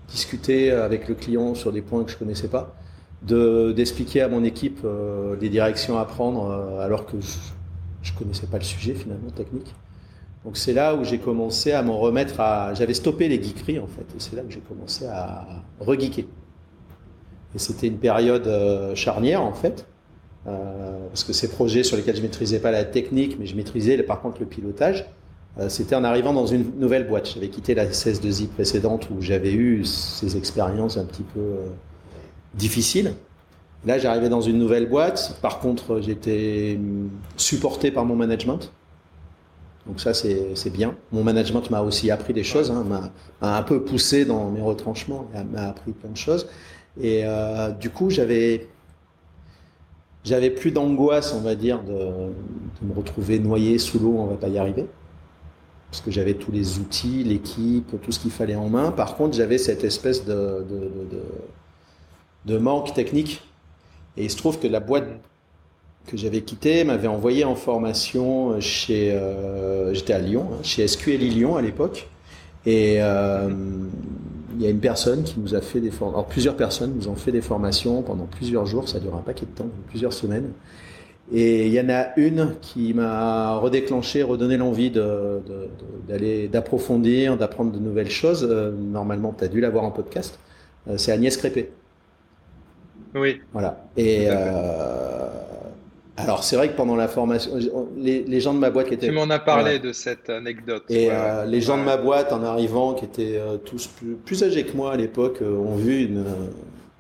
discuter 0.08 0.72
avec 0.72 1.08
le 1.08 1.14
client 1.14 1.54
sur 1.54 1.72
des 1.72 1.82
points 1.82 2.02
que 2.04 2.10
je 2.10 2.16
connaissais 2.16 2.48
pas, 2.48 2.74
d'expliquer 3.22 4.22
à 4.22 4.28
mon 4.28 4.42
équipe 4.44 4.80
euh, 4.84 5.36
les 5.40 5.48
directions 5.48 5.98
à 5.98 6.04
prendre 6.04 6.50
euh, 6.50 6.84
alors 6.84 7.06
que 7.06 7.16
je 8.02 8.12
ne 8.12 8.18
connaissais 8.18 8.46
pas 8.46 8.58
le 8.58 8.64
sujet 8.64 8.94
finalement 8.94 9.30
technique. 9.30 9.72
Donc 10.44 10.56
c'est 10.56 10.72
là 10.72 10.94
où 10.94 11.04
j'ai 11.04 11.18
commencé 11.18 11.72
à 11.72 11.82
m'en 11.82 11.98
remettre 11.98 12.40
à... 12.40 12.72
J'avais 12.74 12.94
stoppé 12.94 13.28
les 13.28 13.42
geekeries 13.42 13.78
en 13.78 13.86
fait, 13.86 14.06
c'est 14.18 14.36
là 14.36 14.42
que 14.42 14.52
j'ai 14.52 14.60
commencé 14.60 15.06
à 15.06 15.46
regeeker. 15.80 16.24
Et 17.54 17.58
c'était 17.58 17.88
une 17.88 17.98
période 17.98 18.46
euh, 18.46 18.94
charnière 18.94 19.42
en 19.42 19.52
fait, 19.52 19.86
euh, 20.46 21.08
parce 21.08 21.24
que 21.24 21.32
ces 21.32 21.48
projets 21.48 21.82
sur 21.82 21.96
lesquels 21.96 22.16
je 22.16 22.22
maîtrisais 22.22 22.60
pas 22.60 22.70
la 22.70 22.84
technique, 22.84 23.38
mais 23.38 23.46
je 23.46 23.56
maîtrisais 23.56 24.02
par 24.02 24.20
contre 24.22 24.40
le 24.40 24.46
pilotage, 24.46 25.06
euh, 25.58 25.68
c'était 25.68 25.96
en 25.96 26.04
arrivant 26.04 26.32
dans 26.32 26.46
une 26.46 26.78
nouvelle 26.78 27.06
boîte. 27.06 27.32
J'avais 27.34 27.48
quitté 27.48 27.74
la 27.74 27.86
16-2i 27.86 28.46
précédente 28.46 29.08
où 29.10 29.20
j'avais 29.20 29.52
eu 29.52 29.84
ces 29.84 30.36
expériences 30.36 30.96
un 30.96 31.04
petit 31.04 31.24
peu 31.24 31.56
difficiles. 32.54 33.14
Là, 33.86 33.98
j'arrivais 33.98 34.28
dans 34.28 34.42
une 34.42 34.58
nouvelle 34.58 34.88
boîte. 34.88 35.38
Par 35.40 35.58
contre, 35.58 36.00
j'étais 36.00 36.76
hum, 36.78 37.10
supporté 37.36 37.90
par 37.90 38.04
mon 38.04 38.14
management. 38.14 38.72
Donc 39.90 39.98
ça, 39.98 40.14
c'est 40.14 40.70
bien. 40.70 40.94
Mon 41.10 41.24
management 41.24 41.68
m'a 41.68 41.80
aussi 41.80 42.12
appris 42.12 42.32
des 42.32 42.44
choses, 42.44 42.70
hein, 42.70 42.84
m'a 42.84 43.10
un 43.56 43.62
peu 43.64 43.82
poussé 43.82 44.24
dans 44.24 44.48
mes 44.48 44.60
retranchements, 44.60 45.28
m'a 45.52 45.66
appris 45.66 45.90
plein 45.90 46.10
de 46.10 46.16
choses. 46.16 46.46
Et 47.00 47.22
euh, 47.24 47.72
du 47.72 47.90
coup, 47.90 48.08
j'avais 48.08 48.68
j'avais 50.22 50.50
plus 50.50 50.70
d'angoisse, 50.70 51.34
on 51.34 51.40
va 51.40 51.56
dire, 51.56 51.82
de, 51.82 51.92
de, 51.92 52.86
me 52.88 52.94
retrouver 52.94 53.40
noyé 53.40 53.78
sous 53.78 53.98
l'eau, 53.98 54.14
on 54.16 54.26
va 54.26 54.36
pas 54.36 54.46
y 54.46 54.58
arriver. 54.58 54.86
Parce 55.90 56.02
que 56.02 56.12
j'avais 56.12 56.34
tous 56.34 56.52
les 56.52 56.78
outils, 56.78 57.24
l'équipe, 57.24 58.00
tout 58.00 58.12
ce 58.12 58.20
qu'il 58.20 58.30
fallait 58.30 58.54
en 58.54 58.68
main. 58.68 58.92
Par 58.92 59.16
contre, 59.16 59.36
j'avais 59.36 59.58
cette 59.58 59.82
espèce 59.82 60.24
de, 60.24 60.64
de, 62.44 62.58
manque 62.58 62.94
technique. 62.94 63.42
Et 64.16 64.22
il 64.26 64.30
se 64.30 64.36
trouve 64.36 64.60
que 64.60 64.68
la 64.68 64.78
boîte 64.78 65.08
que 66.06 66.16
j'avais 66.16 66.40
quitté 66.42 66.84
m'avait 66.84 67.08
envoyé 67.08 67.44
en 67.44 67.54
formation 67.54 68.60
chez, 68.60 69.12
euh, 69.12 69.94
j'étais 69.94 70.12
à 70.12 70.18
Lyon, 70.18 70.48
hein, 70.52 70.58
chez 70.62 70.86
SQL 70.86 71.20
Lyon 71.20 71.56
à 71.56 71.62
l'époque, 71.62 72.08
et 72.66 72.96
euh, 73.00 73.48
il 74.56 74.62
y 74.62 74.66
a 74.66 74.70
une 74.70 74.80
personne 74.80 75.22
qui 75.22 75.38
nous 75.38 75.54
a 75.54 75.60
fait 75.60 75.80
des 75.80 75.90
formations, 75.90 76.18
alors 76.18 76.26
plusieurs 76.26 76.56
personnes 76.56 76.94
nous 76.96 77.08
ont 77.08 77.14
fait 77.14 77.32
des 77.32 77.40
formations 77.40 78.02
pendant 78.02 78.24
plusieurs 78.24 78.66
jours, 78.66 78.88
ça 78.88 78.98
dure 78.98 79.14
un 79.14 79.22
paquet 79.22 79.46
de 79.46 79.56
temps, 79.56 79.68
plusieurs 79.88 80.12
semaines, 80.12 80.50
et 81.32 81.68
il 81.68 81.72
y 81.72 81.80
en 81.80 81.88
a 81.88 82.08
une 82.16 82.56
qui 82.60 82.92
m'a 82.92 83.56
redéclenché, 83.56 84.24
redonné 84.24 84.56
l'envie 84.56 84.90
d'aller, 84.90 86.48
d'approfondir, 86.48 87.36
d'apprendre 87.36 87.70
de 87.70 87.78
nouvelles 87.78 88.10
choses. 88.10 88.44
Euh, 88.50 88.72
normalement, 88.72 89.32
tu 89.38 89.44
as 89.44 89.48
dû 89.48 89.60
l'avoir 89.60 89.84
en 89.84 89.92
podcast. 89.92 90.40
c'est 90.96 91.12
Agnès 91.12 91.36
Crépé. 91.36 91.70
Oui. 93.14 93.40
Voilà. 93.52 93.84
Et 93.96 94.26
euh, 94.28 95.28
alors 96.16 96.44
c'est 96.44 96.56
vrai 96.56 96.68
que 96.68 96.76
pendant 96.76 96.96
la 96.96 97.08
formation, 97.08 97.52
les, 97.96 98.40
gens 98.40 98.52
de 98.52 98.58
ma 98.58 98.70
boîte 98.70 98.88
qui 98.88 98.94
étaient... 98.94 99.06
Tu 99.06 99.12
m'en 99.12 99.30
as 99.30 99.38
parlé 99.38 99.78
de 99.78 99.92
cette 99.92 100.28
anecdote. 100.28 100.84
Et 100.88 101.08
euh, 101.10 101.44
les 101.44 101.60
gens 101.60 101.78
de 101.78 101.82
ma 101.82 101.96
boîte 101.96 102.32
en 102.32 102.42
arrivant, 102.42 102.94
qui 102.94 103.04
étaient 103.04 103.38
euh, 103.38 103.56
tous 103.56 103.88
plus, 104.24 104.42
âgés 104.42 104.64
que 104.64 104.76
moi 104.76 104.92
à 104.92 104.96
l'époque, 104.96 105.38
euh, 105.42 105.56
ont 105.56 105.76
vu 105.76 106.04
une 106.04 106.24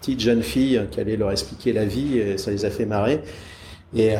petite 0.00 0.20
jeune 0.20 0.42
fille 0.42 0.80
qui 0.90 1.00
allait 1.00 1.16
leur 1.16 1.30
expliquer 1.30 1.72
la 1.72 1.84
vie 1.84 2.18
et 2.18 2.38
ça 2.38 2.50
les 2.50 2.64
a 2.64 2.70
fait 2.70 2.86
marrer. 2.86 3.20
Et 3.94 4.14
euh, 4.14 4.18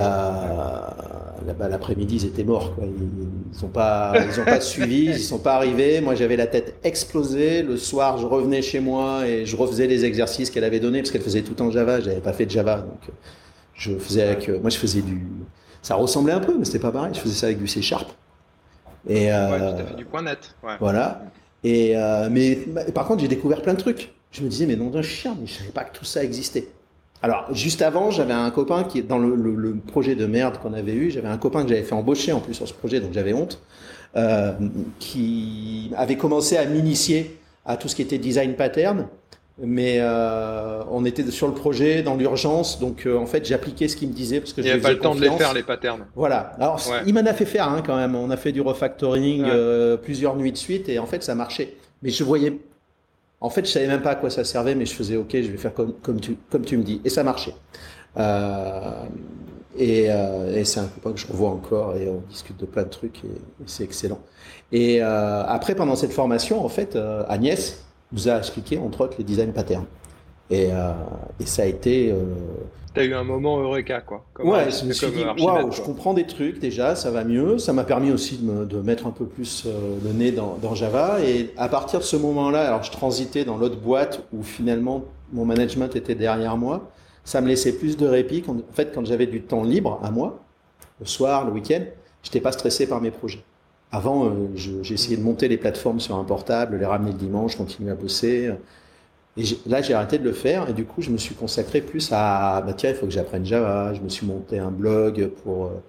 l'après-midi, 1.61 2.17
ils 2.17 2.27
étaient 2.27 2.43
morts. 2.43 2.75
Quoi. 2.75 2.85
Ils 2.87 3.63
n'ont 3.63 3.69
pas, 3.69 4.15
ils 4.17 4.41
ont 4.41 4.45
pas 4.45 4.61
suivi, 4.61 5.05
ils 5.07 5.21
sont 5.21 5.39
pas 5.39 5.55
arrivés. 5.55 6.01
Moi, 6.01 6.17
j'avais 6.17 6.37
la 6.37 6.49
tête 6.49 6.75
explosée. 6.83 7.63
Le 7.63 7.77
soir, 7.77 8.19
je 8.19 8.27
revenais 8.27 8.63
chez 8.63 8.81
moi 8.81 9.27
et 9.29 9.47
je 9.47 9.57
refaisais 9.57 9.87
les 9.87 10.05
exercices 10.05 10.51
qu'elle 10.51 10.65
avait 10.65 10.81
donnés 10.81 11.01
parce 11.01 11.13
qu'elle 11.13 11.23
faisait 11.23 11.43
tout 11.43 11.61
en 11.63 11.71
Java. 11.71 12.01
J'avais 12.01 12.21
pas 12.21 12.33
fait 12.33 12.47
de 12.47 12.51
Java, 12.51 12.79
donc 12.79 13.15
je 13.81 13.99
faisais 13.99 14.23
avec. 14.23 14.49
moi, 14.49 14.71
je 14.71 14.77
faisais 14.77 15.01
du. 15.01 15.27
Ça 15.83 15.95
ressemblait 15.95 16.35
un 16.35 16.41
peu, 16.41 16.57
mais 16.59 16.65
c'était 16.67 16.79
pas 16.79 16.93
pareil. 16.93 17.13
Je 17.15 17.21
faisais 17.21 17.35
ça 17.35 17.47
avec 17.47 17.59
du 17.59 17.67
C 17.67 17.81
Sharp. 17.81 18.11
Et 19.09 19.33
euh, 19.33 19.51
ouais, 19.51 19.77
tu 19.77 19.83
as 19.83 19.87
fait 19.87 19.97
du 19.97 20.05
point 20.05 20.23
net. 20.23 20.55
Ouais. 20.63 20.75
Voilà. 20.79 21.23
Et 21.65 21.97
euh, 21.97 22.29
mais 22.31 22.57
par 22.95 23.07
contre, 23.07 23.23
j'ai 23.23 23.29
découvert 23.29 23.63
plein 23.63 23.73
de 23.75 23.79
trucs. 23.79 24.13
Je 24.31 24.43
me 24.43 24.49
disais, 24.49 24.67
mais 24.67 24.77
non 24.77 24.91
d'un 24.91 25.03
chien, 25.03 25.37
mais 25.41 25.47
je 25.47 25.55
savais 25.55 25.71
pas 25.71 25.85
que 25.85 25.97
tout 25.97 26.05
ça 26.05 26.23
existait. 26.23 26.69
Alors, 27.23 27.53
juste 27.55 27.83
avant, 27.83 28.11
j'avais 28.11 28.33
un 28.33 28.51
copain 28.51 28.85
qui, 28.85 29.03
dans 29.03 29.19
le, 29.19 29.35
le, 29.35 29.77
projet 29.77 30.15
de 30.15 30.25
merde 30.25 30.59
qu'on 30.59 30.73
avait 30.73 30.95
eu, 30.95 31.11
j'avais 31.11 31.29
un 31.29 31.37
copain 31.37 31.63
que 31.65 31.69
j'avais 31.69 31.83
fait 31.83 31.95
embaucher 31.95 32.33
en 32.33 32.41
plus 32.41 32.55
sur 32.55 32.67
ce 32.67 32.73
projet, 32.73 33.01
donc 33.01 33.13
j'avais 33.13 33.35
honte, 33.35 33.61
euh, 34.17 34.53
qui 34.99 35.93
avait 35.97 36.17
commencé 36.17 36.57
à 36.57 36.65
m'initier 36.65 37.39
à 37.67 37.77
tout 37.77 37.89
ce 37.89 37.97
qui 37.97 38.03
était 38.03 38.19
design 38.19 38.55
pattern. 38.55 39.07
Mais 39.63 39.99
euh, 40.01 40.83
on 40.91 41.05
était 41.05 41.31
sur 41.31 41.47
le 41.47 41.53
projet, 41.53 42.03
dans 42.03 42.17
l'urgence, 42.17 42.81
donc 42.81 43.05
euh, 43.05 43.19
en 43.19 43.27
fait 43.27 43.45
j'appliquais 43.45 43.89
ce 43.89 43.97
qu'il 43.97 44.09
me 44.09 44.15
disait 44.15 44.41
parce 44.41 44.55
que 44.55 44.63
avait 44.63 44.81
pas 44.81 44.93
le 44.93 44.99
temps 44.99 45.15
de 45.15 45.21
les 45.21 45.31
faire 45.31 45.53
les 45.53 45.63
patterns. 45.63 46.07
Voilà. 46.15 46.55
Alors 46.59 46.81
il 47.07 47.13
m'en 47.13 47.27
a 47.27 47.35
fait 47.35 47.45
faire 47.45 47.69
hein, 47.69 47.83
quand 47.85 47.97
même. 47.97 48.15
On 48.15 48.31
a 48.31 48.39
fait 48.39 48.53
du 48.53 48.63
refactoring 48.63 49.45
euh, 49.45 49.99
plusieurs 49.99 50.37
nuits 50.37 50.53
de 50.53 50.57
suite 50.57 50.89
et 50.89 50.99
en 50.99 51.07
fait 51.07 51.23
ça 51.23 51.35
marchait. 51.35 51.77
Mais 52.03 52.09
je 52.09 52.25
voyais 52.25 52.59
en 53.43 53.51
fait, 53.51 53.67
je 53.67 53.71
savais 53.71 53.87
même 53.87 54.03
pas 54.03 54.11
à 54.11 54.15
quoi 54.17 54.31
ça 54.31 54.45
servait, 54.45 54.75
mais 54.75 54.87
je 54.87 54.95
faisais 54.95 55.17
OK, 55.17 55.31
je 55.33 55.51
vais 55.51 55.57
faire 55.57 55.73
comme, 55.73 55.95
comme, 55.95 56.21
tu, 56.21 56.37
comme 56.51 56.63
tu 56.63 56.77
me 56.77 56.83
dis. 56.83 57.01
Et 57.05 57.11
ça 57.11 57.23
marchait. 57.23 57.55
Et, 59.79 60.05
et 60.05 60.65
c'est 60.65 60.81
un 60.81 60.87
copain 60.87 61.13
que 61.13 61.19
je 61.19 61.27
revois 61.27 61.51
encore 61.51 61.97
et 61.97 62.09
on 62.09 62.23
discute 62.29 62.59
de 62.59 62.67
plein 62.67 62.83
de 62.83 62.89
trucs 62.89 63.25
et, 63.25 63.29
c'est 63.67 63.85
excellent. 63.85 64.21
Et 64.73 65.01
après, 65.03 65.75
pendant 65.75 65.97
cette 65.97 66.13
formation, 66.13 66.65
en 66.65 66.69
fait, 66.69 66.99
Agnès 67.29 67.83
nous 68.13 68.29
a 68.29 68.39
expliqué, 68.39 68.79
entre 68.79 69.03
autres, 69.03 69.15
les 69.19 69.25
design 69.25 69.53
patterns. 69.53 69.87
Et, 70.51 70.69
euh, 70.73 70.93
et 71.39 71.47
ça 71.47 71.63
a 71.63 71.67
été 71.67 72.11
euh, 72.11 72.25
T'as 72.93 73.05
eu 73.05 73.15
un 73.15 73.23
moment 73.23 73.61
Eureka, 73.61 74.01
quoi. 74.01 74.25
ouais, 74.43 74.69
je 74.71 74.85
me 74.85 74.93
suis 74.93 75.07
dit, 75.13 75.23
waouh, 75.41 75.71
je 75.71 75.81
comprends 75.81 76.13
des 76.13 76.27
trucs 76.27 76.59
déjà, 76.59 76.97
ça 76.97 77.13
va 77.13 77.23
mieux. 77.23 77.59
Ça 77.59 77.73
m'a 77.73 77.85
permis 77.85 78.11
aussi 78.11 78.39
de, 78.39 78.51
me, 78.51 78.67
de, 78.67 78.79
mettre 78.81 79.07
un 79.07 79.13
peu 79.13 79.27
plus 79.27 79.63
euh, 79.67 79.97
le 80.03 80.13
nez 80.13 80.33
dans, 80.33 80.59
dans, 80.61 80.75
Java. 80.75 81.23
Et 81.23 81.51
à 81.57 81.69
partir 81.69 82.01
de 82.01 82.05
ce 82.05 82.17
moment-là, 82.17 82.67
alors 82.67 82.83
je 82.83 82.91
transitais 82.91 83.45
dans 83.45 83.59
l'autre 83.59 83.77
boîte 83.77 84.25
où 84.33 84.43
finalement 84.43 85.05
mon 85.33 85.45
management 85.45 85.95
était 85.95 86.17
derrière 86.17 86.57
moi. 86.57 86.91
Ça 87.23 87.41
me 87.41 87.47
laissait 87.47 87.73
plus 87.73 87.97
de 87.97 88.09
répit. 88.09 88.43
en 88.49 88.57
fait, 88.73 88.91
quand 88.93 89.05
j'avais 89.05 89.27
du 89.27 89.43
temps 89.43 89.63
libre 89.63 90.01
à 90.03 90.11
moi, 90.11 90.41
le 90.99 91.07
soir, 91.07 91.45
le 91.45 91.53
week-end, 91.53 91.85
j'étais 92.25 92.41
pas 92.41 92.51
stressé 92.51 92.89
par 92.89 93.01
mes 93.01 93.13
projets. 93.13 93.45
Avant, 93.93 94.27
euh, 94.27 94.49
j'essayais 94.55 95.17
de 95.17 95.23
monter 95.23 95.49
les 95.49 95.57
plateformes 95.57 96.01
sur 96.01 96.17
un 96.17 96.25
portable, 96.25 96.77
les 96.77 96.87
ramener 96.87 97.13
le 97.13 97.19
dimanche, 97.19 97.57
continuer 97.57 97.91
à 97.91 97.95
bosser. 97.95 98.53
Et 99.37 99.43
là, 99.67 99.83
j'ai 99.83 99.95
arrêté 99.95 100.19
de 100.19 100.25
le 100.25 100.33
faire 100.33 100.69
et 100.69 100.73
du 100.73 100.85
coup, 100.85 101.03
je 101.03 101.11
me 101.11 101.17
suis 101.17 101.35
consacré 101.35 101.81
plus 101.81 102.11
à, 102.13 102.63
bah 102.65 102.73
tiens, 102.73 102.91
il 102.91 102.97
faut 102.97 103.07
que 103.07 103.13
j'apprenne 103.13 103.45
Java. 103.45 103.95
Je 103.95 104.01
me 104.01 104.09
suis 104.09 104.27
monté 104.27 104.59
un 104.59 104.71
blog 104.71 105.31
pour 105.43 105.67
euh, 105.67 105.83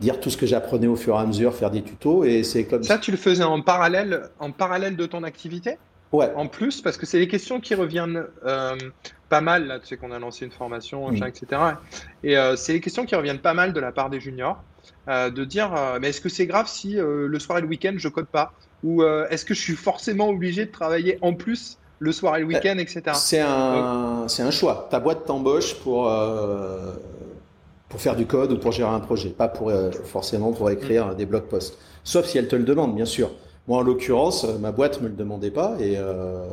dire 0.00 0.20
tout 0.20 0.30
ce 0.30 0.36
que 0.36 0.46
j'apprenais 0.46 0.88
au 0.88 0.96
fur 0.96 1.14
et 1.14 1.18
à 1.18 1.26
mesure, 1.26 1.54
faire 1.54 1.70
des 1.70 1.82
tutos 1.82 2.24
et 2.24 2.42
c'est 2.42 2.64
comme 2.64 2.82
ça. 2.82 2.98
tu 2.98 3.10
le 3.12 3.16
faisais 3.16 3.44
en 3.44 3.62
parallèle, 3.62 4.28
en 4.38 4.50
parallèle 4.50 4.96
de 4.96 5.06
ton 5.06 5.22
activité? 5.22 5.78
Ouais. 6.12 6.30
En 6.36 6.46
plus, 6.46 6.82
parce 6.82 6.98
que 6.98 7.06
c'est 7.06 7.18
des 7.18 7.28
questions 7.28 7.58
qui 7.58 7.74
reviennent 7.74 8.24
euh, 8.44 8.76
pas 9.30 9.40
mal. 9.40 9.66
Là, 9.66 9.80
tu 9.80 9.86
sais 9.86 9.96
qu'on 9.96 10.12
a 10.12 10.18
lancé 10.18 10.44
une 10.44 10.50
formation, 10.52 11.10
mm. 11.10 11.24
etc. 11.24 11.62
Et 12.22 12.36
euh, 12.36 12.54
c'est 12.54 12.74
des 12.74 12.80
questions 12.80 13.06
qui 13.06 13.14
reviennent 13.14 13.40
pas 13.40 13.54
mal 13.54 13.72
de 13.72 13.80
la 13.80 13.92
part 13.92 14.10
des 14.10 14.20
juniors, 14.20 14.62
euh, 15.08 15.30
de 15.30 15.44
dire, 15.44 15.72
mais 16.00 16.10
est-ce 16.10 16.20
que 16.20 16.28
c'est 16.28 16.46
grave 16.46 16.68
si 16.68 16.96
le 16.96 17.38
soir 17.38 17.58
et 17.58 17.60
le 17.62 17.66
week-end 17.66 17.94
je 17.96 18.08
code 18.08 18.26
pas, 18.26 18.52
ou 18.84 19.02
est-ce 19.02 19.44
que 19.44 19.54
je 19.54 19.60
suis 19.60 19.76
forcément 19.76 20.28
obligé 20.28 20.66
de 20.66 20.70
travailler 20.70 21.18
en 21.22 21.32
plus 21.32 21.78
le 21.98 22.12
soir 22.12 22.36
et 22.36 22.40
le 22.40 22.46
week-end, 22.46 22.76
etc. 22.78 23.02
C'est 23.14 23.40
un, 23.40 24.26
c'est 24.28 24.42
un 24.42 24.50
choix. 24.50 24.88
Ta 24.90 25.00
boîte 25.00 25.24
t'embauche 25.24 25.76
pour, 25.76 26.12
pour 27.88 28.00
faire 28.00 28.16
du 28.16 28.26
code 28.26 28.52
ou 28.52 28.58
pour 28.58 28.72
gérer 28.72 28.90
un 28.90 29.00
projet, 29.00 29.30
pas 29.30 29.48
pour, 29.48 29.72
forcément 30.04 30.52
pour 30.52 30.68
écrire 30.68 31.08
mm. 31.08 31.16
des 31.16 31.24
blog 31.24 31.44
posts. 31.44 31.78
Sauf 32.04 32.26
si 32.26 32.36
elle 32.36 32.48
te 32.48 32.56
le 32.56 32.64
demande, 32.64 32.94
bien 32.94 33.06
sûr. 33.06 33.30
Moi, 33.68 33.78
en 33.78 33.82
l'occurrence, 33.82 34.46
ma 34.60 34.72
boîte 34.72 35.00
me 35.00 35.08
le 35.08 35.14
demandait 35.14 35.50
pas 35.50 35.76
et 35.80 35.96
euh, 35.96 36.44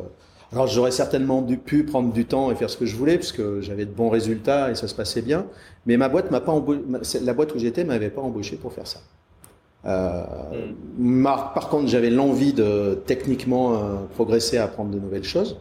alors 0.52 0.68
j'aurais 0.68 0.92
certainement 0.92 1.42
dû, 1.42 1.58
pu 1.58 1.84
prendre 1.84 2.12
du 2.12 2.26
temps 2.26 2.52
et 2.52 2.56
faire 2.56 2.70
ce 2.70 2.78
que 2.78 2.86
je 2.86 2.96
voulais 2.96 3.18
parce 3.18 3.32
que 3.32 3.62
j'avais 3.62 3.86
de 3.86 3.92
bons 3.92 4.10
résultats 4.10 4.72
et 4.72 4.76
ça 4.76 4.88
se 4.88 4.96
passait 4.96 5.22
bien. 5.22 5.46
Mais 5.86 5.98
ma 5.98 6.10
boîte 6.10 6.32
m'a 6.32 6.40
pas 6.40 6.52
embauché, 6.52 6.82
la 7.22 7.34
boîte 7.34 7.54
où 7.54 7.60
j'étais 7.60 7.84
m'avait 7.84 8.10
pas 8.10 8.22
embauché 8.22 8.56
pour 8.56 8.74
faire 8.74 8.88
ça. 8.88 9.00
Euh, 9.86 10.24
mm. 10.98 11.24
par 11.24 11.70
contre, 11.70 11.88
j'avais 11.88 12.10
l'envie 12.10 12.54
de 12.54 13.00
techniquement 13.06 13.74
euh, 13.74 13.78
progresser, 14.16 14.58
à 14.58 14.66
apprendre 14.66 14.92
de 14.92 15.00
nouvelles 15.00 15.24
choses. 15.24 15.60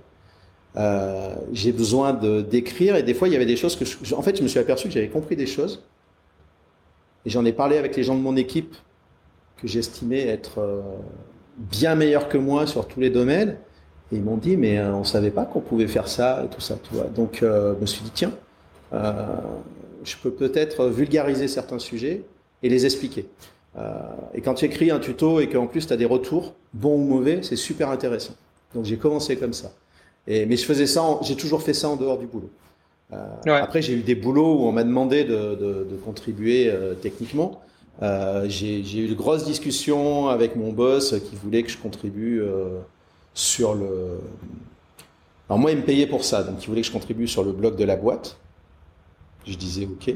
Euh, 0.77 1.35
j'ai 1.53 1.73
besoin 1.73 2.13
de 2.13 2.41
d'écrire 2.41 2.95
et 2.95 3.03
des 3.03 3.15
fois 3.15 3.27
il 3.27 3.33
y 3.33 3.37
avait 3.37 3.47
des 3.47 3.57
choses 3.57 3.75
que 3.75 3.85
je, 3.85 4.15
en 4.15 4.23
fait 4.23 4.37
je 4.37 4.43
me 4.43 4.49
suis 4.49 4.59
aperçu 4.61 4.87
que 4.87 4.95
j'avais 4.95 5.09
compris 5.09 5.35
des 5.35 5.47
choses 5.47 5.83
et 7.25 7.31
j'en 7.31 7.45
ai 7.47 7.53
parlé 7.53 7.79
avec 7.79 7.97
les 7.97 8.03
gens 8.03 8.15
de 8.15 8.21
mon 8.21 8.37
équipe 8.37 8.77
que 9.57 9.67
j'estimais 9.67 10.27
être 10.27 10.61
euh, 10.61 10.83
bien 11.59 11.95
meilleurs 11.95 12.29
que 12.29 12.39
moi 12.39 12.67
sur 12.67 12.87
tous 12.87 13.01
les 13.01 13.11
domaines 13.11 13.57
et 14.13 14.17
ils 14.17 14.23
m'ont 14.23 14.37
dit 14.37 14.57
mais 14.57 14.79
euh, 14.79 14.95
on 14.95 15.05
savait 15.05 15.31
pas 15.31 15.45
qu'on 15.45 15.61
pouvait 15.61 15.89
faire 15.89 16.09
ça 16.09 16.43
et 16.45 16.49
tout 16.49 16.61
ça 16.61 16.77
tu 16.83 16.95
vois 16.95 17.05
donc 17.05 17.39
je 17.43 17.81
me 17.81 17.87
suis 17.87 18.03
dit 18.03 18.13
tiens 18.15 18.33
je 18.93 20.17
peux 20.23 20.31
peut-être 20.31 20.87
vulgariser 20.87 21.49
certains 21.49 21.79
sujets 21.79 22.23
et 22.63 22.69
les 22.69 22.87
expliquer 22.87 23.27
euh, 23.77 24.01
et 24.35 24.41
quand 24.41 24.55
tu 24.55 24.65
écris 24.65 24.91
un 24.91 24.99
tuto 24.99 25.41
et 25.41 25.49
qu'en 25.49 25.67
plus 25.67 25.87
tu 25.87 25.93
as 25.93 25.97
des 25.97 26.05
retours, 26.05 26.55
bons 26.75 26.95
ou 26.95 27.05
mauvais, 27.05 27.41
c'est 27.43 27.57
super 27.57 27.91
intéressant. 27.91 28.35
Donc 28.75 28.85
j'ai 28.85 28.97
commencé 28.97 29.37
comme 29.37 29.53
ça. 29.53 29.73
Et, 30.27 30.47
mais 30.47 30.57
je 30.57 30.65
faisais 30.65 30.87
ça, 30.87 31.03
j'ai 31.23 31.37
toujours 31.37 31.63
fait 31.63 31.75
ça 31.75 31.89
en 31.89 31.97
dehors 31.97 32.19
du 32.19 32.27
boulot. 32.27 32.51
Euh, 33.13 33.17
Après, 33.47 33.81
j'ai 33.81 33.95
eu 33.95 34.03
des 34.03 34.15
boulots 34.15 34.61
où 34.61 34.67
on 34.67 34.73
m'a 34.73 34.85
demandé 34.85 35.25
de, 35.25 35.55
de, 35.55 35.87
de 35.91 35.97
contribuer 36.05 36.69
euh, 36.71 36.95
techniquement. 36.95 37.63
Euh, 38.03 38.47
j'ai 38.49 38.99
eu 38.99 39.09
de 39.09 39.15
grosses 39.15 39.45
discussions 39.45 40.29
avec 40.29 40.55
mon 40.55 40.73
boss 40.73 41.17
qui 41.29 41.37
voulait 41.37 41.63
que 41.63 41.71
je 41.71 41.79
contribue 41.79 42.41
euh, 42.41 42.79
sur 43.35 43.75
le. 43.75 44.21
Alors 45.49 45.59
moi, 45.59 45.73
il 45.73 45.79
me 45.79 45.83
payait 45.83 46.07
pour 46.07 46.25
ça, 46.25 46.43
donc 46.43 46.63
il 46.63 46.69
voulait 46.69 46.83
que 46.83 46.87
je 46.87 46.93
contribue 46.93 47.27
sur 47.27 47.43
le 47.43 47.53
blog 47.53 47.77
de 47.77 47.85
la 47.85 47.97
boîte. 47.97 48.39
Je 49.47 49.57
disais 49.57 49.87
OK. 49.87 50.15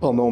Oh 0.00 0.12
non, 0.12 0.30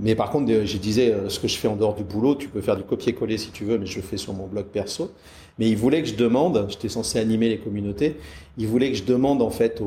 mais, 0.00 0.14
par 0.14 0.30
contre, 0.30 0.50
euh, 0.50 0.64
je 0.64 0.78
disais, 0.78 1.14
ce 1.28 1.38
que 1.38 1.48
je 1.48 1.58
fais 1.58 1.68
en 1.68 1.76
dehors 1.76 1.94
du 1.94 2.04
boulot, 2.04 2.34
tu 2.34 2.48
peux 2.48 2.62
faire 2.62 2.76
du 2.76 2.82
copier-coller 2.82 3.36
si 3.36 3.50
tu 3.50 3.64
veux, 3.64 3.76
mais 3.76 3.84
je 3.84 3.96
le 3.96 4.02
fais 4.02 4.16
sur 4.16 4.32
mon 4.32 4.46
blog 4.46 4.66
perso. 4.66 5.10
Mais 5.58 5.68
il 5.68 5.76
voulait 5.76 6.02
que 6.02 6.08
je 6.08 6.14
demande, 6.14 6.66
j'étais 6.68 6.88
censé 6.88 7.18
animer 7.18 7.48
les 7.48 7.58
communautés, 7.58 8.16
il 8.56 8.66
voulait 8.66 8.90
que 8.90 8.96
je 8.96 9.04
demande 9.04 9.42
en 9.42 9.50
fait 9.50 9.82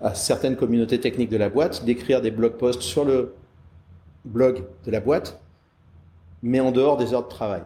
à 0.00 0.14
certaines 0.14 0.56
communautés 0.56 1.00
techniques 1.00 1.30
de 1.30 1.36
la 1.36 1.48
boîte 1.48 1.84
d'écrire 1.84 2.22
des 2.22 2.30
blog 2.30 2.52
posts 2.52 2.82
sur 2.82 3.04
le 3.04 3.34
blog 4.24 4.64
de 4.84 4.90
la 4.90 5.00
boîte, 5.00 5.40
mais 6.42 6.60
en 6.60 6.72
dehors 6.72 6.96
des 6.96 7.14
heures 7.14 7.24
de 7.24 7.28
travail. 7.28 7.62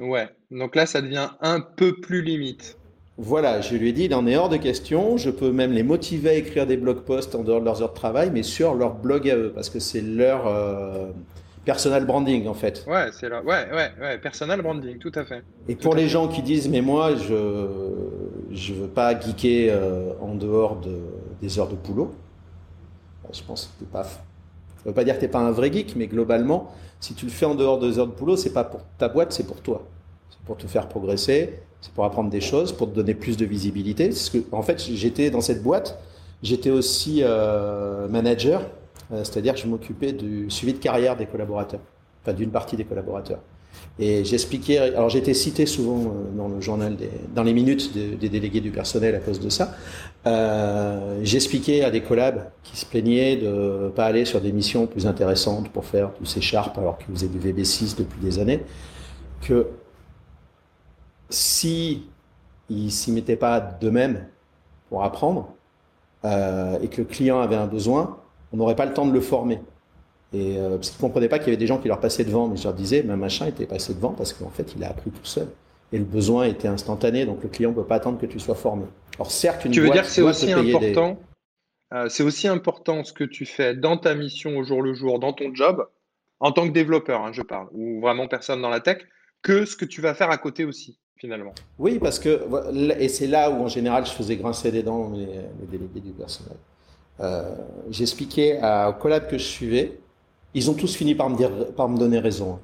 Ouais, 0.00 0.28
donc 0.50 0.74
là, 0.74 0.86
ça 0.86 1.02
devient 1.02 1.28
un 1.40 1.60
peu 1.60 2.00
plus 2.00 2.22
limite. 2.22 2.76
Voilà, 3.18 3.60
je 3.60 3.76
lui 3.76 3.90
ai 3.90 3.92
dit, 3.92 4.04
il 4.04 4.14
en 4.14 4.26
est 4.26 4.36
hors 4.36 4.48
de 4.48 4.56
question. 4.56 5.16
Je 5.16 5.30
peux 5.30 5.52
même 5.52 5.72
les 5.72 5.82
motiver 5.82 6.30
à 6.30 6.34
écrire 6.34 6.66
des 6.66 6.76
blog 6.78 7.02
posts 7.02 7.34
en 7.34 7.42
dehors 7.42 7.60
de 7.60 7.66
leurs 7.66 7.82
heures 7.82 7.90
de 7.90 7.94
travail, 7.94 8.30
mais 8.32 8.42
sur 8.42 8.74
leur 8.74 8.94
blog 8.94 9.28
à 9.28 9.36
eux, 9.36 9.52
parce 9.54 9.68
que 9.68 9.78
c'est 9.78 10.00
leur 10.00 10.46
euh, 10.46 11.10
personal 11.64 12.06
branding 12.06 12.48
en 12.48 12.54
fait. 12.54 12.84
Ouais, 12.88 13.08
c'est 13.12 13.28
leur, 13.28 13.44
ouais, 13.44 13.68
ouais, 13.70 13.90
ouais, 14.00 14.18
personal 14.18 14.62
branding, 14.62 14.98
tout 14.98 15.12
à 15.14 15.24
fait. 15.24 15.42
Et 15.68 15.76
pour 15.76 15.94
les 15.94 16.08
gens 16.08 16.26
qui 16.26 16.42
disent, 16.42 16.68
mais 16.68 16.80
moi, 16.80 17.14
je 17.14 17.66
je 18.50 18.72
veux 18.74 18.88
pas 18.88 19.18
geeker 19.18 19.70
euh, 19.72 20.12
en 20.20 20.34
dehors 20.34 20.76
de, 20.76 20.98
des 21.40 21.58
heures 21.58 21.68
de 21.68 21.76
boulot. 21.76 22.14
Je 23.32 23.42
pense 23.42 23.70
que 23.78 23.84
pas. 23.84 24.06
Ça 24.84 24.90
veut 24.90 24.94
pas 24.94 25.04
dire 25.04 25.16
que 25.16 25.20
t'es 25.20 25.28
pas 25.28 25.40
un 25.40 25.52
vrai 25.52 25.72
geek, 25.72 25.94
mais 25.96 26.06
globalement, 26.06 26.72
si 27.00 27.14
tu 27.14 27.26
le 27.26 27.30
fais 27.30 27.46
en 27.46 27.54
dehors 27.54 27.78
des 27.78 27.98
heures 27.98 28.06
de 28.08 28.12
boulot, 28.12 28.36
c'est 28.36 28.52
pas 28.52 28.64
pour 28.64 28.80
ta 28.98 29.08
boîte, 29.08 29.32
c'est 29.32 29.46
pour 29.46 29.60
toi. 29.60 29.82
C'est 30.30 30.40
pour 30.40 30.56
te 30.56 30.66
faire 30.66 30.88
progresser 30.88 31.60
c'est 31.82 31.92
pour 31.92 32.04
apprendre 32.04 32.30
des 32.30 32.40
choses, 32.40 32.72
pour 32.72 32.88
te 32.88 32.94
donner 32.94 33.12
plus 33.12 33.36
de 33.36 33.44
visibilité. 33.44 34.10
En 34.52 34.62
fait, 34.62 34.80
j'étais 34.80 35.30
dans 35.30 35.40
cette 35.40 35.62
boîte, 35.62 35.98
j'étais 36.42 36.70
aussi 36.70 37.20
euh, 37.22 38.06
manager, 38.08 38.62
euh, 39.12 39.24
c'est-à-dire 39.24 39.54
que 39.54 39.60
je 39.60 39.66
m'occupais 39.66 40.12
du 40.12 40.48
suivi 40.48 40.72
de 40.74 40.78
carrière 40.78 41.16
des 41.16 41.26
collaborateurs, 41.26 41.80
enfin 42.22 42.34
d'une 42.34 42.50
partie 42.50 42.76
des 42.76 42.84
collaborateurs. 42.84 43.40
Et 43.98 44.24
j'expliquais, 44.24 44.78
alors 44.78 45.10
j'étais 45.10 45.34
cité 45.34 45.66
souvent 45.66 46.00
euh, 46.00 46.36
dans 46.36 46.48
le 46.48 46.60
journal, 46.60 46.96
des, 46.96 47.10
dans 47.34 47.42
les 47.42 47.52
minutes 47.52 47.92
des, 47.94 48.28
délégués 48.28 48.60
du 48.60 48.70
personnel 48.70 49.14
à 49.14 49.18
cause 49.18 49.38
de 49.38 49.48
ça. 49.48 49.74
Euh, 50.26 51.20
j'expliquais 51.22 51.84
à 51.84 51.90
des 51.90 52.00
collabs 52.00 52.50
qui 52.62 52.76
se 52.76 52.86
plaignaient 52.86 53.36
de 53.36 53.92
pas 53.94 54.06
aller 54.06 54.24
sur 54.24 54.40
des 54.40 54.52
missions 54.52 54.86
plus 54.86 55.06
intéressantes 55.06 55.68
pour 55.68 55.84
faire 55.84 56.10
du 56.18 56.26
C 56.26 56.40
Sharp 56.40 56.78
alors 56.78 56.98
qu'ils 56.98 57.14
faisaient 57.14 57.28
du 57.28 57.38
VB6 57.38 57.98
depuis 57.98 58.20
des 58.20 58.38
années, 58.38 58.62
que 59.42 59.66
si 61.28 62.04
ils 62.70 62.90
s'y 62.90 63.12
mettaient 63.12 63.36
pas 63.36 63.60
d'eux-mêmes 63.60 64.26
pour 64.88 65.04
apprendre 65.04 65.48
euh, 66.24 66.78
et 66.82 66.88
que 66.88 66.98
le 67.02 67.06
client 67.06 67.40
avait 67.40 67.56
un 67.56 67.66
besoin, 67.66 68.18
on 68.52 68.56
n'aurait 68.56 68.76
pas 68.76 68.86
le 68.86 68.94
temps 68.94 69.06
de 69.06 69.12
le 69.12 69.20
former. 69.20 69.60
Et 70.34 70.56
euh, 70.56 70.76
parce 70.76 70.90
qu'ils 70.90 71.00
comprenaient 71.00 71.28
pas 71.28 71.38
qu'il 71.38 71.48
y 71.48 71.50
avait 71.50 71.58
des 71.58 71.66
gens 71.66 71.78
qui 71.78 71.88
leur 71.88 72.00
passaient 72.00 72.24
devant, 72.24 72.48
mais 72.48 72.56
je 72.56 72.64
leur 72.64 72.74
disais, 72.74 73.02
mais 73.06 73.16
machin 73.16 73.46
était 73.46 73.66
passé 73.66 73.94
devant 73.94 74.12
parce 74.12 74.32
qu'en 74.32 74.50
fait, 74.50 74.74
il 74.76 74.84
a 74.84 74.88
appris 74.88 75.10
tout 75.10 75.24
seul. 75.24 75.48
Et 75.92 75.98
le 75.98 76.04
besoin 76.04 76.44
était 76.44 76.68
instantané, 76.68 77.26
donc 77.26 77.42
le 77.42 77.50
client 77.50 77.70
ne 77.70 77.74
peut 77.74 77.84
pas 77.84 77.96
attendre 77.96 78.18
que 78.18 78.24
tu 78.24 78.40
sois 78.40 78.54
formé. 78.54 78.84
Alors 79.16 79.30
certes, 79.30 79.64
une 79.66 79.72
tu 79.72 79.80
veux 79.80 79.90
dire 79.90 80.04
que 80.04 80.08
c'est 80.08 80.22
aussi 80.22 80.50
important. 80.50 81.18
Euh, 81.92 82.08
c'est 82.08 82.22
aussi 82.22 82.48
important 82.48 83.04
ce 83.04 83.12
que 83.12 83.24
tu 83.24 83.44
fais 83.44 83.74
dans 83.74 83.98
ta 83.98 84.14
mission 84.14 84.56
au 84.56 84.64
jour 84.64 84.80
le 84.80 84.94
jour, 84.94 85.18
dans 85.18 85.34
ton 85.34 85.54
job, 85.54 85.86
en 86.40 86.50
tant 86.50 86.66
que 86.66 86.72
développeur, 86.72 87.22
hein, 87.22 87.32
je 87.32 87.42
parle, 87.42 87.68
ou 87.72 88.00
vraiment 88.00 88.28
personne 88.28 88.62
dans 88.62 88.70
la 88.70 88.80
tech, 88.80 89.02
que 89.42 89.66
ce 89.66 89.76
que 89.76 89.84
tu 89.84 90.00
vas 90.00 90.14
faire 90.14 90.30
à 90.30 90.38
côté 90.38 90.64
aussi, 90.64 90.98
finalement. 91.16 91.52
Oui, 91.78 91.98
parce 91.98 92.18
que, 92.18 92.46
et 92.98 93.08
c'est 93.08 93.26
là 93.26 93.50
où 93.50 93.62
en 93.62 93.68
général 93.68 94.06
je 94.06 94.12
faisais 94.12 94.36
grincer 94.36 94.72
des 94.72 94.82
dents 94.82 95.10
les, 95.10 95.26
délégués 95.66 96.00
du 96.00 96.12
personnel. 96.12 96.56
Euh, 97.20 97.54
J'expliquais 97.90 98.58
au 98.88 98.94
collab 98.94 99.28
que 99.28 99.36
je 99.36 99.44
suivais, 99.44 99.98
ils 100.54 100.70
ont 100.70 100.74
tous 100.74 100.94
fini 100.94 101.14
par 101.14 101.30
me, 101.30 101.36
dire, 101.36 101.50
par 101.76 101.88
me 101.88 101.98
donner 101.98 102.18
raison. 102.18 102.58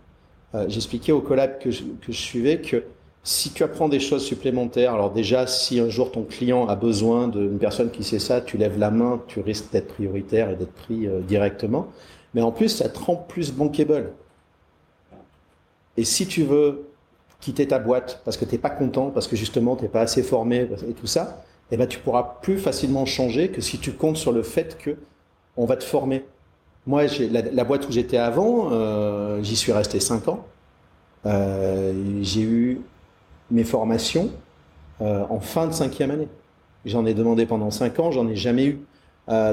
Euh, 0.55 0.66
J'expliquais 0.68 1.12
au 1.12 1.20
collab 1.20 1.59
que 1.59 1.70
je, 1.70 1.82
suivais 2.11 2.61
que 2.61 2.84
si 3.22 3.51
tu 3.51 3.62
apprends 3.62 3.89
des 3.89 4.01
choses 4.01 4.24
supplémentaires, 4.24 4.95
alors 4.95 5.11
déjà, 5.11 5.47
si 5.47 5.80
un 5.80 5.89
jour 5.89 6.12
ton 6.12 6.22
client 6.22 6.66
a 6.66 6.76
besoin 6.76 7.28
d'une 7.28 7.59
personne 7.59 7.91
qui 7.91 8.05
sait 8.05 8.18
ça, 8.18 8.41
tu 8.41 8.57
lèves 8.57 8.78
la 8.78 8.91
main, 8.91 9.20
tu 9.26 9.41
risques 9.41 9.70
d'être 9.72 9.89
prioritaire 9.89 10.51
et 10.51 10.57
d'être 10.57 10.72
pris 10.72 11.07
euh, 11.07 11.20
directement. 11.20 11.89
Mais 12.34 12.43
en 12.43 12.53
plus, 12.53 12.68
ça 12.68 12.89
te 12.89 12.99
rend 12.99 13.16
plus 13.16 13.53
bankable. 13.53 14.12
Et 15.97 16.05
si 16.05 16.26
tu 16.26 16.45
veux 16.45 16.89
quitter 17.41 17.66
ta 17.66 17.78
boîte 17.78 18.22
parce 18.24 18.36
que 18.36 18.45
tu 18.45 18.53
n'es 18.53 18.59
pas 18.59 18.70
content, 18.70 19.11
parce 19.11 19.26
que 19.26 19.36
justement 19.36 19.76
tu 19.76 19.82
n'es 19.82 19.89
pas 19.89 20.01
assez 20.01 20.22
formé 20.22 20.68
et 20.89 20.93
tout 20.93 21.07
ça, 21.07 21.43
eh 21.70 21.76
ben, 21.76 21.86
tu 21.86 21.99
pourras 21.99 22.39
plus 22.41 22.59
facilement 22.59 23.05
changer 23.05 23.51
que 23.51 23.61
si 23.61 23.78
tu 23.78 23.93
comptes 23.93 24.16
sur 24.16 24.32
le 24.32 24.43
fait 24.43 24.78
que 24.78 24.97
on 25.57 25.66
va 25.66 25.76
te 25.76 25.84
former. 25.84 26.24
Moi, 26.89 27.05
la, 27.30 27.43
la 27.43 27.64
boîte 27.64 27.86
où 27.86 27.93
j'étais 27.93 28.16
avant, 28.16 28.70
euh, 28.72 29.43
j'y 29.43 29.57
suis 29.57 29.72
resté 29.72 30.01
5 30.01 30.26
ans. 30.28 30.47
Euh, 31.26 31.93
j'ai 32.22 32.41
eu 32.41 32.80
mes 33.51 33.64
formations 33.64 34.30
euh, 35.03 35.22
en 35.28 35.39
fin 35.39 35.66
de 35.66 35.72
cinquième 35.74 36.11
année. 36.11 36.28
J'en 36.86 37.05
ai 37.05 37.12
demandé 37.12 37.45
pendant 37.45 37.70
5 37.70 38.01
ans, 38.01 38.11
j'en 38.11 38.26
ai 38.26 38.36
jamais 38.36 38.64
eu. 38.64 38.80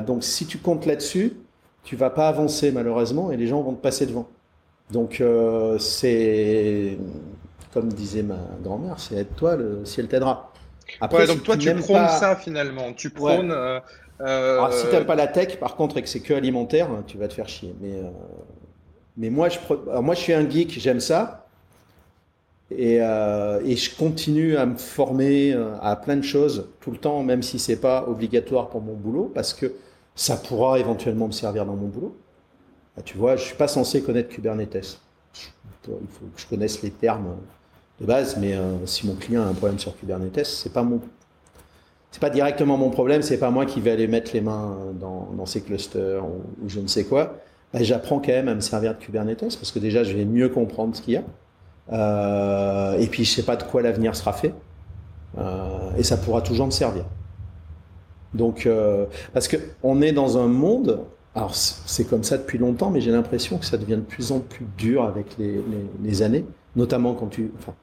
Donc 0.08 0.24
si 0.24 0.46
tu 0.46 0.60
comptes 0.60 0.86
là-dessus, 0.86 1.34
tu 1.84 1.98
vas 1.98 2.10
pas 2.10 2.30
avancer 2.30 2.72
malheureusement 2.72 3.30
et 3.30 3.36
les 3.36 3.48
gens 3.48 3.62
vont 3.62 3.74
te 3.74 3.82
passer 3.82 4.06
devant. 4.06 4.30
Donc 4.90 5.22
c'est 5.80 6.98
comme 7.74 7.92
disait 7.92 8.24
ma 8.24 8.40
grand-mère, 8.64 8.98
c'est 8.98 9.16
aide-toi, 9.16 9.58
le 9.58 9.84
ciel 9.84 10.08
t'aidera. 10.08 10.54
Après, 11.02 11.28
donc 11.28 11.44
toi 11.44 11.58
tu 11.58 11.76
prônes 11.76 12.08
ça 12.08 12.38
finalement, 12.38 12.94
tu 12.94 13.10
prônes. 13.10 13.54
Euh, 14.22 14.58
Alors, 14.58 14.74
si 14.74 14.88
t'aimes 14.88 15.06
pas 15.06 15.16
la 15.16 15.28
tech, 15.28 15.58
par 15.60 15.76
contre, 15.76 15.98
et 15.98 16.02
que 16.02 16.10
c'est 16.10 16.22
que 16.22 16.34
alimentaire, 16.34 16.90
tu 17.08 17.18
vas 17.18 17.28
te 17.28 17.34
faire 17.34 17.50
chier. 17.50 17.74
Mais 17.82 17.94
euh, 17.94 19.30
moi 19.30 19.50
je 19.50 19.60
moi 20.00 20.16
je 20.16 20.20
suis 20.20 20.34
un 20.34 20.50
geek, 20.50 20.80
j'aime 20.80 21.00
ça. 21.00 21.48
Et, 22.72 22.96
et, 22.96 23.76
je 23.76 23.96
continue 23.96 24.58
à 24.58 24.66
me 24.66 24.76
former 24.76 25.54
à 25.84 25.96
plein 25.96 26.18
de 26.18 26.24
choses 26.24 26.70
tout 26.82 26.90
le 26.90 26.98
temps, 26.98 27.22
même 27.22 27.44
si 27.44 27.60
c'est 27.60 27.76
pas 27.76 28.06
obligatoire 28.08 28.70
pour 28.70 28.82
mon 28.82 28.96
boulot, 28.96 29.32
parce 29.36 29.54
que 29.54 29.72
ça 30.16 30.36
pourra 30.36 30.80
éventuellement 30.80 31.28
me 31.28 31.32
servir 31.32 31.66
dans 31.66 31.76
mon 31.76 31.88
boulot. 31.88 32.18
Ah, 32.98 33.02
tu 33.02 33.18
vois, 33.18 33.36
je 33.36 33.44
suis 33.44 33.56
pas 33.56 33.68
censé 33.68 34.02
connaître 34.02 34.30
Kubernetes. 34.30 35.00
Il 35.88 36.08
faut 36.10 36.26
que 36.34 36.42
je 36.42 36.48
connaisse 36.48 36.82
les 36.82 36.92
termes 36.92 37.36
de 38.00 38.06
base, 38.06 38.38
mais 38.38 38.54
euh, 38.54 38.86
si 38.86 39.06
mon 39.06 39.16
client 39.16 39.44
a 39.44 39.46
un 39.46 39.54
problème 39.54 39.80
sur 39.80 39.96
Kubernetes, 39.98 40.46
c'est 40.46 40.72
pas 40.72 40.84
mon, 40.84 41.02
c'est 42.16 42.22
pas 42.22 42.30
directement 42.30 42.78
mon 42.78 42.92
problème, 42.92 43.22
c'est 43.22 43.38
pas 43.38 43.52
moi 43.52 43.66
qui 43.66 43.82
vais 43.82 43.92
aller 43.92 44.08
mettre 44.08 44.32
les 44.34 44.40
mains 44.40 44.78
dans, 44.98 45.28
dans 45.38 45.46
ces 45.46 45.60
clusters 45.60 46.24
ou, 46.24 46.44
je 46.66 46.80
ne 46.80 46.88
sais 46.88 47.04
quoi. 47.04 47.36
Bah, 47.74 47.84
j'apprends 47.84 48.20
quand 48.20 48.32
même 48.32 48.48
à 48.48 48.56
me 48.56 48.62
servir 48.62 48.94
de 48.96 49.00
Kubernetes 49.04 49.58
parce 49.58 49.70
que 49.70 49.80
déjà 49.80 50.06
je 50.06 50.16
vais 50.16 50.24
mieux 50.24 50.48
comprendre 50.48 50.96
ce 50.96 51.02
qu'il 51.02 51.16
y 51.16 51.18
a. 51.18 51.24
Euh, 51.92 52.98
et 53.00 53.08
puis 53.08 53.26
je 53.26 53.32
sais 53.32 53.44
pas 53.44 53.58
de 53.58 53.64
quoi 53.64 53.82
l'avenir 53.82 54.16
sera 54.16 54.32
fait. 54.32 54.54
Euh, 55.38 55.90
et 55.98 56.04
ça 56.04 56.16
pourra 56.16 56.42
toujours 56.42 56.68
me 56.68 56.72
servir. 56.72 57.04
Donc, 58.34 58.66
euh, 58.66 59.08
parce 59.34 59.50
que 59.50 59.58
on 59.84 60.02
est 60.02 60.14
dans 60.14 60.38
un 60.38 60.48
monde 60.48 61.02
alors 61.36 61.54
c'est 61.54 62.06
comme 62.06 62.24
ça 62.24 62.38
depuis 62.38 62.60
longtemps, 62.60 62.92
mais 62.92 63.02
j'ai 63.02 63.12
l'impression 63.12 63.58
que 63.58 63.66
ça 63.66 63.78
devient 63.78 63.98
de 63.98 64.08
plus 64.08 64.32
en 64.32 64.40
plus 64.40 64.66
dur 64.78 65.04
avec 65.04 65.36
les, 65.38 66.22
années, 66.22 66.46
notamment 66.78 67.14
quand 67.14 67.28
tu, 67.28 67.52
enfin, 67.60 67.74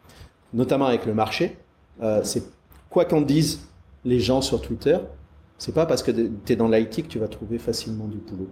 notamment 0.54 0.86
avec 0.86 1.04
le 1.04 1.12
marché. 1.12 1.58
Euh, 2.02 2.22
c'est 2.24 2.44
quoi 2.88 3.04
qu'en 3.04 3.20
disent 3.20 3.60
les 4.04 4.20
gens 4.20 4.42
sur 4.42 4.60
Twitter, 4.60 4.98
c'est 5.58 5.74
pas 5.74 5.86
parce 5.86 6.02
que 6.02 6.10
tu 6.10 6.52
es 6.52 6.56
dans 6.56 6.68
l'IT 6.68 7.02
que 7.04 7.08
tu 7.08 7.18
vas 7.18 7.28
trouver 7.28 7.58
facilement 7.58 8.08
du 8.08 8.18
boulot. 8.18 8.50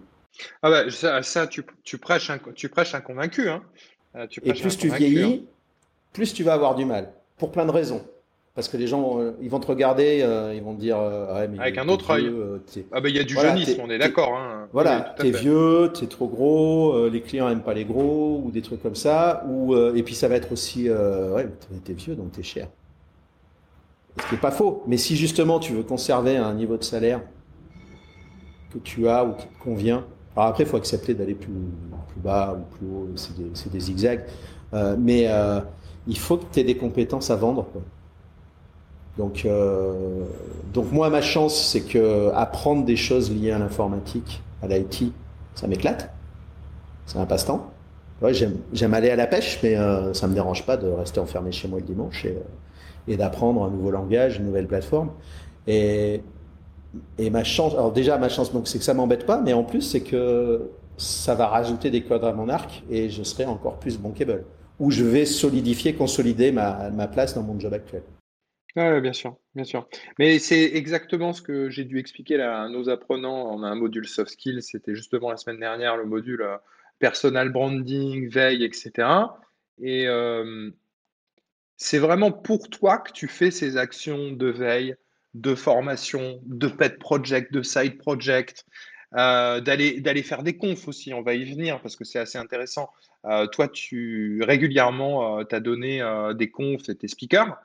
Ah 0.63 0.71
bah 0.71 0.91
ça, 0.91 1.23
ça 1.23 1.47
tu, 1.47 1.65
tu, 1.83 1.99
prêches 1.99 2.31
un, 2.31 2.39
tu 2.55 2.69
prêches 2.69 2.95
un 2.95 3.01
convaincu. 3.01 3.49
Hein. 3.49 3.63
Euh, 4.17 4.27
Et 4.43 4.53
plus 4.55 4.77
tu 4.77 4.89
vieillis, 4.89 5.23
hein. 5.23 5.51
plus 6.13 6.33
tu 6.33 6.45
vas 6.45 6.55
avoir 6.55 6.75
du 6.75 6.85
mal, 6.85 7.13
pour 7.37 7.51
plein 7.51 7.67
de 7.67 7.71
raisons. 7.71 8.05
Parce 8.55 8.69
que 8.69 8.77
les 8.77 8.89
gens, 8.89 9.21
euh, 9.21 9.33
ils 9.41 9.49
vont 9.49 9.61
te 9.61 9.69
regarder, 9.69 10.23
euh, 10.23 10.53
ils 10.55 10.63
vont 10.63 10.75
te 10.75 10.81
dire. 10.81 10.99
Euh, 10.99 11.47
Avec 11.59 11.79
un 11.79 11.89
autre 11.89 12.11
œil. 12.11 12.31
ah, 12.93 13.01
ben 13.01 13.09
il 13.09 13.17
y 13.17 13.21
a 13.21 13.25
du 13.25 13.35
jeunisme, 13.35 13.81
on 13.83 13.89
est 13.89 13.99
d'accord. 13.99 14.37
Hein. 14.37 14.69
Voilà, 14.73 15.15
t'es 15.19 15.31
vieux, 15.31 15.91
t'es 15.99 16.07
trop 16.07 16.27
gros, 16.27 17.09
les 17.09 17.21
clients 17.21 17.49
aiment 17.49 17.63
pas 17.63 17.75
les 17.75 17.85
gros, 17.85 18.43
ou 18.45 18.51
des 18.51 18.63
trucs 18.63 18.83
comme 18.83 18.97
ça. 18.97 19.45
Ou, 19.49 19.77
et 19.77 20.03
puis 20.03 20.15
ça 20.15 20.29
va 20.29 20.35
être 20.35 20.53
aussi. 20.53 20.91
ouais, 20.91 21.49
t'es 21.85 21.93
vieux, 21.93 22.17
donc 22.17 22.33
t'es 22.33 22.43
cher. 22.43 22.69
Ce 24.19 24.27
qui 24.27 24.35
n'est 24.35 24.41
pas 24.41 24.51
faux. 24.51 24.83
Mais 24.87 24.97
si 24.97 25.17
justement 25.17 25.59
tu 25.59 25.73
veux 25.73 25.83
conserver 25.83 26.37
un 26.37 26.55
niveau 26.55 26.77
de 26.77 26.85
salaire 26.85 27.21
que 28.73 28.79
tu 28.79 29.09
as 29.09 29.25
ou 29.25 29.33
qui 29.35 29.47
te 29.47 29.63
convient, 29.63 30.05
alors 30.37 30.49
après, 30.49 30.65
il 30.65 30.69
faut 30.69 30.77
accepter 30.77 31.15
d'aller 31.15 31.35
plus, 31.35 31.53
bas 32.17 32.57
ou 32.57 32.77
plus 32.77 32.87
haut, 32.87 33.09
c'est 33.17 33.73
des, 33.73 33.81
zigzags. 33.81 34.25
mais 34.99 35.29
il 36.07 36.19
faut 36.19 36.37
que 36.37 36.45
tu 36.53 36.61
aies 36.61 36.65
des 36.65 36.77
compétences 36.77 37.31
à 37.31 37.37
vendre. 37.37 37.67
Donc, 39.19 39.43
euh, 39.45 40.25
donc 40.73 40.93
moi, 40.93 41.11
ma 41.11 41.21
chance, 41.21 41.69
c'est 41.69 41.83
que 41.83 42.31
apprendre 42.35 42.85
des 42.85 42.97
choses 42.97 43.31
liées 43.31 43.51
à 43.51 43.59
l'informatique, 43.59 44.43
à 44.63 44.67
l'IT, 44.67 45.13
ça 45.55 45.67
m'éclate. 45.67 46.11
C'est 47.07 47.19
un 47.19 47.27
passe-temps. 47.27 47.71
J'aime 48.73 48.95
aller 48.95 49.11
à 49.11 49.17
la 49.17 49.27
pêche, 49.27 49.59
mais 49.63 49.77
euh, 49.77 50.13
ça 50.15 50.27
me 50.27 50.35
dérange 50.35 50.65
pas 50.67 50.77
de 50.77 50.89
rester 50.89 51.21
enfermé 51.21 51.53
chez 51.53 51.69
moi 51.69 51.81
le 51.81 51.87
dimanche 51.87 52.27
et 53.09 53.17
d'apprendre 53.17 53.65
un 53.65 53.71
nouveau 53.71 53.91
langage, 53.91 54.39
une 54.39 54.47
nouvelle 54.47 54.67
plateforme. 54.67 55.11
Et, 55.67 56.23
et 57.19 57.31
ma 57.31 57.45
chance, 57.45 57.75
alors 57.75 57.93
déjà 57.93 58.19
ma 58.19 58.29
chance, 58.29 58.53
donc 58.53 58.69
c'est 58.69 58.79
que 58.79 58.85
ça 58.85 58.95
m'embête 58.95 59.27
pas, 59.27 59.41
mais 59.41 59.53
en 59.53 59.65
plus 59.65 59.83
c'est 59.83 60.03
que 60.03 60.71
ça 60.97 61.35
va 61.35 61.47
rajouter 61.47 61.91
des 61.91 62.03
cordes 62.03 62.25
à 62.25 62.33
mon 62.33 62.49
arc 62.49 62.83
et 62.91 63.09
je 63.09 63.23
serai 63.23 63.47
encore 63.47 63.79
plus 63.79 63.99
bankable. 63.99 64.45
Ou 64.79 64.91
je 64.91 65.05
vais 65.05 65.27
solidifier, 65.27 65.95
consolider 65.95 66.53
ma, 66.53 66.91
ma 66.91 67.07
place 67.07 67.35
dans 67.35 67.43
mon 67.43 67.59
job 67.59 67.75
actuel. 67.75 68.03
Oui, 68.77 69.01
bien 69.01 69.13
sûr, 69.13 69.37
bien 69.55 69.65
sûr. 69.65 69.89
Mais 70.19 70.39
c'est 70.39 70.63
exactement 70.63 71.33
ce 71.33 71.43
que 71.43 71.71
j'ai 71.71 71.85
dû 71.85 71.99
expliquer 71.99 72.41
à 72.41 72.69
nos 72.69 72.89
apprenants. 72.89 73.53
On 73.53 73.63
a 73.63 73.67
un 73.67 73.75
module 73.75 74.07
soft 74.07 74.31
skills, 74.31 74.63
c'était 74.63 74.95
justement 74.95 75.31
la 75.31 75.37
semaine 75.37 75.59
dernière 75.59 75.97
le 75.97 76.05
module 76.05 76.43
euh, 76.43 76.57
personal 76.99 77.51
branding, 77.51 78.29
veille, 78.29 78.65
etc. 78.65 79.09
Et 79.83 80.07
c'est 81.83 81.99
vraiment 81.99 82.31
pour 82.31 82.69
toi 82.69 82.99
que 82.99 83.11
tu 83.11 83.27
fais 83.27 83.51
ces 83.51 83.79
actions 83.79 84.33
de 84.33 84.47
veille, 84.47 84.97
de 85.33 85.55
formation, 85.55 86.39
de 86.45 86.69
pet 86.69 86.99
project, 86.99 87.53
de 87.55 87.63
side 87.63 87.97
project, 87.97 88.67
euh, 89.17 89.61
d'aller 89.61 90.01
d'aller 90.01 90.23
faire 90.23 90.43
des 90.43 90.59
confs 90.59 90.87
aussi. 90.89 91.15
On 91.15 91.23
va 91.23 91.33
y 91.33 91.51
venir 91.51 91.81
parce 91.81 91.97
que 91.97 92.05
c'est 92.05 92.19
assez 92.19 92.37
intéressant. 92.37 92.91
toi, 93.53 93.69
tu 93.69 94.43
régulièrement, 94.43 95.43
tu 95.45 95.55
as 95.55 95.61
donné 95.61 96.03
des 96.37 96.51
confs 96.51 96.89
et 96.91 96.95
tes 96.95 97.09
speakers. 97.09 97.57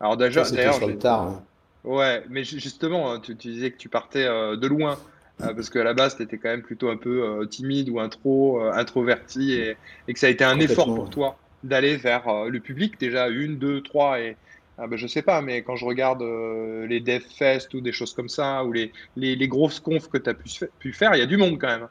Alors 0.00 0.16
d'ailleurs, 0.16 0.46
le 0.50 0.96
tard. 0.96 1.22
Hein. 1.22 1.44
Ouais, 1.84 2.24
mais 2.28 2.44
justement, 2.44 3.12
hein, 3.12 3.20
tu, 3.20 3.34
disais 3.34 3.70
que 3.70 3.76
tu 3.76 3.88
partais 3.88 4.24
euh, 4.24 4.56
de 4.56 4.66
loin. 4.66 4.98
Euh, 5.40 5.54
parce 5.54 5.70
qu'à 5.70 5.84
la 5.84 5.94
base, 5.94 6.16
tu 6.16 6.22
étais 6.24 6.36
quand 6.36 6.48
même 6.48 6.62
plutôt 6.62 6.88
un 6.88 6.96
peu 6.96 7.22
euh, 7.22 7.46
timide 7.46 7.88
ou 7.90 8.00
intro, 8.00 8.60
introverti 8.60 9.52
et, 9.52 9.76
que 10.12 10.18
ça 10.18 10.26
a 10.26 10.30
été 10.30 10.42
un 10.42 10.58
effort 10.58 10.92
pour 10.92 11.10
toi 11.10 11.38
d'aller 11.64 11.96
vers 11.96 12.44
le 12.46 12.60
public, 12.60 12.98
déjà 13.00 13.28
une, 13.28 13.58
deux, 13.58 13.82
trois 13.82 14.20
et 14.20 14.36
ah 14.80 14.86
ben, 14.86 14.96
je 14.96 15.08
sais 15.08 15.22
pas, 15.22 15.42
mais 15.42 15.62
quand 15.62 15.74
je 15.74 15.84
regarde 15.84 16.22
les 16.22 17.00
DevFest 17.00 17.74
ou 17.74 17.80
des 17.80 17.90
choses 17.90 18.14
comme 18.14 18.28
ça, 18.28 18.64
ou 18.64 18.72
les, 18.72 18.92
les, 19.16 19.34
les 19.34 19.48
grosses 19.48 19.80
confs 19.80 20.08
que 20.08 20.18
tu 20.18 20.30
as 20.30 20.34
pu, 20.34 20.48
pu 20.78 20.92
faire, 20.92 21.16
il 21.16 21.18
y 21.18 21.22
a 21.22 21.26
du 21.26 21.36
monde 21.36 21.58
quand 21.60 21.66
même. 21.66 21.88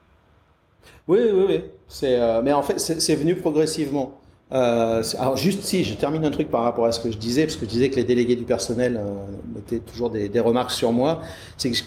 Oui, 1.07 1.19
oui, 1.33 1.45
oui. 1.49 2.15
mais 2.43 2.53
en 2.53 2.63
fait, 2.63 2.79
c'est 2.79 3.15
venu 3.15 3.35
progressivement. 3.35 4.19
Euh, 4.53 5.03
alors 5.19 5.35
juste 5.35 5.63
si 5.63 5.83
je 5.83 5.93
termine 5.93 6.23
un 6.23 6.31
truc 6.31 6.49
par 6.49 6.63
rapport 6.63 6.85
à 6.85 6.93
ce 6.93 7.01
que 7.01 7.11
je 7.11 7.17
disais, 7.17 7.43
parce 7.43 7.57
que 7.57 7.65
je 7.65 7.69
disais 7.69 7.89
que 7.89 7.97
les 7.97 8.05
délégués 8.05 8.37
du 8.37 8.45
personnel 8.45 8.97
euh, 8.97 9.25
mettaient 9.53 9.79
toujours 9.79 10.09
des, 10.09 10.29
des, 10.29 10.39
remarques 10.39 10.71
sur 10.71 10.93
moi, 10.93 11.21
c'est 11.57 11.69
que 11.69 11.77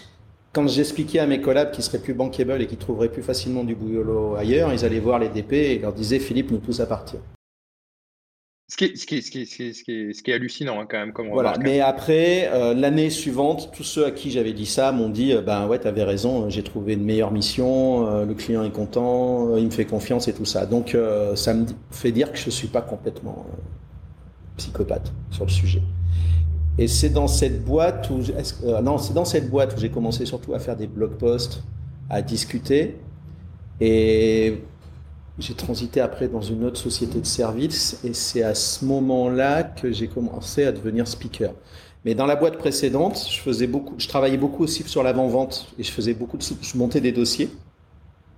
quand 0.53 0.67
j'expliquais 0.67 1.19
à 1.19 1.25
mes 1.25 1.41
collabs 1.41 1.71
qu'ils 1.71 1.83
seraient 1.83 1.99
plus 1.99 2.13
bankable 2.13 2.61
et 2.61 2.67
qu'ils 2.67 2.77
trouveraient 2.77 3.09
plus 3.09 3.23
facilement 3.23 3.63
du 3.63 3.73
boulot 3.73 4.35
ailleurs, 4.35 4.71
ils 4.71 4.85
allaient 4.85 4.99
voir 4.99 5.17
les 5.17 5.29
DP 5.29 5.53
et 5.53 5.79
leur 5.79 5.93
disaient 5.93 6.19
Philippe 6.19 6.51
nous 6.51 6.59
tous 6.59 6.79
à 6.81 6.85
partir. 6.85 7.19
Ce 8.71 8.77
qui 8.77 8.85
est, 8.85 8.95
ce 8.95 9.05
qui 9.05 9.17
est, 9.17 9.21
ce 9.21 9.29
qui 9.29 9.41
est, 9.41 9.45
ce 9.45 9.55
qui 9.57 9.63
est, 9.63 9.73
ce 9.73 9.83
qui 9.83 9.91
est, 9.91 10.13
ce 10.13 10.23
qui 10.23 10.31
est 10.31 10.33
hallucinant 10.33 10.79
hein, 10.79 10.85
quand 10.89 10.97
même 10.97 11.11
comme 11.11 11.27
Voilà. 11.27 11.51
remarque. 11.51 11.67
Mais 11.67 11.81
après, 11.81 12.49
euh, 12.53 12.73
l'année 12.73 13.09
suivante, 13.09 13.69
tous 13.73 13.83
ceux 13.83 14.05
à 14.05 14.11
qui 14.11 14.31
j'avais 14.31 14.53
dit 14.53 14.65
ça 14.65 14.93
m'ont 14.93 15.09
dit, 15.09 15.33
euh, 15.33 15.41
ben 15.41 15.67
ouais, 15.67 15.77
t'avais 15.77 16.05
raison, 16.05 16.45
euh, 16.45 16.49
j'ai 16.49 16.63
trouvé 16.63 16.93
une 16.93 17.03
meilleure 17.03 17.33
mission, 17.33 18.07
euh, 18.07 18.25
le 18.25 18.33
client 18.33 18.63
est 18.63 18.71
content, 18.71 19.57
il 19.57 19.65
me 19.65 19.71
fait 19.71 19.83
confiance 19.83 20.29
et 20.29 20.33
tout 20.33 20.45
ça. 20.45 20.65
Donc 20.65 20.95
ça 21.35 21.53
me 21.53 21.65
fait 21.91 22.13
dire 22.13 22.31
que 22.31 22.37
je 22.37 22.49
suis 22.49 22.69
pas 22.69 22.81
complètement 22.81 23.45
psychopathe 24.55 25.11
sur 25.31 25.43
le 25.43 25.51
sujet. 25.51 25.81
Et 26.77 26.87
c'est 26.87 27.09
dans 27.09 27.27
cette 27.27 27.65
boîte 27.65 28.09
où, 28.09 28.21
non, 28.81 28.97
c'est 28.97 29.13
dans 29.13 29.25
cette 29.25 29.49
boîte 29.49 29.75
où 29.75 29.81
j'ai 29.81 29.89
commencé 29.89 30.25
surtout 30.25 30.53
à 30.53 30.59
faire 30.59 30.77
des 30.77 30.87
blog 30.87 31.17
posts, 31.17 31.61
à 32.09 32.21
discuter, 32.21 32.95
et 33.81 34.61
j'ai 35.39 35.53
transité 35.53 36.01
après 36.01 36.27
dans 36.27 36.41
une 36.41 36.63
autre 36.65 36.77
société 36.77 37.19
de 37.19 37.25
services, 37.25 37.99
et 38.03 38.13
c'est 38.13 38.43
à 38.43 38.55
ce 38.55 38.85
moment-là 38.85 39.63
que 39.63 39.91
j'ai 39.91 40.07
commencé 40.07 40.65
à 40.65 40.71
devenir 40.71 41.07
speaker. 41.07 41.53
Mais 42.03 42.15
dans 42.15 42.25
la 42.25 42.35
boîte 42.35 42.57
précédente, 42.57 43.27
je 43.29 43.39
faisais 43.39 43.67
beaucoup, 43.67 43.95
je 43.97 44.07
travaillais 44.07 44.37
beaucoup 44.37 44.63
aussi 44.63 44.83
sur 44.83 45.03
l'avant-vente, 45.03 45.73
et 45.77 45.83
je 45.83 45.91
faisais 45.91 46.13
beaucoup 46.13 46.37
de, 46.37 46.43
je 46.43 46.77
montais 46.77 47.01
des 47.01 47.11
dossiers 47.11 47.49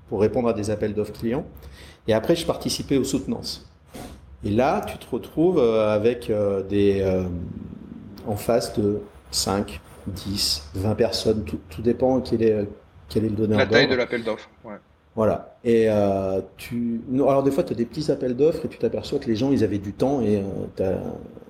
pour 0.10 0.22
répondre 0.22 0.50
à 0.50 0.54
des 0.54 0.70
appels 0.70 0.94
d'offres 0.94 1.14
clients, 1.14 1.46
et 2.08 2.14
après 2.14 2.36
je 2.36 2.46
participais 2.46 2.98
aux 2.98 3.04
soutenances. 3.04 3.70
Et 4.46 4.50
là, 4.50 4.82
tu 4.86 4.98
te 4.98 5.10
retrouves 5.10 5.58
euh, 5.58 5.94
avec 5.94 6.30
euh, 6.30 6.62
des 6.64 7.02
euh, 7.02 7.24
en 8.28 8.36
face 8.36 8.78
de 8.78 9.02
5, 9.32 9.80
10, 10.08 10.72
20 10.76 10.96
personnes, 10.96 11.46
tout, 11.46 11.60
tout 11.70 11.82
dépend 11.82 12.20
quel 12.20 12.44
est, 12.44 12.68
quel 13.08 13.26
est 13.26 13.30
le 13.30 13.36
donneur 13.36 13.58
La 13.58 13.68
taille 13.68 13.88
de 13.88 13.96
l'appel 13.96 14.24
d'offres. 14.24 14.50
Ouais. 14.66 14.76
Voilà. 15.16 15.58
Et 15.64 15.86
euh, 15.90 16.42
tu. 16.58 17.02
non, 17.08 17.30
alors 17.30 17.44
des 17.44 17.52
fois, 17.52 17.64
tu 17.64 17.74
as 17.74 17.76
des 17.76 17.86
petits 17.86 18.12
appels 18.12 18.36
d'offres 18.36 18.66
et 18.66 18.68
tu 18.68 18.78
t'aperçois 18.78 19.20
que 19.20 19.28
les 19.28 19.36
gens, 19.36 19.52
ils 19.52 19.64
avaient 19.64 19.78
du 19.78 19.94
temps 19.94 20.22
et 20.22 20.44
euh, 20.80 20.98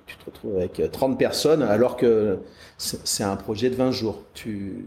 tu 0.06 0.16
te 0.16 0.24
retrouves 0.26 0.56
avec 0.56 0.80
euh, 0.80 0.88
30 0.88 1.18
personnes 1.18 1.62
alors 1.62 1.96
que 1.96 2.38
c'est 2.76 3.24
un 3.24 3.36
projet 3.36 3.70
de 3.70 3.74
20 3.74 3.90
jours. 3.90 4.22
Tu. 4.34 4.84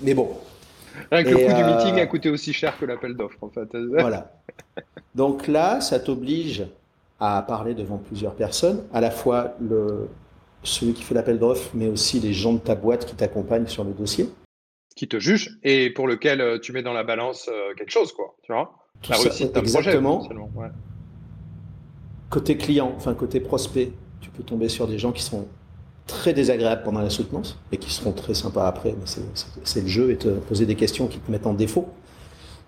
Mais 0.00 0.14
bon, 0.14 0.30
Rien 1.10 1.24
que 1.24 1.30
le 1.30 1.36
coût 1.36 1.54
du 1.54 1.62
euh, 1.62 1.76
meeting 1.76 2.00
a 2.00 2.06
coûté 2.06 2.30
aussi 2.30 2.52
cher 2.52 2.78
que 2.78 2.84
l'appel 2.84 3.14
d'offres 3.14 3.38
en 3.42 3.48
fait. 3.48 3.68
voilà. 3.98 4.32
Donc 5.14 5.46
là, 5.46 5.80
ça 5.80 5.98
t'oblige 5.98 6.66
à 7.20 7.42
parler 7.42 7.74
devant 7.74 7.96
plusieurs 7.96 8.34
personnes, 8.34 8.82
à 8.92 9.00
la 9.00 9.10
fois 9.10 9.54
le, 9.60 10.08
celui 10.62 10.92
qui 10.92 11.02
fait 11.02 11.14
l'appel 11.14 11.38
d'offres, 11.38 11.70
mais 11.74 11.88
aussi 11.88 12.20
les 12.20 12.32
gens 12.32 12.52
de 12.52 12.58
ta 12.58 12.74
boîte 12.74 13.06
qui 13.06 13.14
t'accompagnent 13.14 13.66
sur 13.66 13.84
le 13.84 13.92
dossier. 13.92 14.28
Qui 14.96 15.06
te 15.08 15.20
juge 15.20 15.58
et 15.62 15.90
pour 15.90 16.08
lequel 16.08 16.40
euh, 16.40 16.58
tu 16.58 16.72
mets 16.72 16.82
dans 16.82 16.92
la 16.94 17.04
balance 17.04 17.48
euh, 17.52 17.74
quelque 17.76 17.90
chose 17.92 18.12
quoi. 18.12 18.34
Tu 18.42 18.52
vois. 18.52 18.72
Tout 19.02 19.10
La 19.12 19.16
ça- 19.18 19.22
réussite 19.24 19.52
d'un 19.52 19.60
projet 19.60 19.76
exactement. 19.78 20.16
potentiellement. 20.16 20.50
Ouais. 20.56 20.68
Côté 22.30 22.56
client, 22.56 22.92
enfin 22.96 23.14
côté 23.14 23.38
prospect, 23.40 23.92
tu 24.20 24.30
peux 24.30 24.42
tomber 24.42 24.68
sur 24.68 24.88
des 24.88 24.98
gens 24.98 25.12
qui 25.12 25.22
sont 25.22 25.46
très 26.06 26.32
désagréables 26.32 26.82
pendant 26.82 27.00
la 27.00 27.10
soutenance 27.10 27.58
et 27.72 27.76
qui 27.76 27.92
seront 27.92 28.12
très 28.12 28.34
sympas 28.34 28.66
après. 28.66 28.94
C'est 29.64 29.82
le 29.82 29.86
jeu 29.88 30.10
et 30.10 30.16
te 30.16 30.28
poser 30.28 30.66
des 30.66 30.74
questions 30.76 31.06
qui 31.08 31.18
te 31.18 31.30
mettent 31.30 31.46
en 31.46 31.54
défaut. 31.54 31.88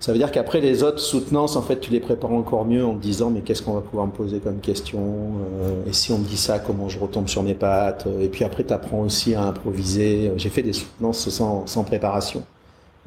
Ça 0.00 0.12
veut 0.12 0.18
dire 0.18 0.30
qu'après 0.30 0.60
les 0.60 0.84
autres 0.84 1.00
soutenances, 1.00 1.56
en 1.56 1.62
fait, 1.62 1.80
tu 1.80 1.90
les 1.90 1.98
prépares 1.98 2.32
encore 2.32 2.64
mieux 2.64 2.84
en 2.86 2.94
te 2.94 3.02
disant 3.02 3.30
mais 3.30 3.42
qu'est-ce 3.42 3.62
qu'on 3.62 3.74
va 3.74 3.80
pouvoir 3.80 4.06
me 4.06 4.12
poser 4.12 4.38
comme 4.38 4.60
question 4.60 5.32
euh, 5.60 5.82
Et 5.88 5.92
si 5.92 6.12
on 6.12 6.18
me 6.18 6.24
dit 6.24 6.36
ça, 6.36 6.60
comment 6.60 6.88
je 6.88 7.00
retombe 7.00 7.26
sur 7.28 7.42
mes 7.42 7.54
pattes 7.54 8.06
Et 8.20 8.28
puis 8.28 8.44
après, 8.44 8.64
tu 8.64 8.72
apprends 8.72 9.00
aussi 9.00 9.34
à 9.34 9.42
improviser. 9.42 10.32
J'ai 10.36 10.50
fait 10.50 10.62
des 10.62 10.72
soutenances 10.72 11.28
sans, 11.30 11.66
sans 11.66 11.82
préparation. 11.82 12.44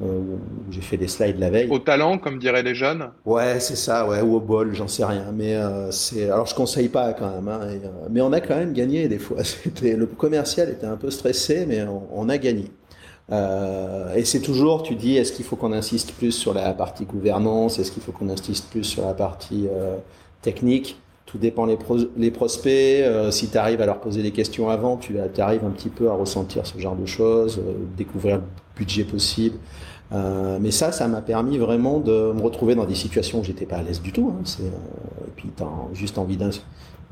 euh, 0.02 0.36
J'ai 0.70 0.82
fait 0.82 0.98
des 0.98 1.08
slides 1.08 1.38
la 1.38 1.50
veille. 1.50 1.70
Au 1.70 1.78
talent, 1.78 2.18
comme 2.18 2.38
diraient 2.38 2.62
les 2.62 2.74
jeunes? 2.74 3.10
Ouais, 3.24 3.60
c'est 3.60 3.76
ça, 3.76 4.06
ouais, 4.08 4.20
ou 4.20 4.34
au 4.34 4.40
bol, 4.40 4.74
j'en 4.74 4.88
sais 4.88 5.04
rien. 5.04 5.30
Mais 5.32 5.54
euh, 5.54 5.92
c'est, 5.92 6.24
alors 6.28 6.46
je 6.46 6.54
conseille 6.56 6.88
pas 6.88 7.12
quand 7.14 7.30
même. 7.30 7.46
hein, 7.48 7.60
et, 7.70 7.86
euh, 7.86 8.08
mais 8.10 8.20
on 8.20 8.32
a 8.32 8.40
quand 8.40 8.56
même 8.56 8.72
gagné 8.72 9.06
des 9.08 9.18
fois. 9.20 9.44
C'était 9.44 9.94
le 9.96 10.06
commercial 10.06 10.70
était 10.70 10.86
un 10.86 10.96
peu 10.96 11.10
stressé, 11.10 11.64
mais 11.66 11.82
on, 11.84 12.08
on 12.12 12.28
a 12.28 12.36
gagné. 12.38 12.64
Euh, 13.32 14.14
et 14.14 14.24
c'est 14.24 14.40
toujours, 14.40 14.82
tu 14.82 14.94
dis, 14.94 15.16
est-ce 15.16 15.32
qu'il 15.32 15.44
faut 15.44 15.56
qu'on 15.56 15.72
insiste 15.72 16.12
plus 16.12 16.32
sur 16.32 16.52
la 16.52 16.72
partie 16.74 17.06
gouvernance 17.06 17.78
Est-ce 17.78 17.90
qu'il 17.90 18.02
faut 18.02 18.12
qu'on 18.12 18.28
insiste 18.28 18.68
plus 18.70 18.84
sur 18.84 19.06
la 19.06 19.14
partie 19.14 19.68
euh, 19.70 19.96
technique? 20.42 20.98
Tout 21.24 21.38
dépend 21.38 21.64
les, 21.64 21.76
pros- 21.78 22.10
les 22.18 22.30
prospects. 22.30 22.70
euh, 23.02 23.30
si 23.30 23.48
tu 23.48 23.56
arrives 23.56 23.80
à 23.80 23.86
leur 23.86 24.00
poser 24.00 24.22
des 24.22 24.32
questions 24.32 24.68
avant, 24.68 24.98
tu 24.98 25.16
arrives 25.38 25.64
un 25.64 25.70
petit 25.70 25.88
peu 25.88 26.10
à 26.10 26.12
ressentir 26.14 26.66
ce 26.66 26.78
genre 26.78 26.94
de 26.96 27.06
choses, 27.06 27.58
découvrir 27.96 28.36
le 28.36 28.42
budget 28.76 29.04
possible. 29.04 29.56
Mais 30.60 30.70
ça, 30.72 30.92
ça 30.92 31.08
m'a 31.08 31.22
permis 31.22 31.56
vraiment 31.56 31.98
de 31.98 32.32
me 32.34 32.42
retrouver 32.42 32.74
dans 32.74 32.84
des 32.84 32.94
situations 32.94 33.40
où 33.40 33.44
j'étais 33.44 33.64
pas 33.64 33.76
à 33.76 33.82
l'aise 33.82 34.02
du 34.02 34.12
tout. 34.12 34.30
Hein. 34.36 34.42
Et 35.26 35.30
puis 35.34 35.50
tu 35.56 35.62
as 35.62 35.66
juste 35.94 36.18
envie 36.18 36.36
d'ins- 36.36 36.50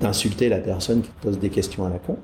d'insulter 0.01 0.51
la 0.51 0.59
personne 0.59 1.01
qui 1.01 1.09
te 1.09 1.23
pose 1.23 1.39
des 1.39 1.49
questions 1.49 1.87
à 1.87 1.89
la 1.89 1.99
con. 1.99 2.19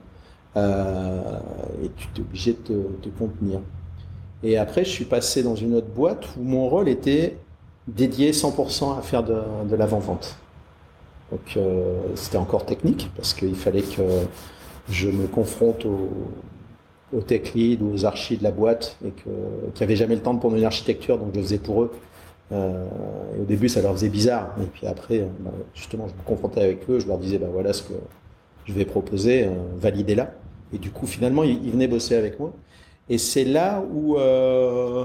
Et 1.83 1.89
tu 1.97 2.09
t'es 2.09 2.21
obligé 2.21 2.53
de 2.53 2.83
te 3.01 3.09
contenir. 3.19 3.61
Et 4.47 4.59
après, 4.59 4.85
je 4.85 4.91
suis 4.91 5.05
passé 5.05 5.43
dans 5.43 5.57
une 5.57 5.75
autre 5.75 5.89
boîte 5.89 6.25
où 6.39 6.45
mon 6.45 6.69
rôle 6.69 6.89
était 6.89 7.37
dédié 7.89 8.31
100% 8.31 8.97
à 8.97 9.03
faire 9.03 9.25
de, 9.25 9.75
l'avant-vente. 9.75 10.37
Donc 11.33 11.57
euh, 11.57 11.99
c'était 12.15 12.37
encore 12.37 12.65
technique 12.65 13.11
parce 13.17 13.35
qu'il 13.35 13.57
fallait 13.57 13.83
que 13.83 14.03
je 14.89 15.09
me 15.09 15.27
confronte 15.27 15.85
aux, 15.85 16.11
aux 17.13 17.23
tech 17.23 17.55
leads 17.55 17.83
ou 17.83 17.93
aux 17.93 18.05
archis 18.05 18.37
de 18.37 18.45
la 18.45 18.53
boîte 18.53 18.97
et 19.05 19.11
que, 19.11 19.31
qui 19.75 19.83
n'avaient 19.83 19.97
jamais 19.97 20.15
le 20.15 20.23
temps 20.23 20.35
de 20.35 20.39
prendre 20.39 20.55
une 20.55 20.65
architecture, 20.65 21.19
donc 21.19 21.31
je 21.33 21.39
le 21.39 21.43
faisais 21.43 21.59
pour 21.59 21.83
eux. 21.83 21.91
Euh, 22.53 22.87
et 23.37 23.41
au 23.41 23.45
début, 23.47 23.69
ça 23.69 23.83
leur 23.83 23.95
faisait 23.95 24.09
bizarre. 24.09 24.55
Et 24.63 24.67
puis 24.67 24.87
après, 24.87 25.19
euh, 25.19 25.27
bah, 25.41 25.51
justement, 25.75 26.07
je 26.07 26.15
me 26.15 26.23
confrontais 26.25 26.61
avec 26.61 26.89
eux, 26.89 27.01
je 27.01 27.09
leur 27.09 27.19
disais, 27.19 27.39
bah 27.39 27.49
voilà 27.53 27.73
ce 27.73 27.83
que 27.83 27.95
je 28.65 28.73
vais 28.73 28.85
proposer, 28.85 29.49
validez-la. 29.77 30.31
Et 30.73 30.79
du 30.79 30.93
coup, 30.93 31.09
finalement, 31.09 31.43
ils 31.43 31.73
venaient 31.73 31.89
bosser 31.89 32.15
avec 32.15 32.39
moi. 32.39 32.53
Et 33.09 33.19
c'est 33.19 33.45
là 33.45 33.83
où, 33.93 34.19
euh, 34.19 35.05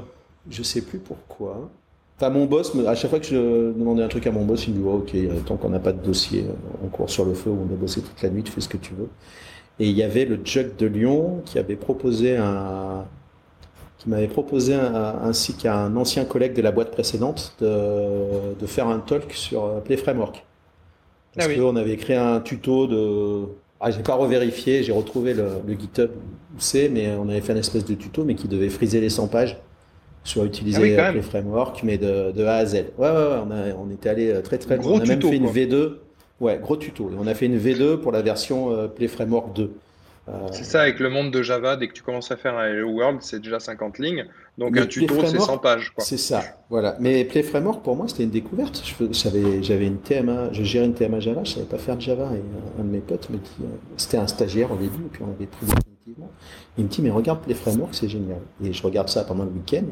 je 0.50 0.64
sais 0.64 0.82
plus 0.82 1.00
pourquoi. 1.00 1.70
Enfin, 2.18 2.30
mon 2.32 2.46
boss, 2.46 2.76
à 2.88 2.96
chaque 2.96 3.10
fois 3.10 3.20
que 3.20 3.26
je 3.26 3.36
demandais 3.74 4.04
un 4.04 4.08
truc 4.08 4.28
à 4.28 4.32
mon 4.32 4.46
boss, 4.46 4.68
il 4.68 4.74
me 4.74 4.78
dit, 4.80 4.84
ouais, 4.84 4.94
ok, 4.94 5.16
euh, 5.16 5.40
tant 5.42 5.58
qu'on 5.58 5.70
n'a 5.70 5.80
pas 5.80 5.92
de 5.94 6.04
dossier, 6.04 6.46
euh, 6.48 6.54
on 6.84 6.88
court 6.90 7.10
sur 7.10 7.26
le 7.26 7.34
feu, 7.34 7.50
on 7.52 7.64
a 7.74 7.78
bossé 7.78 8.02
toute 8.02 8.22
la 8.22 8.30
nuit, 8.30 8.44
tu 8.44 8.52
fais 8.52 8.62
ce 8.62 8.70
que 8.70 8.78
tu 8.78 8.94
veux. 8.94 9.10
Et 9.80 9.90
il 9.90 9.98
y 9.98 10.04
avait 10.04 10.26
le 10.26 10.40
Jug 10.46 10.76
de 10.78 10.88
Lyon 10.88 11.42
qui 11.46 11.60
avait 11.60 11.76
proposé 11.78 12.38
un, 12.38 13.06
qui 13.98 14.10
m'avait 14.10 14.28
proposé 14.28 14.74
un- 14.76 15.20
ainsi 15.24 15.56
qu'un 15.56 15.96
ancien 15.96 16.26
collègue 16.26 16.54
de 16.56 16.62
la 16.62 16.72
boîte 16.72 16.92
précédente 16.92 17.56
de, 17.62 18.54
de 18.60 18.66
faire 18.68 18.88
un 18.88 19.00
talk 19.00 19.34
sur 19.34 19.66
euh, 19.66 19.80
Play 19.82 19.98
Framework. 19.98 20.46
Parce 21.36 21.48
Ah 21.48 21.48
oui. 21.48 21.56
qu'on 21.56 21.76
avait 21.78 21.98
créé 21.98 22.18
un 22.18 22.42
tuto 22.42 22.88
de. 22.88 23.48
Ah, 23.82 23.92
j'ai 23.92 24.04
pas 24.04 24.14
revérifié, 24.16 24.84
j'ai 24.84 24.92
retrouvé 24.92 25.34
le, 25.34 25.48
le 25.66 25.74
GitHub 25.74 26.12
où 26.56 26.60
c'est, 26.60 26.88
mais 26.90 27.16
on 27.16 27.28
avait 27.30 27.42
fait 27.42 27.54
un 27.54 27.58
espèce 27.58 27.86
de 27.86 27.96
tuto, 27.96 28.24
mais 28.24 28.36
qui 28.36 28.48
devait 28.48 28.70
friser 28.70 29.02
les 29.02 29.10
100 29.10 29.28
pages 29.28 29.58
sur 30.24 30.44
utiliser 30.46 30.78
Ah 30.78 30.82
oui, 30.82 30.96
euh. 30.96 31.12
Play 31.14 31.22
Framework, 31.24 31.82
mais 31.84 31.98
de, 31.98 32.32
de 32.32 32.44
A 32.46 32.56
à 32.58 32.66
Z. 32.66 32.76
Ouais, 32.76 32.84
ouais, 33.00 33.10
ouais, 33.10 33.40
on, 33.48 33.52
a- 33.52 33.74
on 33.76 33.90
était 33.90 34.10
allé 34.10 34.30
euh, 34.30 34.42
très 34.42 34.58
très 34.60 34.78
loin. 34.78 34.92
On 34.94 35.00
a 35.00 35.06
même 35.06 35.22
fait 35.22 35.36
une 35.36 35.44
quoi. 35.44 35.52
V2. 35.54 35.94
Ouais, 36.40 36.60
gros 36.62 36.76
tuto. 36.78 37.10
On 37.20 37.26
a 37.28 37.34
fait 37.34 37.48
une 37.48 37.58
V2 37.58 37.98
pour 37.98 38.12
la 38.12 38.22
version 38.22 38.72
euh, 38.72 38.88
Play 38.88 39.08
Framework 39.08 39.54
2. 39.56 39.72
Euh, 40.30 40.48
C'est 40.52 40.64
ça 40.64 40.82
avec 40.82 41.00
le 41.00 41.10
monde 41.10 41.32
de 41.32 41.42
Java, 41.42 41.76
dès 41.76 41.88
que 41.88 41.94
tu 41.94 42.04
commences 42.04 42.32
à 42.32 42.38
faire 42.38 42.56
un 42.58 42.66
Hello 42.66 42.90
World, 42.92 43.20
c'est 43.22 43.40
déjà 43.40 43.60
50 43.60 43.98
lignes. 44.00 44.26
Donc 44.58 44.74
Mais 44.74 44.82
un 44.82 44.86
tuto, 44.86 45.16
c'est 45.16 45.22
Framework, 45.22 45.50
100 45.50 45.58
pages. 45.58 45.94
C'est 45.98 46.18
ça, 46.18 46.44
voilà. 46.70 46.96
Mais 47.00 47.26
Play 47.26 47.42
Framework, 47.42 47.84
pour 47.84 47.96
moi, 47.96 48.08
c'était 48.08 48.24
une 48.24 48.30
découverte. 48.30 48.84
J'avais, 49.12 49.64
j'avais 49.64 49.88
une 49.88 49.98
TMA, 49.98 50.52
je 50.52 50.64
gérais 50.64 50.86
une 50.86 50.94
TMA 50.94 51.20
Java, 51.20 51.42
je 51.44 51.54
savais 51.54 51.66
pas 51.66 51.80
faire 51.80 51.96
de 51.96 52.02
Java. 52.02 52.30
Et 52.34 52.38
euh, 52.38 52.82
un 52.82 52.84
de 52.84 52.90
mes 52.90 53.00
potes 53.00 53.30
me 53.32 53.38
dit, 53.38 53.50
euh, 53.64 53.66
c'était 53.98 54.18
un 54.18 54.28
stagiaire 54.28 54.72
au 54.72 54.76
début, 54.76 55.04
et 55.06 55.10
puis 55.12 55.24
on 55.24 55.32
avait 55.32 55.48
pris 55.48 55.66
définitivement. 55.66 56.30
Il 56.78 56.84
me 56.84 56.90
dit, 56.90 57.02
mais 57.02 57.10
regarde 57.10 57.42
Play 57.42 57.56
Framework, 57.56 57.96
c'est 57.96 58.10
génial. 58.10 58.42
Et 58.64 58.72
je 58.74 58.84
regarde 58.84 59.10
ça 59.10 59.24
pendant 59.24 59.44
le 59.46 59.52
week-end. 59.52 59.86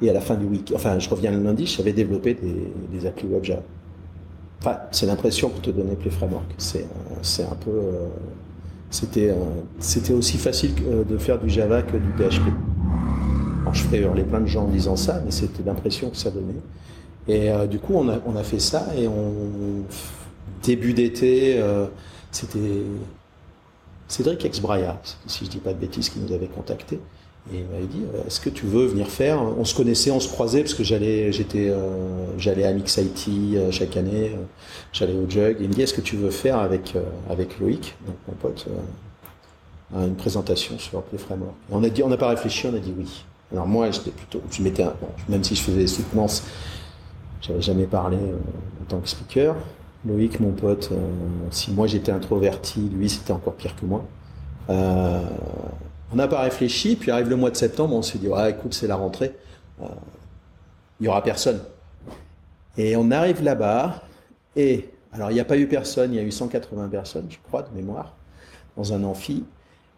Et 0.00 0.08
à 0.08 0.14
la 0.14 0.20
fin 0.22 0.36
du 0.36 0.46
week 0.46 0.72
enfin, 0.74 0.98
je 0.98 1.08
reviens 1.10 1.32
le 1.32 1.42
lundi, 1.42 1.66
je 1.66 1.76
savais 1.76 1.92
développer 1.92 2.32
des, 2.34 2.72
des 2.90 3.06
applis 3.06 3.26
web 3.26 3.44
Java. 3.44 3.62
Enfin, 4.60 4.78
c'est 4.90 5.06
l'impression 5.06 5.50
que 5.50 5.58
te 5.60 5.70
donnait 5.70 5.96
Play 5.96 6.10
Framework. 6.10 6.46
C'est, 6.56 6.86
c'est 7.20 7.44
un 7.44 7.54
peu, 7.56 7.70
euh, 7.70 8.08
c'était, 8.96 9.34
c'était 9.78 10.14
aussi 10.14 10.38
facile 10.38 10.72
euh, 10.86 11.04
de 11.04 11.18
faire 11.18 11.38
du 11.38 11.50
Java 11.50 11.82
que 11.82 11.96
du 11.98 12.08
PHP. 12.12 12.48
Alors, 13.60 13.74
je 13.74 13.82
ferais 13.82 13.98
hurler 13.98 14.24
plein 14.24 14.40
de 14.40 14.46
gens 14.46 14.64
en 14.64 14.68
disant 14.68 14.96
ça, 14.96 15.20
mais 15.24 15.30
c'était 15.30 15.62
l'impression 15.62 16.08
que 16.08 16.16
ça 16.16 16.30
donnait. 16.30 16.54
Et 17.28 17.50
euh, 17.50 17.66
du 17.66 17.78
coup, 17.78 17.92
on 17.94 18.08
a, 18.08 18.18
on 18.26 18.36
a 18.36 18.42
fait 18.42 18.58
ça 18.58 18.86
et 18.96 19.06
on 19.06 19.82
début 20.62 20.94
d'été, 20.94 21.56
euh, 21.58 21.86
c'était 22.30 22.58
Cédric 24.08 24.44
Exbraya, 24.44 25.00
si 25.26 25.44
je 25.44 25.50
dis 25.50 25.58
pas 25.58 25.74
de 25.74 25.78
bêtises, 25.78 26.08
qui 26.08 26.18
nous 26.18 26.32
avait 26.32 26.46
contacté. 26.46 26.98
Et 27.52 27.58
il 27.58 27.64
m'avait 27.66 27.86
dit, 27.86 28.02
euh, 28.02 28.26
est-ce 28.26 28.40
que 28.40 28.50
tu 28.50 28.66
veux 28.66 28.86
venir 28.86 29.08
faire? 29.08 29.40
On 29.40 29.64
se 29.64 29.74
connaissait, 29.74 30.10
on 30.10 30.18
se 30.18 30.28
croisait 30.28 30.62
parce 30.62 30.74
que 30.74 30.82
j'allais, 30.82 31.30
euh, 31.54 32.64
à 32.64 32.72
Mix 32.72 32.96
IT 32.96 33.28
euh, 33.28 33.70
chaque 33.70 33.96
année, 33.96 34.32
j'allais 34.92 35.14
au 35.14 35.30
Jug. 35.30 35.56
Il 35.60 35.68
me 35.68 35.74
dit, 35.74 35.82
est-ce 35.82 35.94
que 35.94 36.00
tu 36.00 36.16
veux 36.16 36.30
faire 36.30 36.58
avec 36.58 36.94
avec 37.30 37.60
Loïc, 37.60 37.94
donc 38.06 38.16
mon 38.28 38.34
pote, 38.34 38.66
une 39.94 40.16
présentation 40.16 40.78
sur 40.78 41.02
Play 41.02 41.18
Framework 41.18 41.54
On 41.70 41.84
a 41.84 41.88
dit, 41.88 42.02
on 42.02 42.08
n'a 42.08 42.16
pas 42.16 42.28
réfléchi, 42.28 42.66
on 42.66 42.74
a 42.74 42.78
dit 42.78 42.92
oui. 42.96 43.24
Alors 43.52 43.68
moi, 43.68 43.90
j'étais 43.92 44.10
plutôt, 44.10 44.42
je 44.50 44.62
même 45.28 45.44
si 45.44 45.54
je 45.54 45.62
faisais 45.62 45.78
des 45.78 45.86
soutenances, 45.86 46.42
j'avais 47.40 47.62
jamais 47.62 47.86
parlé 47.86 48.16
en 48.16 48.84
tant 48.88 48.98
que 48.98 49.08
speaker. 49.08 49.54
Loïc, 50.04 50.40
mon 50.40 50.50
pote, 50.50 50.90
si 51.50 51.70
moi 51.70 51.86
j'étais 51.86 52.10
introverti, 52.10 52.80
lui 52.92 53.08
c'était 53.08 53.32
encore 53.32 53.54
pire 53.54 53.76
que 53.76 53.86
moi. 53.86 54.04
On 56.12 56.16
n'a 56.16 56.28
pas 56.28 56.40
réfléchi, 56.40 56.96
puis 56.96 57.10
arrive 57.10 57.28
le 57.28 57.36
mois 57.36 57.50
de 57.50 57.56
septembre, 57.56 57.94
on 57.94 58.02
s'est 58.02 58.18
dit, 58.18 58.28
ouais, 58.28 58.50
écoute, 58.50 58.74
c'est 58.74 58.86
la 58.86 58.96
rentrée, 58.96 59.34
il 59.80 61.02
n'y 61.02 61.08
aura 61.08 61.22
personne. 61.22 61.60
Et 62.78 62.96
on 62.96 63.10
arrive 63.10 63.42
là-bas, 63.42 64.02
et 64.54 64.88
alors 65.12 65.30
il 65.30 65.34
n'y 65.34 65.40
a 65.40 65.44
pas 65.44 65.56
eu 65.56 65.66
personne, 65.66 66.12
il 66.12 66.16
y 66.16 66.20
a 66.20 66.22
eu 66.22 66.30
180 66.30 66.88
personnes, 66.88 67.26
je 67.28 67.38
crois, 67.46 67.62
de 67.62 67.74
mémoire, 67.74 68.14
dans 68.76 68.92
un 68.92 69.02
amphi. 69.04 69.44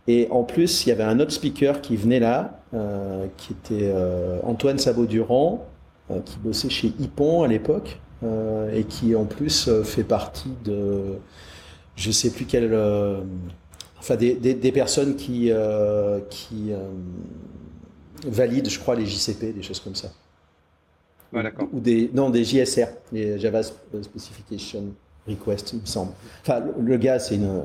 Et 0.06 0.26
en 0.30 0.42
plus, 0.42 0.86
il 0.86 0.88
y 0.88 0.92
avait 0.92 1.04
un 1.04 1.20
autre 1.20 1.32
speaker 1.32 1.80
qui 1.80 1.96
venait 1.96 2.20
là, 2.20 2.60
euh, 2.72 3.26
qui 3.36 3.52
était 3.52 3.90
euh, 3.94 4.40
Antoine 4.42 4.78
Sabot-Durand, 4.78 5.66
euh, 6.10 6.20
qui 6.24 6.38
bossait 6.38 6.70
chez 6.70 6.92
Ipon 6.98 7.42
à 7.42 7.48
l'époque, 7.48 8.00
et 8.74 8.82
qui 8.82 9.14
en 9.14 9.26
plus 9.26 9.70
fait 9.84 10.02
partie 10.02 10.52
de, 10.64 11.18
je 11.94 12.10
sais 12.10 12.30
plus 12.30 12.46
quelle, 12.46 12.76
enfin 13.98 14.16
des, 14.16 14.34
des, 14.34 14.72
personnes 14.72 15.16
qui, 15.16 15.50
qui 16.30 16.70
valident, 18.26 18.68
je 18.68 18.78
crois, 18.78 18.94
les 18.94 19.06
JCP, 19.06 19.52
des 19.52 19.62
choses 19.62 19.80
comme 19.80 19.94
ça. 19.94 20.08
ou 21.72 21.80
des, 21.80 22.10
non, 22.14 22.30
des 22.30 22.44
JSR, 22.44 22.88
les 23.12 23.38
Java 23.38 23.62
Specification 23.62 24.94
Request, 25.26 25.72
il 25.72 25.80
me 25.80 25.86
semble. 25.86 26.12
Enfin, 26.42 26.62
le 26.78 26.96
gars, 26.96 27.18
c'est 27.18 27.34
une 27.34 27.64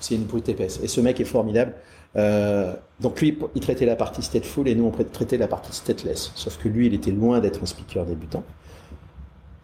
c'est 0.00 0.14
une 0.14 0.24
brute 0.24 0.48
épaisse. 0.48 0.80
Et 0.82 0.88
ce 0.88 1.00
mec 1.00 1.20
est 1.20 1.24
formidable. 1.24 1.74
Euh, 2.16 2.74
donc 3.00 3.20
lui, 3.20 3.38
il 3.54 3.60
traitait 3.60 3.86
la 3.86 3.96
partie 3.96 4.22
stateful 4.22 4.68
et 4.68 4.74
nous, 4.74 4.84
on 4.86 5.04
traitait 5.04 5.38
la 5.38 5.48
partie 5.48 5.72
stateless. 5.72 6.32
Sauf 6.34 6.58
que 6.58 6.68
lui, 6.68 6.86
il 6.86 6.94
était 6.94 7.10
loin 7.10 7.40
d'être 7.40 7.62
un 7.62 7.66
speaker 7.66 8.06
débutant. 8.06 8.44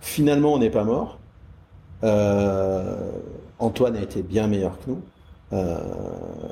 Finalement, 0.00 0.54
on 0.54 0.58
n'est 0.58 0.70
pas 0.70 0.84
mort. 0.84 1.18
Euh, 2.04 3.12
Antoine 3.58 3.96
a 3.96 4.02
été 4.02 4.22
bien 4.22 4.48
meilleur 4.48 4.78
que 4.78 4.90
nous. 4.90 5.02
Euh, 5.52 5.76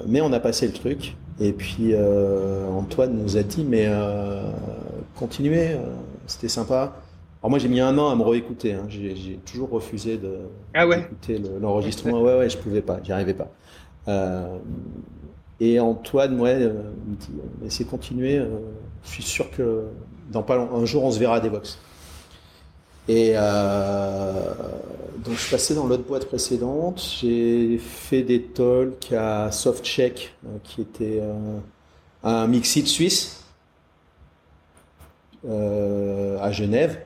mais 0.07 0.21
on 0.21 0.33
a 0.33 0.41
passé 0.41 0.67
le 0.67 0.73
truc. 0.73 1.17
Et 1.41 1.53
puis 1.53 1.95
Antoine 1.97 3.17
nous 3.17 3.39
a 3.39 3.43
dit, 3.43 3.65
mais 3.65 3.89
continuez, 5.17 5.77
c'était 6.27 6.49
sympa. 6.49 6.93
Alors 7.43 7.49
moi 7.49 7.59
j'ai 7.59 7.69
mis 7.69 7.81
un 7.81 7.97
an 7.97 8.11
à 8.11 8.15
me 8.15 8.23
réécouter, 8.23 8.75
hein. 8.75 8.85
j'ai 8.89 9.41
toujours 9.51 9.71
refusé 9.71 10.19
de 10.19 10.41
ah 10.75 10.85
l'enregistrement. 11.59 12.21
ouais 12.21 12.37
ouais, 12.37 12.51
je 12.51 12.59
pouvais 12.59 12.83
pas, 12.83 13.01
j'y 13.03 13.13
arrivais 13.13 13.33
pas. 13.33 13.49
Euh, 14.09 14.59
et 15.61 15.79
Antoine, 15.79 16.41
ouais, 16.41 16.57
euh, 16.61 16.73
me 17.07 17.17
dit, 17.17 17.29
essayer 17.65 17.85
de 17.85 17.91
continuer. 17.91 18.39
Euh, 18.39 18.49
je 19.05 19.11
suis 19.11 19.23
sûr 19.23 19.51
que 19.51 19.85
dans 20.31 20.43
pas 20.43 20.57
un 20.57 20.85
jour, 20.85 21.05
on 21.05 21.11
se 21.11 21.19
verra 21.19 21.37
à 21.37 21.41
Devox. 21.41 21.79
Et 23.13 23.33
donc, 25.25 25.35
je 25.35 25.41
suis 25.41 25.51
passé 25.51 25.75
dans 25.75 25.87
l'autre 25.87 26.05
boîte 26.05 26.27
précédente. 26.27 27.03
J'ai 27.21 27.79
fait 27.79 28.23
des 28.23 28.41
talks 28.41 29.13
à 29.13 29.51
Softcheck, 29.51 30.33
qui 30.63 30.83
était 30.83 31.21
un 32.23 32.47
Mixit 32.47 32.87
suisse, 32.87 33.43
à 35.45 36.53
Genève. 36.53 37.01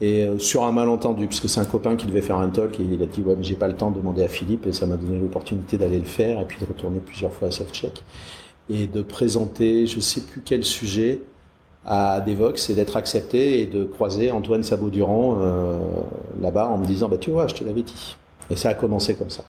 Et 0.00 0.24
euh, 0.24 0.38
sur 0.38 0.64
un 0.64 0.72
malentendu, 0.72 1.26
puisque 1.26 1.48
c'est 1.48 1.60
un 1.60 1.64
copain 1.64 1.96
qui 1.96 2.06
devait 2.06 2.20
faire 2.20 2.36
un 2.36 2.50
talk, 2.50 2.78
et 2.78 2.82
il 2.82 3.02
a 3.02 3.06
dit 3.06 3.22
ouais 3.22 3.34
mais 3.34 3.42
j'ai 3.42 3.54
pas 3.54 3.68
le 3.68 3.76
temps 3.76 3.90
de 3.90 3.98
demander 3.98 4.22
à 4.22 4.28
Philippe, 4.28 4.66
et 4.66 4.72
ça 4.72 4.86
m'a 4.86 4.96
donné 4.96 5.18
l'opportunité 5.18 5.78
d'aller 5.78 5.98
le 5.98 6.04
faire, 6.04 6.40
et 6.40 6.44
puis 6.44 6.58
de 6.60 6.66
retourner 6.66 7.00
plusieurs 7.00 7.32
fois 7.32 7.48
à 7.48 7.50
Softcheck, 7.50 8.02
et 8.68 8.86
de 8.88 9.00
présenter 9.00 9.86
je 9.86 10.00
sais 10.00 10.20
plus 10.20 10.42
quel 10.44 10.64
sujet 10.64 11.20
à 11.86 12.20
Devox, 12.20 12.68
et 12.68 12.74
d'être 12.74 12.96
accepté, 12.96 13.60
et 13.60 13.66
de 13.66 13.84
croiser 13.84 14.32
Antoine 14.32 14.64
Sabot-Durand 14.64 15.38
euh, 15.40 15.78
là-bas 16.40 16.66
en 16.66 16.78
me 16.78 16.86
disant 16.86 17.08
bah 17.08 17.18
tu 17.18 17.30
vois, 17.30 17.46
je 17.46 17.54
te 17.54 17.64
l'avais 17.64 17.82
dit. 17.82 18.16
Et 18.50 18.56
ça 18.56 18.70
a 18.70 18.74
commencé 18.74 19.16
comme 19.16 19.30
ça. 19.30 19.44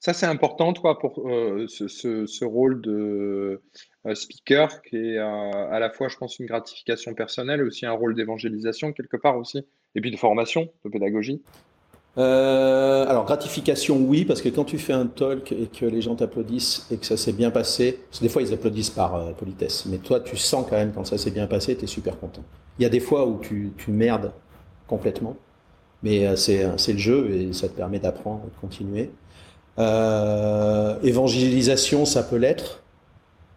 Ça, 0.00 0.12
c'est 0.12 0.26
important, 0.26 0.72
toi, 0.72 0.98
pour 0.98 1.28
euh, 1.28 1.66
ce, 1.68 1.88
ce, 1.88 2.44
rôle 2.44 2.80
de 2.80 3.62
euh, 4.06 4.14
speaker, 4.14 4.82
qui 4.82 4.96
est 4.96 5.18
à 5.18 5.78
la 5.78 5.90
fois, 5.90 6.08
je 6.08 6.16
pense, 6.16 6.38
une 6.38 6.46
gratification 6.46 7.14
personnelle 7.14 7.60
et 7.60 7.62
aussi 7.62 7.86
un 7.86 7.92
rôle 7.92 8.14
d'évangélisation, 8.14 8.92
quelque 8.92 9.16
part 9.16 9.36
aussi, 9.36 9.66
et 9.94 10.00
puis 10.00 10.10
de 10.10 10.16
formation, 10.16 10.68
de 10.84 10.90
pédagogie. 10.90 11.42
Alors, 12.16 13.24
gratification, 13.26 13.98
oui, 13.98 14.24
parce 14.24 14.40
que 14.40 14.48
quand 14.48 14.64
tu 14.64 14.78
fais 14.78 14.92
un 14.92 15.06
talk 15.06 15.52
et 15.52 15.66
que 15.66 15.84
les 15.84 16.00
gens 16.00 16.14
t'applaudissent 16.14 16.86
et 16.90 16.96
que 16.96 17.04
ça 17.06 17.16
s'est 17.16 17.32
bien 17.32 17.50
passé, 17.50 18.00
parce 18.08 18.20
que 18.20 18.24
des 18.24 18.30
fois 18.30 18.42
ils 18.42 18.54
applaudissent 18.54 18.90
par 18.90 19.34
politesse, 19.34 19.84
mais 19.86 19.98
toi 19.98 20.20
tu 20.20 20.36
sens 20.36 20.64
quand 20.68 20.76
même 20.76 20.92
quand 20.94 21.04
ça 21.04 21.18
s'est 21.18 21.30
bien 21.30 21.46
passé, 21.46 21.76
tu 21.76 21.84
es 21.84 21.86
super 21.86 22.18
content. 22.18 22.42
Il 22.78 22.82
y 22.82 22.86
a 22.86 22.88
des 22.88 23.00
fois 23.00 23.26
où 23.26 23.38
tu, 23.40 23.72
merdes 23.88 24.32
complètement, 24.86 25.36
mais 26.02 26.36
c'est 26.36 26.64
le 26.64 26.98
jeu 26.98 27.30
et 27.30 27.52
ça 27.52 27.68
te 27.68 27.74
permet 27.74 27.98
d'apprendre 27.98 28.44
de 28.44 28.60
continuer. 28.60 29.10
Euh, 29.78 30.98
évangélisation, 31.02 32.04
ça 32.04 32.22
peut 32.22 32.36
l'être. 32.36 32.82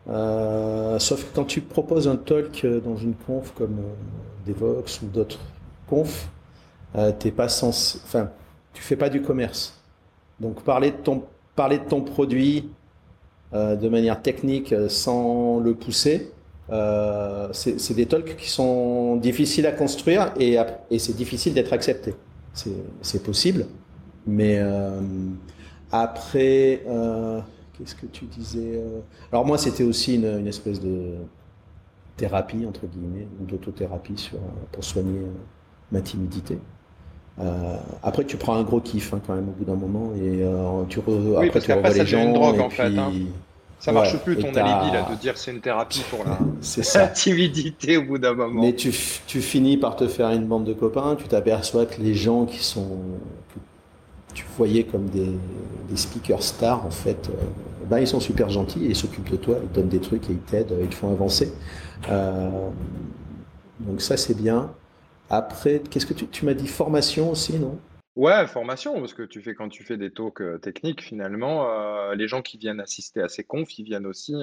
Euh, 0.09 0.97
sauf 0.99 1.23
que 1.23 1.35
quand 1.35 1.45
tu 1.45 1.61
proposes 1.61 2.07
un 2.07 2.15
talk 2.15 2.65
dans 2.83 2.97
une 2.97 3.13
conf 3.13 3.53
comme 3.55 3.79
euh, 3.79 4.47
Devox 4.51 5.01
ou 5.01 5.07
d'autres 5.07 5.39
confs, 5.87 6.27
t'es 7.19 7.31
pas 7.31 7.49
censé, 7.49 7.99
tu 8.73 8.81
fais 8.81 8.95
pas 8.95 9.09
du 9.09 9.21
commerce. 9.21 9.81
Donc 10.39 10.63
parler 10.63 10.91
de 10.91 10.97
ton, 10.97 11.23
parler 11.55 11.79
de 11.79 11.85
ton 11.85 12.01
produit 12.01 12.69
de 13.51 13.89
manière 13.89 14.21
technique 14.21 14.75
sans 14.89 15.59
le 15.59 15.73
pousser, 15.73 16.31
c'est 17.51 17.93
des 17.95 18.05
talks 18.05 18.37
qui 18.37 18.47
sont 18.47 19.15
difficiles 19.15 19.65
à 19.65 19.71
construire 19.71 20.31
et, 20.39 20.57
et 20.91 20.99
c'est 20.99 21.15
difficile 21.15 21.55
d'être 21.55 21.73
accepté. 21.73 22.13
C'est 22.53 23.23
possible, 23.23 23.65
mais 24.27 24.61
après, 25.91 26.83
euh, 26.87 27.41
qu'est-ce 27.73 27.95
que 27.95 28.05
tu 28.05 28.25
disais 28.25 28.75
euh 28.75 28.99
Alors 29.31 29.45
moi, 29.45 29.57
c'était 29.57 29.83
aussi 29.83 30.15
une, 30.15 30.47
espèce 30.47 30.79
de 30.79 31.15
thérapie, 32.15 32.65
entre 32.65 32.85
guillemets, 32.85 33.27
d'autothérapie 33.39 34.31
pour 34.71 34.83
soigner 34.83 35.19
euh, 35.19 35.31
ma 35.91 36.01
timidité. 36.01 36.59
Après, 38.03 38.25
tu 38.25 38.37
prends 38.37 38.55
un 38.55 38.63
gros 38.63 38.81
kiff 38.81 39.13
hein, 39.13 39.21
quand 39.25 39.35
même 39.35 39.47
au 39.49 39.51
bout 39.51 39.65
d'un 39.65 39.75
moment 39.75 40.11
et 40.15 40.43
tu 40.89 40.99
re, 40.99 41.41
après 41.41 41.61
tu 41.61 41.71
revois 41.71 41.89
les 41.89 42.05
gens. 42.05 42.23
Une 42.23 42.33
drogue, 42.33 42.59
en 42.59 42.69
fait, 42.69 42.97
hein. 42.97 43.11
Ça 43.79 43.93
marche 43.93 44.17
plus 44.17 44.35
ton 44.35 44.53
alibi 44.53 44.91
là, 44.91 45.07
de 45.09 45.15
dire 45.15 45.37
c'est 45.37 45.51
une 45.51 45.61
thérapie 45.61 46.03
pour 46.09 46.25
la, 46.25 47.07
timidité 47.07 47.95
au 47.95 48.03
bout 48.03 48.17
d'un 48.17 48.33
moment. 48.33 48.61
Mais 48.61 48.75
tu, 48.75 48.93
tu, 49.25 49.39
finis 49.39 49.77
par 49.77 49.95
te 49.95 50.05
faire 50.09 50.31
une 50.31 50.47
bande 50.47 50.65
de 50.65 50.73
copains, 50.73 51.15
tu 51.17 51.29
t'aperçois 51.29 51.85
que 51.85 52.01
les 52.01 52.13
gens 52.13 52.45
qui 52.45 52.61
sont 52.61 52.97
tu 54.33 54.45
voyais 54.57 54.83
comme 54.83 55.07
des, 55.09 55.31
speakers 55.95 56.43
stars, 56.43 56.85
en 56.85 56.91
fait, 56.91 57.29
euh, 57.29 57.43
ben, 57.89 57.99
ils 57.99 58.07
sont 58.07 58.19
super 58.19 58.49
gentils, 58.49 58.85
ils 58.85 58.95
s'occupent 58.95 59.31
de 59.31 59.37
toi, 59.37 59.57
ils 59.61 59.69
te 59.69 59.75
donnent 59.75 59.89
des 59.89 59.99
trucs 59.99 60.29
et 60.29 60.33
ils 60.33 60.39
t'aident, 60.39 60.75
ils 60.81 60.87
te 60.87 60.95
font 60.95 61.11
avancer. 61.11 61.51
Euh, 62.09 62.49
donc 63.79 64.01
ça, 64.01 64.17
c'est 64.17 64.35
bien. 64.35 64.71
Après, 65.29 65.81
qu'est-ce 65.89 66.05
que 66.05 66.13
tu, 66.13 66.27
tu 66.27 66.45
m'as 66.45 66.53
dit 66.53 66.67
Formation 66.67 67.31
aussi, 67.31 67.57
non? 67.57 67.77
Ouais, 68.15 68.47
formation, 68.47 68.99
parce 68.99 69.13
que 69.13 69.23
tu 69.23 69.41
fais 69.41 69.53
quand 69.53 69.69
tu 69.69 69.83
fais 69.83 69.95
des 69.95 70.11
talks 70.11 70.41
euh, 70.41 70.57
techniques, 70.57 71.01
finalement, 71.01 72.11
les 72.13 72.27
gens 72.27 72.41
qui 72.41 72.57
viennent 72.57 72.81
assister 72.81 73.21
à 73.21 73.29
ces 73.29 73.43
confs, 73.43 73.77
ils 73.77 73.85
viennent 73.85 74.07
aussi 74.07 74.33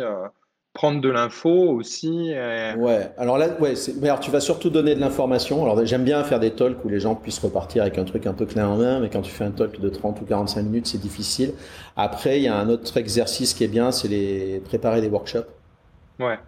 prendre 0.76 1.00
de 1.00 1.08
l'info 1.08 1.50
aussi. 1.50 2.32
Ouais, 2.76 3.10
alors 3.16 3.38
là, 3.38 3.48
ouais, 3.60 3.74
mais 4.00 4.08
alors 4.08 4.20
tu 4.20 4.30
vas 4.30 4.40
surtout 4.40 4.68
donner 4.68 4.94
de 4.94 5.00
l'information. 5.00 5.62
Alors 5.64 5.84
j'aime 5.86 6.04
bien 6.04 6.22
faire 6.22 6.38
des 6.38 6.50
talks 6.50 6.84
où 6.84 6.88
les 6.88 7.00
gens 7.00 7.14
puissent 7.14 7.38
repartir 7.38 7.82
avec 7.82 7.96
un 7.96 8.04
truc 8.04 8.26
un 8.26 8.34
peu 8.34 8.44
clé 8.44 8.60
en 8.60 8.76
main, 8.76 9.00
mais 9.00 9.08
quand 9.08 9.22
tu 9.22 9.32
fais 9.32 9.44
un 9.44 9.50
talk 9.50 9.80
de 9.80 9.88
30 9.88 10.20
ou 10.20 10.24
45 10.26 10.62
minutes, 10.62 10.86
c'est 10.86 11.00
difficile. 11.00 11.54
Après, 11.96 12.38
il 12.38 12.42
y 12.42 12.48
a 12.48 12.56
un 12.56 12.68
autre 12.68 12.96
exercice 12.98 13.54
qui 13.54 13.64
est 13.64 13.68
bien, 13.68 13.90
c'est 13.90 14.08
les 14.08 14.60
préparer 14.60 15.00
des 15.00 15.08
workshops. 15.08 15.48
Ouais. 16.20 16.38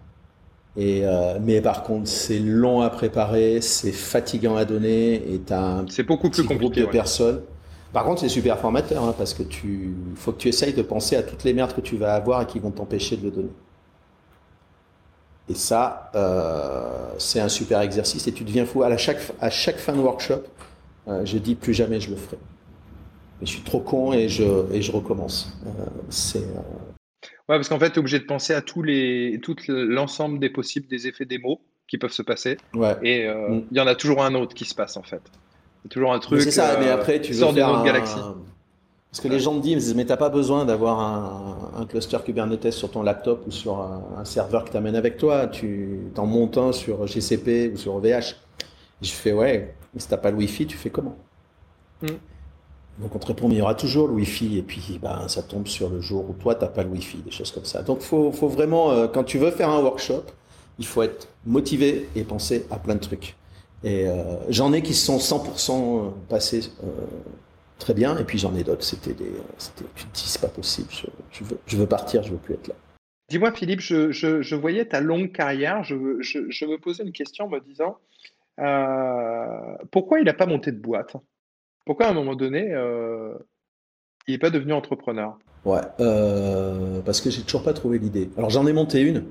Et 0.79 1.05
euh, 1.05 1.39
mais 1.43 1.61
par 1.61 1.83
contre, 1.83 2.07
c'est 2.07 2.39
long 2.39 2.83
à 2.83 2.89
préparer, 2.89 3.61
c'est 3.61 3.91
fatigant 3.91 4.55
à 4.55 4.64
donner, 4.64 5.14
et 5.14 5.41
tu 5.45 5.53
as 5.53 5.61
un 5.61 5.85
c'est 5.89 6.05
beaucoup 6.05 6.31
plus 6.31 6.45
compliqué, 6.45 6.83
de 6.83 6.87
personnes. 6.87 7.41
Par 7.93 8.05
contre, 8.05 8.20
c'est 8.20 8.29
super 8.29 8.61
formateur, 8.61 9.03
hein, 9.03 9.14
parce 9.18 9.35
que 9.35 9.43
tu 9.43 9.93
faut 10.14 10.31
que 10.31 10.39
tu 10.39 10.49
essayes 10.49 10.74
de 10.74 10.83
penser 10.83 11.16
à 11.16 11.24
toutes 11.24 11.43
les 11.43 11.53
merdes 11.53 11.74
que 11.74 11.81
tu 11.81 11.97
vas 11.97 12.14
avoir 12.14 12.43
et 12.43 12.47
qui 12.47 12.61
vont 12.61 12.70
t'empêcher 12.70 13.16
de 13.16 13.24
le 13.24 13.31
donner. 13.33 13.51
Et 15.49 15.55
ça, 15.55 16.12
euh, 16.14 17.14
c'est 17.18 17.41
un 17.41 17.49
super 17.49 17.81
exercice 17.81 18.29
et 18.29 18.33
tu 18.33 18.45
deviens 18.45 18.64
fou. 18.64 18.85
À 18.85 18.97
chaque, 18.97 19.18
à 19.41 19.51
chaque 19.51 19.79
fin 19.79 19.95
de 19.95 20.01
workshop, 20.01 20.43
euh, 21.09 21.22
je 21.24 21.39
dis 21.39 21.57
plus 21.57 21.74
jamais 21.74 21.99
je 21.99 22.11
le 22.11 22.16
ferai. 22.16 22.39
Mais 23.41 23.47
je 23.47 23.53
suis 23.53 23.62
trop 23.62 23.81
con 23.81 24.12
et 24.12 24.29
je, 24.29 24.45
et 24.72 24.81
je 24.81 24.93
recommence. 24.93 25.53
Euh, 25.66 25.70
c'est. 26.09 26.47
Ouais, 27.49 27.57
parce 27.57 27.68
qu'en 27.68 27.78
fait, 27.78 27.90
tu 27.90 27.96
es 27.96 27.99
obligé 27.99 28.18
de 28.18 28.24
penser 28.24 28.53
à 28.53 28.61
tous 28.61 28.82
les, 28.82 29.40
tout 29.42 29.57
l'ensemble 29.68 30.38
des 30.38 30.51
possibles 30.51 30.86
des 30.86 31.07
effets 31.07 31.24
des 31.24 31.38
mots 31.38 31.61
qui 31.86 31.96
peuvent 31.96 32.12
se 32.12 32.22
passer. 32.22 32.59
Ouais. 32.74 32.96
Et 33.03 33.26
mm. 33.26 33.64
il 33.70 33.76
y 33.76 33.80
en 33.80 33.86
a 33.86 33.94
toujours 33.94 34.22
un 34.22 34.34
autre 34.34 34.55
qui 34.55 34.64
se 34.64 34.74
passe 34.74 34.96
en 34.96 35.03
fait. 35.03 35.22
C'est 35.82 35.88
toujours 35.88 36.12
un 36.12 36.18
truc. 36.18 36.42
C'est 36.42 36.51
ça, 36.51 36.76
mais 36.78 36.88
après, 36.88 37.20
tu 37.20 37.34
sors 37.34 37.53
d'une 37.53 37.64
autre 37.64 37.84
galaxie. 37.84 38.20
Parce 39.11 39.22
que 39.22 39.28
les 39.28 39.40
gens 39.40 39.55
me 39.55 39.62
disent, 39.62 39.94
mais 39.94 40.05
t'as 40.05 40.18
pas 40.18 40.28
besoin 40.28 40.66
d'avoir 40.66 41.01
un, 41.01 41.86
cluster 41.86 42.18
Kubernetes 42.24 42.72
sur 42.72 42.90
ton 42.90 43.03
laptop 43.03 43.46
ou 43.46 43.51
sur 43.51 43.80
un, 43.80 44.24
serveur 44.24 44.64
que 44.64 44.70
tu 44.70 44.76
amènes 44.76 44.96
avec 44.96 45.16
toi. 45.16 45.46
Tu 45.46 46.01
t'en 46.14 46.26
montes 46.26 46.59
un 46.59 46.72
sur 46.72 47.07
GCP 47.07 47.72
ou 47.72 47.78
sur 47.78 47.94
OVH. 47.94 48.36
Je 49.01 49.11
fais, 49.11 49.32
ouais, 49.32 49.74
mais 49.94 50.01
si 50.01 50.09
t'as 50.09 50.18
pas 50.18 50.30
le 50.30 50.36
Wi-Fi, 50.36 50.66
tu 50.66 50.76
fais 50.76 50.90
comment? 50.90 51.16
Mm. 52.03 52.07
Donc 53.01 53.14
on 53.14 53.18
te 53.18 53.26
répond, 53.26 53.49
mais 53.49 53.55
il 53.55 53.59
y 53.59 53.62
aura 53.62 53.74
toujours 53.74 54.09
le 54.09 54.14
Wi-Fi, 54.14 54.59
et 54.59 54.62
puis 54.62 54.99
ben, 55.01 55.28
ça 55.28 55.42
tombe 55.42 55.68
sur 55.68 55.88
le 55.88 56.01
jour 56.01 56.28
où 56.28 56.32
toi, 56.32 56.55
tu 56.55 56.62
n'as 56.62 56.68
pas 56.68 56.82
le 56.82 56.90
Wi-Fi, 56.90 57.18
des 57.18 57.30
choses 57.30 57.53
comme 57.53 57.64
ça. 57.64 57.82
Donc 57.82 58.01
faut, 58.01 58.32
faut 58.32 58.49
vraiment, 58.49 58.90
euh, 58.90 59.07
quand 59.07 59.24
tu 59.24 59.38
veux 59.38 59.53
faire 59.53 59.70
un 59.70 59.80
workshop, 59.80 60.24
il 60.78 60.86
faut 60.86 61.03
être 61.03 61.28
motivé 61.46 62.09
et 62.16 62.24
penser 62.24 62.66
à 62.70 62.78
plein 62.78 62.94
de 62.94 63.01
trucs. 63.01 63.36
Et 63.84 64.09
euh, 64.09 64.36
j'en 64.49 64.72
ai 64.72 64.82
qui 64.82 64.94
sont 64.94 65.18
100% 65.18 66.12
passés 66.28 66.72
euh, 66.82 66.86
très 67.78 67.94
bien, 67.94 68.18
et 68.18 68.24
puis 68.24 68.38
j'en 68.38 68.55
ai 68.57 68.64
d'autres, 68.64 68.84
c'était 68.84 69.14
des, 69.14 69.30
tu 69.94 70.05
te 70.05 70.14
dis, 70.14 70.24
c'est 70.26 70.40
pas 70.40 70.49
possible, 70.49 70.88
je, 71.30 71.76
veux, 71.76 71.86
partir, 71.86 72.24
je 72.24 72.32
veux 72.32 72.38
plus 72.38 72.55
être 72.55 72.66
là. 72.66 72.74
Dis-moi 73.28 73.53
Philippe, 73.53 73.80
je, 73.80 74.55
voyais 74.57 74.86
ta 74.86 75.01
longue 75.01 75.30
carrière, 75.30 75.84
je 75.84 75.94
me 75.94 76.76
posais 76.78 77.05
une 77.05 77.12
question 77.12 77.44
en 77.44 77.49
me 77.49 77.61
disant, 77.61 77.99
pourquoi 79.92 80.18
il 80.18 80.24
n'a 80.24 80.34
pas 80.34 80.46
monté 80.46 80.72
de 80.72 80.80
boîte? 80.80 81.14
Pourquoi 81.89 82.09
à 82.09 82.11
un 82.11 82.12
moment 82.12 82.34
donné, 82.34 82.70
euh, 82.70 83.32
il 84.26 84.32
n'est 84.32 84.39
pas 84.39 84.51
devenu 84.51 84.74
entrepreneur? 84.74 85.39
Ouais, 85.64 85.80
euh, 86.01 87.01
parce 87.01 87.22
que 87.22 87.30
j'ai 87.30 87.41
toujours 87.41 87.62
pas 87.62 87.72
trouvé 87.72 87.99
l'idée. 87.99 88.28
Alors 88.36 88.51
j'en 88.51 88.66
ai 88.66 88.74
monté 88.74 89.01
une, 89.01 89.24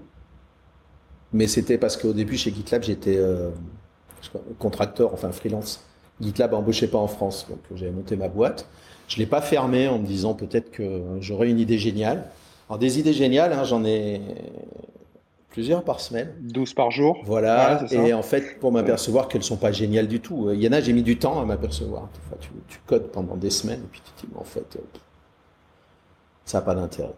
mais 1.34 1.46
c'était 1.46 1.78
parce 1.78 1.98
qu'au 1.98 2.14
début 2.14 2.36
chez 2.36 2.52
GitLab 2.52 2.82
j'étais 2.82 3.16
euh, 3.16 3.52
contracteur, 4.58 5.14
enfin 5.14 5.32
freelance. 5.32 5.86
GitLab 6.20 6.56
embauchait 6.56 6.88
pas 6.88 6.98
en 6.98 7.06
France, 7.06 7.46
donc 7.48 7.60
j'avais 7.76 7.92
monté 7.92 8.16
ma 8.16 8.28
boîte. 8.28 8.68
Je 9.08 9.18
l'ai 9.18 9.28
pas 9.28 9.42
fermée 9.42 9.88
en 9.88 10.00
me 10.00 10.08
disant 10.08 10.34
peut-être 10.34 10.72
que 10.72 11.04
j'aurais 11.20 11.52
une 11.52 11.60
idée 11.60 11.78
géniale. 11.78 12.26
Alors 12.70 12.80
des 12.80 12.98
idées 12.98 13.14
géniales, 13.14 13.54
hein, 13.54 13.66
j'en 13.66 13.86
ai 13.86 14.20
plusieurs 15.58 15.84
par 15.84 16.00
semaine. 16.02 16.36
12 16.42 16.76
par 16.76 16.92
jour. 16.92 17.18
Voilà, 17.26 17.84
et 17.92 18.14
en 18.14 18.22
fait, 18.22 18.60
pour 18.60 18.72
m'apercevoir 18.72 19.28
qu'elles 19.28 19.42
sont 19.42 19.58
pas 19.58 19.72
géniales 19.72 20.08
du 20.08 20.20
tout. 20.20 20.52
Il 20.54 20.62
y 20.62 20.68
en 20.68 20.72
a, 20.72 20.82
j'ai 20.82 20.94
mis 20.94 21.02
du 21.02 21.18
temps 21.18 21.42
à 21.42 21.46
m'apercevoir. 21.46 22.10
Tu, 22.40 22.50
tu, 22.68 22.78
codes 22.86 23.08
pendant 23.12 23.36
des 23.36 23.50
semaines, 23.50 23.80
et 23.80 23.88
puis 23.92 24.00
tu 24.06 24.12
te 24.22 24.32
dis, 24.32 24.38
en 24.38 24.44
fait, 24.44 24.76
euh, 24.76 25.00
ça 26.46 26.60
n'a 26.60 26.62
pas 26.62 26.76
d'intérêt. 26.76 27.16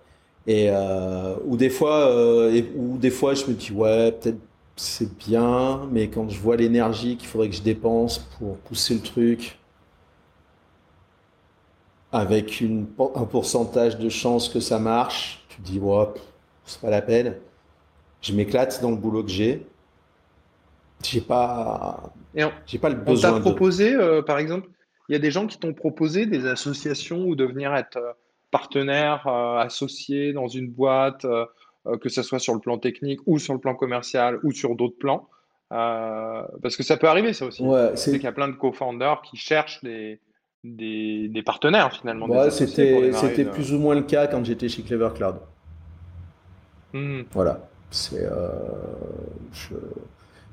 Et 0.48 0.70
euh, 0.70 1.36
ou 1.44 1.58
des 1.58 1.70
fois, 1.70 2.08
euh, 2.08 2.62
ou 2.78 2.98
des 2.98 3.10
fois, 3.10 3.34
je 3.34 3.46
me 3.46 3.52
dis, 3.56 3.74
ouais, 3.74 4.14
peut-être 4.14 4.40
c'est 4.78 5.18
bien, 5.18 5.82
mais 5.92 6.08
quand 6.08 6.30
je 6.30 6.40
vois 6.40 6.56
l'énergie 6.56 7.18
qu'il 7.18 7.28
faudrait 7.28 7.50
que 7.50 7.56
je 7.58 7.62
dépense 7.62 8.20
pour 8.40 8.56
pousser 8.60 8.94
le 8.94 9.02
truc, 9.02 9.60
avec 12.14 12.62
une, 12.62 12.88
un 13.16 13.26
pourcentage 13.26 14.00
de 14.00 14.08
chance 14.08 14.48
que 14.48 14.62
ça 14.62 14.80
marche, 14.80 15.44
tu 15.50 15.58
te 15.58 15.68
dis, 15.68 15.80
ouais, 15.80 16.06
c'est 16.64 16.80
pas 16.80 16.90
la 16.90 17.02
peine 17.02 17.36
je 18.22 18.34
m'éclate 18.34 18.82
dans 18.82 18.92
le 18.92 18.98
boulot 18.98 19.24
que 19.24 19.30
j'ai. 19.30 19.66
J'ai 21.04 21.22
pas, 21.22 22.12
j'ai 22.66 22.78
pas 22.78 22.90
le 22.90 22.96
besoin. 22.96 23.32
On 23.32 23.36
t'a 23.36 23.40
proposé, 23.40 23.96
euh, 23.96 24.22
par 24.22 24.38
exemple, 24.38 24.68
il 25.08 25.14
y 25.14 25.16
a 25.16 25.20
des 25.20 25.32
gens 25.32 25.48
qui 25.48 25.58
t'ont 25.58 25.74
proposé 25.74 26.26
des 26.26 26.46
associations 26.46 27.26
ou 27.26 27.36
de 27.36 27.46
venir 27.46 27.74
être 27.74 27.98
euh, 27.98 28.12
partenaire, 28.52 29.26
euh, 29.28 29.60
associé 29.60 30.34
dans 30.34 30.48
une 30.48 30.70
boîte, 30.70 31.26
que 32.02 32.10
ce 32.10 32.22
soit 32.22 32.40
sur 32.40 32.54
le 32.54 32.60
plan 32.60 32.78
technique 32.78 33.22
ou 33.26 33.40
sur 33.40 33.54
le 33.54 33.60
plan 33.60 33.76
commercial 33.76 34.40
ou 34.44 34.52
sur 34.52 34.76
d'autres 34.76 34.98
plans. 35.00 35.30
parce 35.70 36.76
que 36.76 36.84
ça 36.84 36.98
peut 36.98 37.08
arriver, 37.08 37.32
ça 37.34 37.46
aussi. 37.46 37.64
Ouais, 37.64 37.92
c'est 37.96 38.12
qu'il 38.12 38.24
y 38.24 38.28
a 38.28 38.34
plein 38.34 38.50
de 38.50 38.56
co-founders 38.56 39.22
qui 39.22 39.38
cherchent 39.38 39.82
des, 39.84 40.20
des, 40.64 41.30
des 41.30 41.44
partenaires 41.44 41.94
finalement. 41.94 42.28
Ouais, 42.28 42.52
c'était 42.52 43.46
plus 43.46 43.74
ou 43.74 43.80
moins 43.80 43.96
le 43.96 44.02
cas 44.02 44.28
quand 44.28 44.44
j'étais 44.44 44.68
chez 44.68 44.84
Clever 44.84 45.10
Cloud. 45.16 45.36
Hmm. 46.94 47.22
Voilà. 47.32 47.69
C'est, 47.92 48.24
euh, 48.24 48.50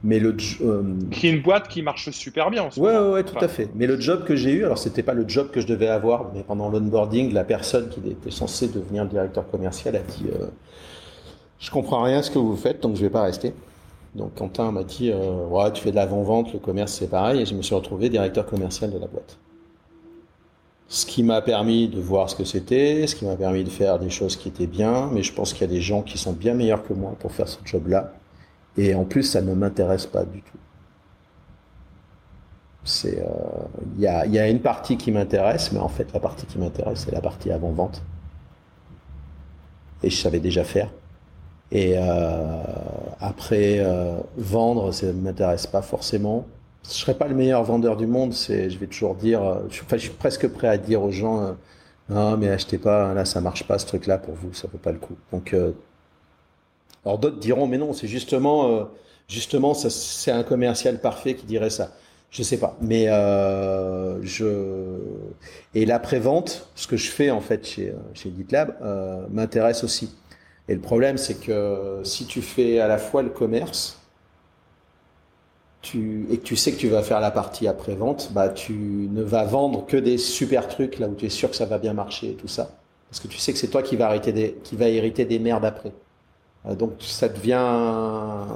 Mais 0.03 0.19
le 0.19 0.37
euh, 0.63 0.83
qui 1.11 1.27
est 1.27 1.31
une 1.31 1.43
boîte 1.43 1.69
qui 1.69 1.83
marche 1.83 2.11
super 2.11 2.51
bien. 2.51 2.65
En 2.65 2.71
ce 2.71 2.81
ouais, 2.81 2.99
ouais, 2.99 3.25
tout 3.25 3.39
à 3.39 3.49
fait. 3.49 3.69
Mais 3.75 3.87
le 3.87 4.01
job 4.01 4.25
que 4.25 4.37
j'ai 4.37 4.53
eu, 4.53 4.65
alors 4.65 4.79
c'était 4.79 5.03
pas 5.03 5.15
le 5.15 5.29
job 5.29 5.51
que 5.51 5.61
je 5.61 5.67
devais 5.67 5.89
avoir, 5.89 6.33
mais 6.35 6.43
pendant 6.43 6.69
l'onboarding, 6.69 7.33
la 7.33 7.45
personne 7.45 7.89
qui 7.89 8.01
était 8.09 8.31
censée 8.31 8.69
devenir 8.69 9.05
le 9.05 9.11
directeur 9.11 9.49
commercial 9.51 9.97
a 9.97 10.01
dit 10.01 10.27
euh, 10.33 10.47
Je 11.59 11.71
comprends 11.71 12.03
rien 12.03 12.19
à 12.19 12.23
ce 12.23 12.31
que 12.31 12.39
vous 12.39 12.57
faites, 12.57 12.83
donc 12.83 12.97
je 12.97 13.03
vais 13.03 13.11
pas 13.11 13.23
rester. 13.23 13.53
Donc 14.15 14.35
Quentin 14.35 14.73
m'a 14.73 14.85
dit 14.85 15.13
Ouais, 15.51 15.73
tu 15.73 15.83
fais 15.83 15.91
de 15.91 15.97
l'avant-vente, 15.97 16.53
le 16.55 16.59
commerce 16.59 16.93
c'est 16.93 17.11
pareil, 17.11 17.43
et 17.43 17.47
je 17.47 17.55
me 17.55 17.63
suis 17.63 17.75
retrouvé 17.75 18.09
directeur 18.09 18.47
commercial 18.47 18.91
de 18.91 18.99
la 18.99 19.07
boîte 19.07 19.39
ce 20.89 21.05
qui 21.05 21.23
m'a 21.23 21.43
permis 21.43 21.89
de 21.89 22.01
voir 22.01 22.31
ce 22.31 22.37
que 22.37 22.45
c'était, 22.45 23.07
ce 23.07 23.17
qui 23.17 23.25
m'a 23.25 23.37
permis 23.37 23.65
de 23.65 23.71
faire 23.71 23.99
des 23.99 24.11
choses 24.11 24.37
qui 24.37 24.49
étaient 24.49 24.69
bien, 24.69 25.09
mais 25.13 25.23
je 25.23 25.33
pense 25.33 25.53
qu'il 25.53 25.63
y 25.63 25.71
a 25.71 25.73
des 25.73 25.81
gens 25.81 26.03
qui 26.03 26.17
sont 26.17 26.33
bien 26.33 26.55
meilleurs 26.55 26.83
que 26.85 26.93
moi 26.93 27.17
pour 27.19 27.33
faire 27.33 27.49
ce 27.49 27.59
job-là. 27.65 28.13
Et 28.77 28.95
en 28.95 29.05
plus, 29.05 29.25
ça 29.25 29.41
ne 29.43 29.55
m'intéresse 29.55 30.07
pas 30.07 30.25
du 30.25 30.43
tout. 30.43 30.59
C'est, 32.85 33.19
euh, 33.19 33.25
il 33.97 34.03
y, 34.03 34.07
a, 34.07 34.27
y, 34.27 34.39
a, 34.39 34.49
une 34.49 34.61
partie 34.61 34.97
qui 34.97 35.11
m'intéresse, 35.11 35.73
mais 35.73 35.81
en 35.81 35.89
fait, 35.89 36.13
la 36.13 36.21
partie 36.21 36.47
qui 36.47 36.59
m'intéresse, 36.59 37.05
c'est 37.05 37.13
la 37.13 37.21
partie 37.21 37.51
avant-vente. 37.51 38.01
Et 40.05 40.11
je 40.11 40.17
savais 40.17 40.39
déjà 40.39 40.63
faire. 40.63 40.91
Et 41.73 41.95
euh, 41.97 42.63
après, 43.19 43.79
euh, 43.81 44.19
vendre, 44.37 44.93
ça 44.93 45.07
ne 45.07 45.13
m'intéresse 45.13 45.67
pas 45.67 45.83
forcément 45.83 46.47
je 46.89 46.95
serais 46.95 47.15
pas 47.15 47.29
le 47.29 47.35
meilleur 47.35 47.63
vendeur 47.65 47.97
du 47.97 48.07
monde. 48.07 48.33
Je 48.33 48.79
vais 48.79 48.87
toujours 48.87 49.15
dire, 49.15 49.43
euh, 49.43 49.61
je, 49.71 49.83
enfin, 49.83 49.97
je 49.97 50.03
suis 50.03 50.11
presque 50.11 50.49
prêt 50.49 50.69
à 50.69 50.79
dire 50.79 51.03
aux 51.03 51.11
gens, 51.11 51.41
euh, 51.41 51.53
non 52.09 52.37
mais 52.37 52.49
achetez 52.49 52.79
pas, 52.79 53.13
là 53.15 53.25
ça 53.25 53.41
marche 53.41 53.65
pas 53.65 53.79
ce 53.79 53.87
truc-là 53.87 54.19
pour 54.19 54.35
vous, 54.35 54.53
ça 54.55 54.69
vaut 54.71 54.79
pas 54.79 54.93
le 54.93 54.99
coup. 54.99 55.17
Donc, 55.33 55.53
euh, 55.53 55.73
alors 57.05 57.19
d'autres 57.19 57.39
diront, 57.39 57.67
mais 57.67 57.79
non, 57.79 57.93
c'est 57.93 58.09
justement, 58.09 58.89
justement, 59.29 59.75
ça, 59.75 59.91
c'est 59.91 60.33
un 60.33 60.43
commercial 60.43 61.01
parfait 61.01 61.35
qui 61.35 61.47
dirait 61.47 61.71
ça. 61.71 61.93
Je 62.31 62.43
sais 62.43 62.59
pas, 62.59 62.77
mais 62.81 63.07
je 64.23 64.99
et 65.75 65.87
l'après-vente, 65.87 66.69
ce 66.75 66.89
que 66.89 66.97
je 66.97 67.11
fais 67.11 67.31
en 67.31 67.41
fait 67.41 67.65
chez 67.65 67.95
chez 68.15 68.33
GitLab, 68.37 68.75
m'intéresse 69.31 69.85
aussi. 69.85 70.15
Et 70.69 70.75
le 70.75 70.81
problème, 70.81 71.17
c'est 71.17 71.41
que 71.41 72.01
si 72.03 72.27
tu 72.27 72.43
fais 72.43 72.81
à 72.81 72.89
la 72.89 72.99
fois 72.99 73.23
le 73.23 73.31
commerce 73.31 74.01
et 75.95 76.39
que 76.39 76.43
tu 76.43 76.57
sais 76.57 76.73
que 76.73 76.77
tu 76.79 76.89
vas 76.89 77.03
faire 77.03 77.21
la 77.21 77.31
partie 77.31 77.69
après-vente, 77.69 78.31
bah, 78.33 78.49
tu 78.49 78.73
ne 78.73 79.23
vas 79.23 79.45
vendre 79.45 79.87
que 79.87 79.97
des 79.97 80.19
super 80.19 80.69
trucs 80.69 80.99
là 80.99 81.09
où 81.09 81.15
tu 81.15 81.27
es 81.27 81.29
sûr 81.29 81.51
que 81.51 81.57
ça 81.57 81.67
va 81.67 81.79
bien 81.79 81.93
marcher 81.93 82.31
et 82.31 82.35
tout 82.35 82.49
ça. 82.49 82.71
Parce 83.11 83.21
que 83.21 83.29
tu 83.29 83.39
sais 83.39 83.53
que 83.53 83.59
c'est 83.59 83.69
toi 83.69 83.83
qui 83.83 83.97
vas, 83.97 84.11
hériter 84.11 84.33
des, 84.33 84.59
qui 84.65 84.77
va 84.77 84.89
hériter 84.89 85.25
des 85.25 85.39
merdes 85.39 85.65
après. 85.65 85.93
Euh, 86.67 86.75
donc 86.75 86.95
ça 87.01 87.29
devient. 87.29 88.47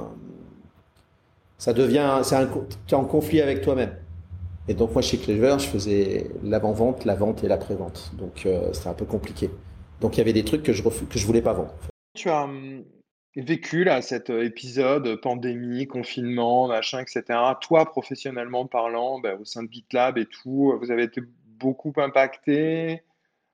Ça 1.57 1.73
devient. 1.73 2.21
tu 2.87 2.93
es 2.93 2.97
en 2.97 3.05
conflit 3.05 3.41
avec 3.41 3.61
toi-même. 3.61 3.95
Et 4.67 4.73
donc 4.73 4.93
moi 4.93 5.01
chez 5.01 5.17
Clever, 5.17 5.55
je 5.59 5.67
faisais 5.67 6.31
l'avant-vente, 6.43 7.05
la 7.05 7.15
vente 7.15 7.43
et 7.43 7.47
l'après-vente. 7.47 8.11
Donc 8.17 8.45
euh, 8.45 8.73
c'était 8.73 8.89
un 8.89 8.93
peu 8.93 9.05
compliqué. 9.05 9.49
Donc 9.99 10.15
il 10.15 10.19
y 10.19 10.21
avait 10.21 10.33
des 10.33 10.43
trucs 10.43 10.63
que 10.63 10.73
je 10.73 10.83
que 10.83 11.17
je 11.17 11.25
voulais 11.25 11.41
pas 11.41 11.53
vendre. 11.53 11.73
Tu 12.13 12.29
as 12.29 12.43
hum, 12.43 12.83
vécu 13.35 13.83
là, 13.83 14.01
cet 14.01 14.29
euh, 14.29 14.43
épisode 14.43 15.19
pandémie, 15.21 15.87
confinement, 15.87 16.67
machin, 16.67 16.99
etc. 16.99 17.23
Toi, 17.61 17.85
professionnellement 17.85 18.65
parlant, 18.65 19.19
bah, 19.19 19.35
au 19.39 19.45
sein 19.45 19.63
de 19.63 19.71
GitLab 19.71 20.17
et 20.17 20.25
tout, 20.25 20.73
vous 20.79 20.91
avez 20.91 21.03
été 21.03 21.21
beaucoup 21.59 21.93
impacté, 21.97 23.03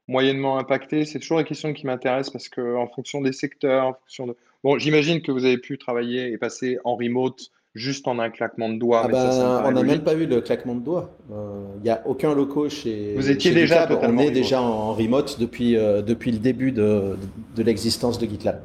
moyennement 0.08 0.58
impacté. 0.58 1.06
C'est 1.06 1.20
toujours 1.20 1.38
la 1.38 1.44
question 1.44 1.74
qui 1.74 1.86
m'intéresse 1.86 2.30
parce 2.30 2.50
que 2.50 2.76
en 2.76 2.88
fonction 2.88 3.22
des 3.22 3.34
secteurs, 3.34 3.86
en 3.86 3.94
fonction 3.94 4.28
de. 4.28 4.36
Bon, 4.64 4.80
j'imagine 4.80 5.22
que 5.22 5.32
vous 5.32 5.46
avez 5.46 5.58
pu 5.60 5.78
travailler 5.78 6.32
et 6.32 6.38
passer 6.38 6.80
en 6.84 6.96
remote 6.96 7.52
juste 7.76 8.08
en 8.08 8.18
un 8.18 8.30
claquement 8.32 8.70
de 8.70 8.80
doigts. 8.80 9.04
Ah 9.06 9.08
bah, 9.08 9.64
on 9.68 9.72
n'a 9.72 9.84
même 9.84 10.04
pas 10.04 10.16
vu 10.16 10.26
le 10.26 10.42
claquement 10.42 10.74
de 10.74 10.82
doigts. 10.82 11.12
Il 11.30 11.36
euh, 11.36 11.84
n'y 11.84 11.90
a 11.90 12.02
aucun 12.08 12.34
loco 12.34 12.70
chez. 12.70 13.14
Vous 13.16 13.30
étiez 13.30 13.54
déjà 13.54 13.88
On 14.02 14.18
est 14.18 14.32
déjà 14.32 14.62
en 14.62 14.94
remote 14.94 15.40
depuis, 15.40 15.78
euh, 15.78 16.02
depuis 16.02 16.32
le 16.32 16.40
début 16.40 16.72
de, 16.72 17.18
de 17.56 17.64
l'existence 17.64 18.18
de 18.18 18.26
GitLab. 18.26 18.62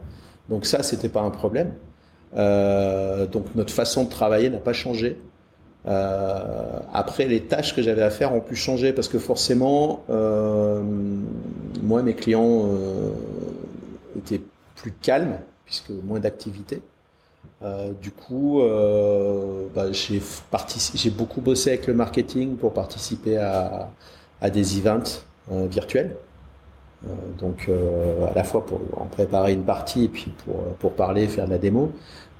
Donc 0.52 0.66
ça, 0.66 0.82
c'était 0.82 1.08
pas 1.08 1.22
un 1.22 1.30
problème. 1.30 1.72
Euh, 2.36 3.26
donc 3.26 3.46
notre 3.54 3.72
façon 3.72 4.04
de 4.04 4.10
travailler 4.10 4.50
n'a 4.50 4.58
pas 4.58 4.74
changé. 4.74 5.16
Euh, 5.86 6.78
après, 6.92 7.24
les 7.24 7.40
tâches 7.40 7.74
que 7.74 7.80
j'avais 7.80 8.02
à 8.02 8.10
faire 8.10 8.34
ont 8.34 8.40
pu 8.40 8.54
changer 8.54 8.92
parce 8.92 9.08
que 9.08 9.18
forcément, 9.18 10.04
euh, 10.10 10.82
moi, 11.82 12.02
mes 12.02 12.12
clients 12.12 12.68
étaient 14.18 14.42
plus 14.76 14.92
calmes 14.92 15.38
puisque 15.64 15.88
moins 15.88 16.20
d'activité. 16.20 16.82
du 18.02 18.10
coup, 18.10 18.60
bah, 19.74 19.86
j'ai 19.90 21.10
beaucoup 21.10 21.40
bossé 21.40 21.70
avec 21.70 21.86
le 21.86 21.94
marketing 21.94 22.56
pour 22.56 22.74
participer 22.74 23.38
à, 23.38 23.90
à 24.42 24.50
des 24.50 24.78
events 24.78 25.22
virtuels. 25.48 26.14
Euh, 27.04 27.40
donc 27.40 27.66
euh, 27.68 28.26
à 28.30 28.34
la 28.34 28.44
fois 28.44 28.64
pour 28.64 28.80
en 28.96 29.06
préparer 29.06 29.52
une 29.52 29.64
partie 29.64 30.04
et 30.04 30.08
puis 30.08 30.32
pour, 30.44 30.56
pour 30.78 30.92
parler, 30.92 31.26
faire 31.26 31.46
de 31.46 31.50
la 31.50 31.58
démo. 31.58 31.92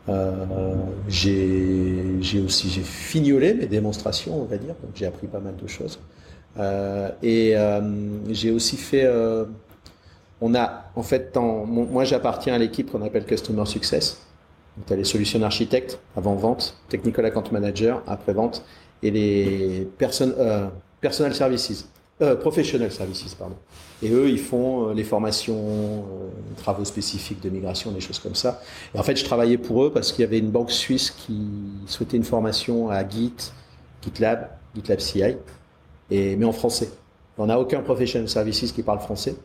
Euh, 0.09 0.75
j'ai 1.09 2.41
aussi 2.45 2.69
j'ai 2.71 2.83
fignolé 2.83 3.55
mes 3.55 3.67
démonstrations, 3.67 4.41
on 4.43 4.45
va 4.45 4.57
dire, 4.57 4.75
donc 4.83 4.93
j'ai 4.95 5.07
appris 5.07 5.27
pas 5.27 5.41
mal 5.41 5.55
de 5.57 5.67
choses. 5.67 5.99
Euh, 6.59 7.11
et 7.23 7.57
euh, 7.57 7.81
j'ai 8.31 8.51
aussi 8.51 8.77
fait, 8.77 9.05
euh, 9.05 9.45
on 10.41 10.55
a 10.55 10.85
en 10.97 11.03
fait, 11.03 11.37
moi 11.37 12.05
j'appartiens 12.05 12.55
à 12.55 12.59
l'équipe 12.59 12.91
qu'on 12.91 13.03
appelle 13.03 13.25
Customer 13.25 13.65
Success. 13.67 14.21
Donc 14.77 14.87
tu 14.87 14.93
as 14.93 14.97
les 14.97 15.05
solutions 15.05 15.43
architectes 15.43 15.99
avant 16.17 16.35
vente, 16.35 16.77
technical 16.89 17.25
account 17.27 17.45
manager 17.53 18.03
après 18.07 18.33
vente 18.33 18.65
et 19.03 19.11
les 19.11 19.89
person, 19.99 20.33
personal 21.01 21.35
services. 21.35 21.89
Euh, 22.21 22.37
professional 22.37 22.91
Services, 22.91 23.35
pardon. 23.35 23.57
Et 24.03 24.11
eux, 24.11 24.28
ils 24.28 24.38
font 24.38 24.88
euh, 24.88 24.94
les 24.94 25.05
formations, 25.05 25.57
euh, 25.57 26.28
travaux 26.57 26.84
spécifiques 26.84 27.40
de 27.40 27.48
migration, 27.48 27.92
des 27.92 28.00
choses 28.00 28.18
comme 28.18 28.34
ça. 28.34 28.61
Et 28.94 28.98
en 28.98 29.03
fait, 29.03 29.16
je 29.16 29.24
travaillais 29.24 29.59
pour 29.59 29.84
eux 29.84 29.92
parce 29.92 30.12
qu'il 30.12 30.22
y 30.22 30.26
avait 30.26 30.38
une 30.38 30.50
banque 30.50 30.72
suisse 30.72 31.11
qui 31.11 31.48
souhaitait 31.86 32.16
une 32.16 32.24
formation 32.24 32.90
à 32.90 33.09
Git, 33.09 33.53
GitLab, 34.03 34.50
GitLab 34.74 34.98
CI, 34.98 35.22
et, 36.11 36.36
mais 36.36 36.44
en 36.44 36.53
français. 36.53 36.90
On 37.38 37.46
n'a 37.46 37.59
aucun 37.61 37.80
professional 37.80 38.28
services 38.28 38.72
qui 38.72 38.82
parle 38.82 38.98
français. 38.98 39.36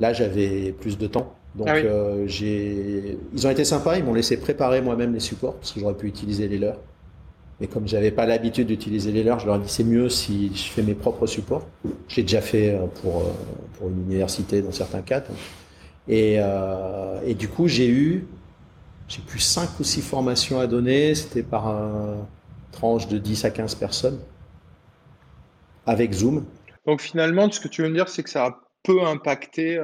Là, 0.00 0.12
j'avais 0.12 0.72
plus 0.72 0.96
de 0.96 1.06
temps. 1.08 1.34
Donc, 1.54 1.68
ah 1.68 2.26
j'ai, 2.26 3.18
ils 3.34 3.46
ont 3.46 3.50
été 3.50 3.64
sympas, 3.64 3.96
ils 3.96 4.04
m'ont 4.04 4.14
laissé 4.14 4.36
préparer 4.36 4.80
moi-même 4.80 5.12
les 5.12 5.20
supports 5.20 5.54
parce 5.54 5.72
que 5.72 5.80
j'aurais 5.80 5.96
pu 5.96 6.06
utiliser 6.06 6.46
les 6.46 6.58
leurs. 6.58 6.78
Mais 7.60 7.66
comme 7.66 7.88
j'avais 7.88 8.12
pas 8.12 8.24
l'habitude 8.24 8.68
d'utiliser 8.68 9.10
les 9.10 9.24
leurs, 9.24 9.40
je 9.40 9.46
leur 9.46 9.56
ai 9.56 9.58
dit 9.58 9.68
c'est 9.68 9.84
mieux 9.84 10.08
si 10.08 10.54
je 10.54 10.70
fais 10.70 10.82
mes 10.82 10.94
propres 10.94 11.26
supports. 11.26 11.66
J'ai 12.06 12.22
déjà 12.22 12.40
fait 12.40 12.74
euh, 12.74 12.86
pour, 13.02 13.22
euh, 13.22 13.32
pour 13.76 13.88
une 13.88 14.02
université 14.04 14.62
dans 14.62 14.70
certains 14.70 15.02
cas. 15.02 15.24
Et, 16.06 16.36
euh, 16.38 17.20
et 17.26 17.34
du 17.34 17.48
coup, 17.48 17.66
j'ai 17.66 17.88
eu, 17.88 18.26
j'ai 19.08 19.20
plus 19.22 19.40
5 19.40 19.80
ou 19.80 19.84
6 19.84 20.02
formations 20.02 20.60
à 20.60 20.68
donner. 20.68 21.16
C'était 21.16 21.42
par 21.42 21.66
un 21.66 22.28
tranche 22.70 23.08
de 23.08 23.18
10 23.18 23.44
à 23.44 23.50
15 23.50 23.74
personnes 23.74 24.20
avec 25.84 26.12
Zoom. 26.12 26.44
Donc 26.86 27.00
finalement, 27.00 27.50
ce 27.50 27.58
que 27.58 27.68
tu 27.68 27.82
veux 27.82 27.88
me 27.88 27.94
dire, 27.94 28.08
c'est 28.08 28.22
que 28.22 28.30
ça 28.30 28.46
a 28.46 28.60
peu 28.84 29.02
impacté, 29.02 29.82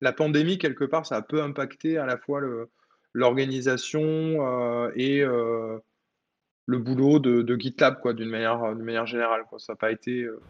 la 0.00 0.12
pandémie 0.12 0.58
quelque 0.58 0.84
part, 0.84 1.06
ça 1.06 1.16
a 1.16 1.22
peu 1.22 1.42
impacté 1.42 1.98
à 1.98 2.06
la 2.06 2.16
fois 2.16 2.40
l'organisation 3.12 4.90
et 4.96 5.22
le 6.72 6.78
boulot 6.78 7.18
de, 7.18 7.56
GitLab, 7.56 8.00
quoi, 8.00 8.12
d'une 8.12 8.28
manière, 8.28 8.74
d'une 8.74 8.84
manière 8.84 9.06
générale. 9.06 9.42
Quoi. 9.48 9.58
Ça 9.58 9.72
n'a 9.72 9.76
pas 9.76 9.92
été. 9.92 10.22
Euh, 10.22 10.40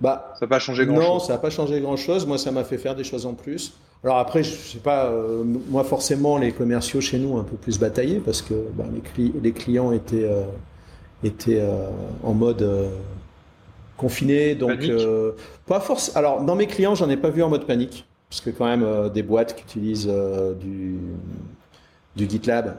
bah, 0.00 0.34
ça 0.34 0.46
n'a 0.46 0.50
pas 0.50 0.58
changé 0.58 0.84
grand-chose. 0.84 1.08
Non, 1.08 1.18
ça 1.20 1.34
n'a 1.34 1.38
pas 1.38 1.50
changé 1.50 1.80
grand-chose. 1.80 2.26
Moi, 2.26 2.38
ça 2.38 2.50
m'a 2.50 2.64
fait 2.64 2.78
faire 2.78 2.94
des 2.94 3.04
choses 3.04 3.26
en 3.26 3.34
plus. 3.34 3.74
Alors 4.02 4.18
après, 4.18 4.42
je 4.42 4.50
sais 4.50 4.78
pas, 4.78 5.06
euh, 5.06 5.42
moi 5.68 5.82
forcément, 5.82 6.36
les 6.36 6.52
commerciaux 6.52 7.00
chez 7.00 7.18
nous 7.18 7.30
ont 7.30 7.40
un 7.40 7.44
peu 7.44 7.56
plus 7.56 7.78
bataillé 7.78 8.20
parce 8.20 8.42
que 8.42 8.54
bah, 8.74 8.84
les, 9.16 9.32
les, 9.42 9.52
clients 9.52 9.90
étaient, 9.90 10.28
euh, 10.28 10.42
étaient 11.24 11.62
en 12.22 12.34
mode 12.34 12.90
confiné. 13.96 14.54
Donc, 14.54 14.80
pas 15.66 15.80
force. 15.80 16.14
Alors, 16.16 16.42
dans 16.42 16.56
mes 16.56 16.66
clients, 16.66 16.94
j'en 16.94 17.08
ai 17.08 17.16
pas 17.16 17.30
vu 17.30 17.42
en 17.42 17.48
mode 17.48 17.66
panique. 17.66 18.06
Parce 18.28 18.40
que 18.40 18.50
quand 18.50 18.66
même, 18.66 19.08
des 19.10 19.22
boîtes 19.22 19.54
qui 19.54 19.62
utilisent 19.62 20.12
du, 20.60 20.98
du 22.16 22.28
GitLab, 22.28 22.76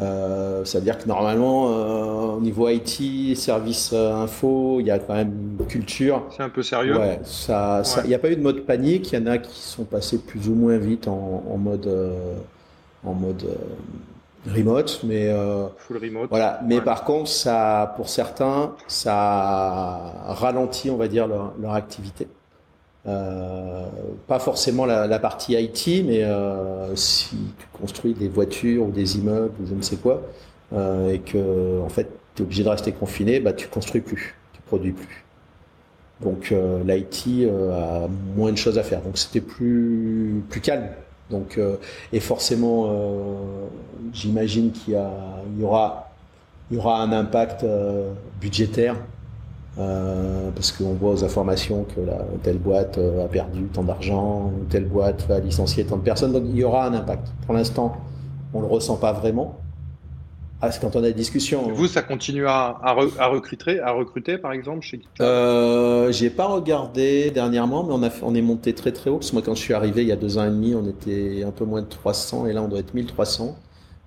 euh, 0.00 0.64
C'est-à-dire 0.64 0.98
que 0.98 1.08
normalement, 1.08 1.70
euh, 1.70 2.36
au 2.36 2.40
niveau 2.40 2.68
IT, 2.68 3.36
service 3.36 3.90
euh, 3.92 4.14
info, 4.14 4.78
il 4.80 4.86
y 4.86 4.90
a 4.90 4.98
quand 4.98 5.14
même 5.14 5.56
une 5.58 5.66
culture. 5.66 6.24
C'est 6.36 6.42
un 6.42 6.48
peu 6.48 6.62
sérieux. 6.62 6.96
Ouais, 6.96 7.20
ça, 7.24 7.82
il 8.04 8.08
n'y 8.08 8.14
a 8.14 8.18
pas 8.18 8.30
eu 8.30 8.36
de 8.36 8.42
mode 8.42 8.64
panique. 8.64 9.12
Il 9.12 9.18
y 9.18 9.22
en 9.22 9.26
a 9.26 9.38
qui 9.38 9.60
sont 9.60 9.84
passés 9.84 10.18
plus 10.18 10.48
ou 10.48 10.54
moins 10.54 10.78
vite 10.78 11.08
en, 11.08 11.44
en 11.50 11.56
mode, 11.56 11.88
en 13.04 13.14
mode 13.14 13.44
euh, 13.44 14.52
remote, 14.54 15.00
mais 15.04 15.34
full 15.78 15.98
remote. 15.98 16.28
Voilà. 16.30 16.60
Mais 16.64 16.80
par 16.80 17.04
contre, 17.04 17.28
ça, 17.28 17.92
pour 17.96 18.08
certains, 18.08 18.74
ça 18.86 20.12
ralentit, 20.28 20.90
on 20.90 20.96
va 20.96 21.08
dire, 21.08 21.26
leur, 21.26 21.52
leur 21.60 21.74
activité. 21.74 22.28
Euh, 23.06 23.86
pas 24.26 24.38
forcément 24.38 24.84
la, 24.84 25.18
partie 25.18 25.54
IT, 25.54 26.04
mais 26.04 26.24
euh, 26.24 26.94
si 26.96 27.36
tu 27.58 27.66
construis 27.72 28.12
des 28.12 28.28
voitures 28.28 28.86
ou 28.86 28.90
des 28.90 29.18
immeubles 29.18 29.54
ou 29.62 29.66
je 29.66 29.74
ne 29.74 29.82
sais 29.82 29.96
quoi, 29.96 30.22
euh, 30.74 31.12
et 31.12 31.20
que 31.20 31.80
en 31.80 31.88
fait 31.88 32.08
tu 32.34 32.42
es 32.42 32.44
obligé 32.44 32.64
de 32.64 32.68
rester 32.68 32.92
confiné, 32.92 33.40
bah 33.40 33.52
tu 33.52 33.68
construis 33.68 34.00
plus, 34.00 34.34
tu 34.52 34.60
produis 34.62 34.92
plus. 34.92 35.24
Donc 36.20 36.52
l'IT 36.84 37.48
a 37.48 38.08
moins 38.36 38.50
de 38.50 38.56
choses 38.56 38.76
à 38.76 38.82
faire. 38.82 39.00
Donc 39.02 39.16
c'était 39.18 39.40
plus 39.40 40.42
plus 40.50 40.60
calme. 40.60 40.88
Donc 41.30 41.60
et 42.12 42.20
forcément, 42.20 42.92
j'imagine 44.12 44.72
qu'il 44.72 44.94
y, 44.94 45.62
aura 45.64 46.10
un 46.72 47.12
impact 47.12 47.64
budgétaire 48.40 48.96
euh, 49.78 50.50
parce 50.54 50.72
qu'on 50.72 50.94
voit 50.94 51.12
aux 51.12 51.24
informations 51.24 51.84
que 51.84 52.00
la, 52.00 52.18
telle 52.42 52.58
boîte 52.58 52.98
euh, 52.98 53.24
a 53.24 53.28
perdu 53.28 53.64
tant 53.72 53.84
d'argent, 53.84 54.52
telle 54.70 54.86
boîte 54.86 55.26
va 55.28 55.38
licencier 55.38 55.84
tant 55.84 55.96
de 55.96 56.02
personnes. 56.02 56.32
Donc 56.32 56.44
il 56.46 56.56
y 56.56 56.64
aura 56.64 56.86
un 56.86 56.94
impact. 56.94 57.28
Pour 57.46 57.54
l'instant, 57.54 57.96
on 58.52 58.60
ne 58.60 58.66
le 58.66 58.72
ressent 58.72 58.96
pas 58.96 59.12
vraiment. 59.12 59.56
Ah, 60.60 60.70
quand 60.80 60.96
on 60.96 60.98
a 60.98 61.02
des 61.02 61.14
discussions. 61.14 61.70
Vous, 61.72 61.86
ça 61.86 62.02
continue 62.02 62.46
à, 62.48 62.76
à, 62.82 62.92
recruter, 63.28 63.78
à 63.78 63.92
recruter, 63.92 64.38
par 64.38 64.50
exemple, 64.50 64.80
chez 64.80 65.00
euh, 65.20 66.10
J'ai 66.10 66.30
pas 66.30 66.46
regardé 66.46 67.30
dernièrement, 67.30 67.84
mais 67.84 67.92
on, 67.94 68.02
a, 68.02 68.10
on 68.22 68.34
est 68.34 68.42
monté 68.42 68.74
très 68.74 68.90
très 68.90 69.08
haut. 69.08 69.18
Parce 69.18 69.30
que 69.30 69.36
moi, 69.36 69.42
quand 69.44 69.54
je 69.54 69.60
suis 69.60 69.74
arrivé 69.74 70.02
il 70.02 70.08
y 70.08 70.12
a 70.12 70.16
deux 70.16 70.36
ans 70.36 70.44
et 70.44 70.50
demi, 70.50 70.74
on 70.74 70.84
était 70.88 71.44
un 71.46 71.52
peu 71.52 71.64
moins 71.64 71.82
de 71.82 71.86
300, 71.86 72.48
et 72.48 72.52
là, 72.52 72.62
on 72.62 72.66
doit 72.66 72.80
être 72.80 72.92
1300. 72.92 73.56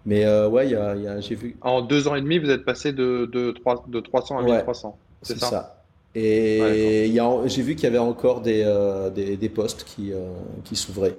Mais 0.06 0.26
euh, 0.26 0.50
ouais, 0.50 0.68
y 0.68 0.76
a, 0.76 0.96
y 0.96 1.08
a, 1.08 1.22
j'ai 1.22 1.36
vu. 1.36 1.56
En 1.62 1.82
deux 1.82 2.10
ans 2.10 2.16
et 2.16 2.22
demi, 2.22 2.38
vous 2.38 2.50
êtes 2.50 2.66
passé 2.66 2.92
de, 2.92 3.30
de, 3.32 3.52
3, 3.52 3.86
de 3.88 4.02
300 4.02 4.40
à 4.40 4.44
1300. 4.44 4.98
C'est 5.22 5.40
ça. 5.40 5.82
Et 6.14 7.14
j'ai 7.46 7.62
vu 7.62 7.76
qu'il 7.76 7.86
y 7.86 7.88
avait 7.88 7.98
encore 7.98 8.42
des, 8.42 8.64
euh, 8.66 9.10
des, 9.10 9.38
des, 9.38 9.50
postes 9.50 9.84
qui, 9.86 10.12
euh, 10.12 10.32
qui 10.64 10.76
s'ouvraient. 10.76 11.18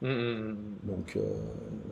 Mmh, 0.00 0.08
mmh, 0.08 0.12
mmh. 0.12 0.56
Donc, 0.84 1.16
euh, 1.16 1.20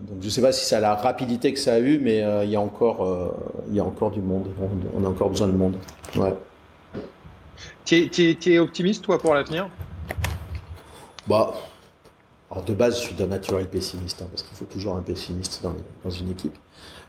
donc 0.03 0.19
je 0.21 0.27
ne 0.27 0.31
sais 0.31 0.41
pas 0.41 0.53
si 0.53 0.65
ça 0.65 0.79
a 0.79 0.81
la 0.81 0.95
rapidité 0.95 1.53
que 1.53 1.59
ça 1.59 1.75
a 1.75 1.79
eu, 1.79 1.99
mais 1.99 2.25
il, 2.45 2.51
y 2.51 2.57
a 2.57 2.61
encore, 2.61 3.35
il 3.69 3.77
y 3.77 3.81
a 3.81 3.85
encore 3.85 4.11
du 4.11 4.21
monde. 4.21 4.49
On, 4.95 5.05
a 5.05 5.09
encore 5.09 5.31
besoin 5.31 5.49
de 5.49 5.53
monde. 5.53 5.77
Ouais. 6.15 6.35
Tu 7.85 7.97
es, 7.97 8.39
es, 8.47 8.59
optimiste, 8.59 9.05
toi, 9.05 9.19
pour 9.19 9.35
l'avenir? 9.35 9.69
Bah, 11.27 11.53
alors 12.51 12.65
de 12.65 12.75
base, 12.75 13.01
je 13.01 13.07
suis 13.07 13.15
d'un 13.15 13.27
naturel 13.27 13.69
pessimiste, 13.69 14.23
hein, 14.23 14.29
parce 14.31 14.43
qu'il 14.43 14.57
faut 14.57 14.65
toujours 14.65 14.97
un 14.97 15.03
pessimiste 15.03 15.61
dans, 15.63 15.75
dans 16.05 16.11
une 16.11 16.31
équipe, 16.31 16.57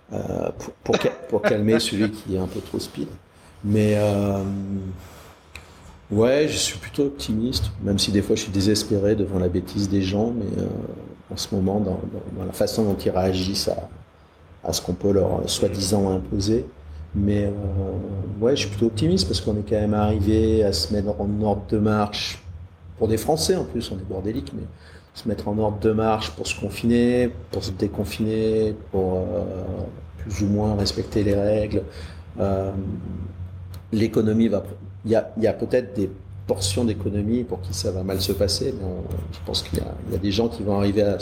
pour, 0.09 0.73
pour, 0.83 0.97
pour 1.29 1.41
calmer 1.43 1.79
celui 1.79 2.11
qui 2.11 2.35
est 2.35 2.39
un 2.39 2.47
peu 2.47 2.59
trop 2.59 2.79
speed. 2.79 3.07
Mais 3.63 3.95
euh, 3.97 4.43
ouais, 6.11 6.47
je 6.47 6.57
suis 6.57 6.77
plutôt 6.77 7.03
optimiste, 7.03 7.71
même 7.83 7.99
si 7.99 8.11
des 8.11 8.21
fois 8.21 8.35
je 8.35 8.41
suis 8.41 8.51
désespéré 8.51 9.15
devant 9.15 9.39
la 9.39 9.49
bêtise 9.49 9.89
des 9.89 10.01
gens, 10.01 10.31
mais 10.31 10.61
euh, 10.61 10.67
en 11.33 11.37
ce 11.37 11.53
moment, 11.53 11.79
dans, 11.79 11.99
la 12.45 12.53
façon 12.53 12.83
dont 12.83 12.95
ils 12.95 13.09
réagissent 13.09 13.69
à, 14.63 14.73
ce 14.73 14.81
qu'on 14.81 14.93
peut 14.93 15.11
leur 15.11 15.49
soi-disant 15.49 16.09
imposer. 16.11 16.65
Mais 17.15 17.45
euh, 17.45 17.51
ouais, 18.41 18.55
je 18.55 18.61
suis 18.61 18.69
plutôt 18.69 18.87
optimiste 18.87 19.27
parce 19.27 19.41
qu'on 19.41 19.55
est 19.57 19.67
quand 19.67 19.79
même 19.79 19.93
arrivé 19.93 20.63
à 20.63 20.73
se 20.73 20.93
mettre 20.93 21.19
en 21.19 21.41
ordre 21.41 21.63
de 21.69 21.77
marche 21.77 22.43
pour 22.97 23.07
des 23.07 23.17
Français 23.17 23.55
en 23.55 23.63
plus, 23.63 23.91
on 23.91 23.95
est 23.95 24.09
bordélique, 24.09 24.51
mais 24.53 24.63
se 25.13 25.27
mettre 25.27 25.47
en 25.47 25.57
ordre 25.57 25.79
de 25.79 25.91
marche 25.91 26.31
pour 26.31 26.45
se 26.45 26.59
confiner, 26.59 27.31
pour 27.51 27.63
se 27.63 27.71
déconfiner, 27.71 28.75
pour 28.91 29.25
plus 30.17 30.43
ou 30.43 30.47
moins 30.47 30.75
respecter 30.75 31.23
les 31.23 31.33
règles. 31.33 31.81
Euh, 32.39 32.71
l'économie 33.91 34.47
va. 34.47 34.63
Il 35.05 35.11
y 35.11 35.15
a, 35.15 35.31
y 35.39 35.47
a 35.47 35.53
peut-être 35.53 35.95
des 35.95 36.09
portions 36.47 36.85
d'économie 36.85 37.43
pour 37.43 37.61
qui 37.61 37.73
ça 37.73 37.91
va 37.91 38.03
mal 38.03 38.21
se 38.21 38.31
passer, 38.31 38.73
mais 38.79 38.87
je 39.33 39.39
pense 39.45 39.63
qu'il 39.63 39.79
y, 39.79 40.11
y, 40.11 40.15
a 40.15 40.17
des 40.17 40.31
gens 40.31 40.47
qui 40.47 40.63
vont 40.63 40.77
arriver 40.77 41.03
à, 41.03 41.17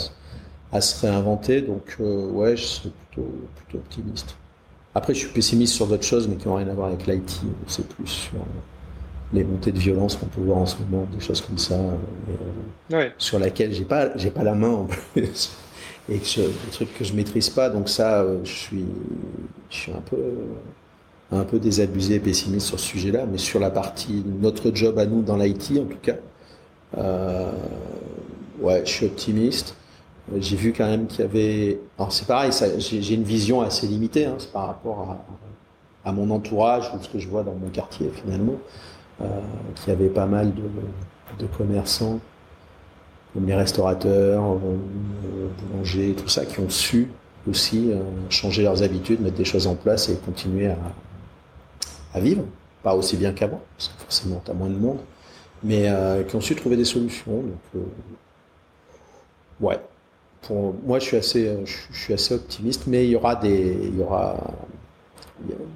à 0.72 0.80
se 0.80 1.06
réinventer. 1.06 1.62
Donc, 1.62 1.96
euh, 2.00 2.30
ouais, 2.30 2.56
je 2.56 2.64
serais 2.64 2.90
plutôt, 2.90 3.28
plutôt 3.56 3.78
optimiste. 3.78 4.36
Après, 4.94 5.14
je 5.14 5.20
suis 5.20 5.28
pessimiste 5.28 5.74
sur 5.74 5.86
d'autres 5.86 6.04
choses, 6.04 6.28
mais 6.28 6.36
qui 6.36 6.48
n'ont 6.48 6.54
rien 6.56 6.68
à 6.68 6.74
voir 6.74 6.88
avec 6.88 7.06
l'IT. 7.06 7.40
C'est 7.66 7.86
plus 7.86 8.06
sur 8.06 8.38
les 9.32 9.44
montées 9.44 9.72
de 9.72 9.78
violence 9.78 10.16
qu'on 10.16 10.26
peut 10.26 10.40
voir 10.40 10.58
en 10.58 10.66
ce 10.66 10.76
moment, 10.78 11.06
des 11.12 11.20
choses 11.20 11.40
comme 11.40 11.58
ça, 11.58 11.74
euh, 11.74 13.10
sur 13.18 13.38
laquelle 13.38 13.72
j'ai 13.72 13.84
pas, 13.84 14.16
j'ai 14.16 14.30
pas 14.30 14.44
la 14.44 14.54
main 14.54 14.70
en 14.70 14.84
plus, 15.12 15.52
et 16.08 16.18
que 16.18 16.24
je, 16.24 16.42
des 16.42 16.70
trucs 16.72 16.96
que 16.96 17.04
je 17.04 17.12
maîtrise 17.12 17.50
pas. 17.50 17.68
Donc 17.68 17.88
ça, 17.88 18.22
euh, 18.22 18.38
je 18.44 18.52
suis, 18.52 18.84
je 19.68 19.76
suis 19.76 19.92
un 19.92 20.00
peu 20.00 20.16
un 21.32 21.44
peu 21.44 21.58
désabusé 21.58 22.14
et 22.14 22.20
pessimiste 22.20 22.68
sur 22.68 22.78
ce 22.78 22.86
sujet-là, 22.86 23.26
mais 23.26 23.38
sur 23.38 23.58
la 23.58 23.70
partie, 23.70 24.24
notre 24.40 24.70
job 24.74 24.98
à 24.98 25.06
nous 25.06 25.22
dans 25.22 25.36
l'IT 25.36 25.72
en 25.78 25.84
tout 25.86 25.98
cas, 26.00 26.16
euh, 26.96 27.50
ouais, 28.60 28.82
je 28.84 28.90
suis 28.90 29.06
optimiste. 29.06 29.74
J'ai 30.38 30.56
vu 30.56 30.72
quand 30.72 30.86
même 30.86 31.06
qu'il 31.06 31.20
y 31.20 31.22
avait. 31.22 31.80
Alors 31.98 32.12
c'est 32.12 32.26
pareil, 32.26 32.50
j'ai 32.78 33.14
une 33.14 33.22
vision 33.22 33.60
assez 33.60 33.86
limitée 33.86 34.26
hein, 34.26 34.36
par 34.52 34.66
rapport 34.66 35.16
à, 36.04 36.12
mon 36.12 36.30
entourage 36.30 36.90
ou 36.94 37.02
ce 37.02 37.08
que 37.08 37.18
je 37.18 37.28
vois 37.28 37.42
dans 37.42 37.54
mon 37.54 37.68
quartier 37.68 38.10
finalement, 38.12 38.56
euh, 39.20 39.24
qu'il 39.74 39.92
y 39.92 39.96
avait 39.96 40.08
pas 40.08 40.26
mal 40.26 40.52
de, 41.38 41.46
commerçants, 41.46 42.20
comme 43.34 43.46
les 43.46 43.54
restaurateurs, 43.54 44.42
euh, 44.42 45.48
boulangers, 45.70 46.14
tout 46.16 46.28
ça, 46.28 46.44
qui 46.44 46.60
ont 46.60 46.70
su 46.70 47.08
aussi 47.48 47.92
changer 48.28 48.64
leurs 48.64 48.82
habitudes, 48.82 49.20
mettre 49.20 49.36
des 49.36 49.44
choses 49.44 49.68
en 49.68 49.76
place 49.76 50.08
et 50.08 50.16
continuer 50.16 50.66
à, 50.66 50.76
à 52.16 52.20
vivre, 52.20 52.44
pas 52.82 52.94
aussi 52.94 53.16
bien 53.16 53.32
qu'avant, 53.32 53.60
parce 53.76 53.88
que 53.88 54.02
forcément 54.02 54.42
tu 54.44 54.50
as 54.50 54.54
moins 54.54 54.70
de 54.70 54.78
monde, 54.78 54.98
mais 55.62 55.88
euh, 55.88 56.22
qui 56.24 56.34
ont 56.34 56.40
su 56.40 56.54
trouver 56.54 56.76
des 56.76 56.84
solutions. 56.84 57.42
Donc, 57.42 57.60
euh, 57.76 57.80
ouais, 59.60 59.78
pour 60.40 60.74
moi 60.82 60.98
je 60.98 61.04
suis 61.04 61.16
assez, 61.18 61.46
euh, 61.46 61.64
je, 61.66 61.96
suis 61.96 62.14
assez 62.14 62.34
optimiste, 62.34 62.86
mais 62.86 63.04
il 63.04 63.10
y 63.10 63.16
aura 63.16 63.36
des, 63.36 63.76
il 63.82 63.98
y 63.98 64.02
aura, 64.02 64.36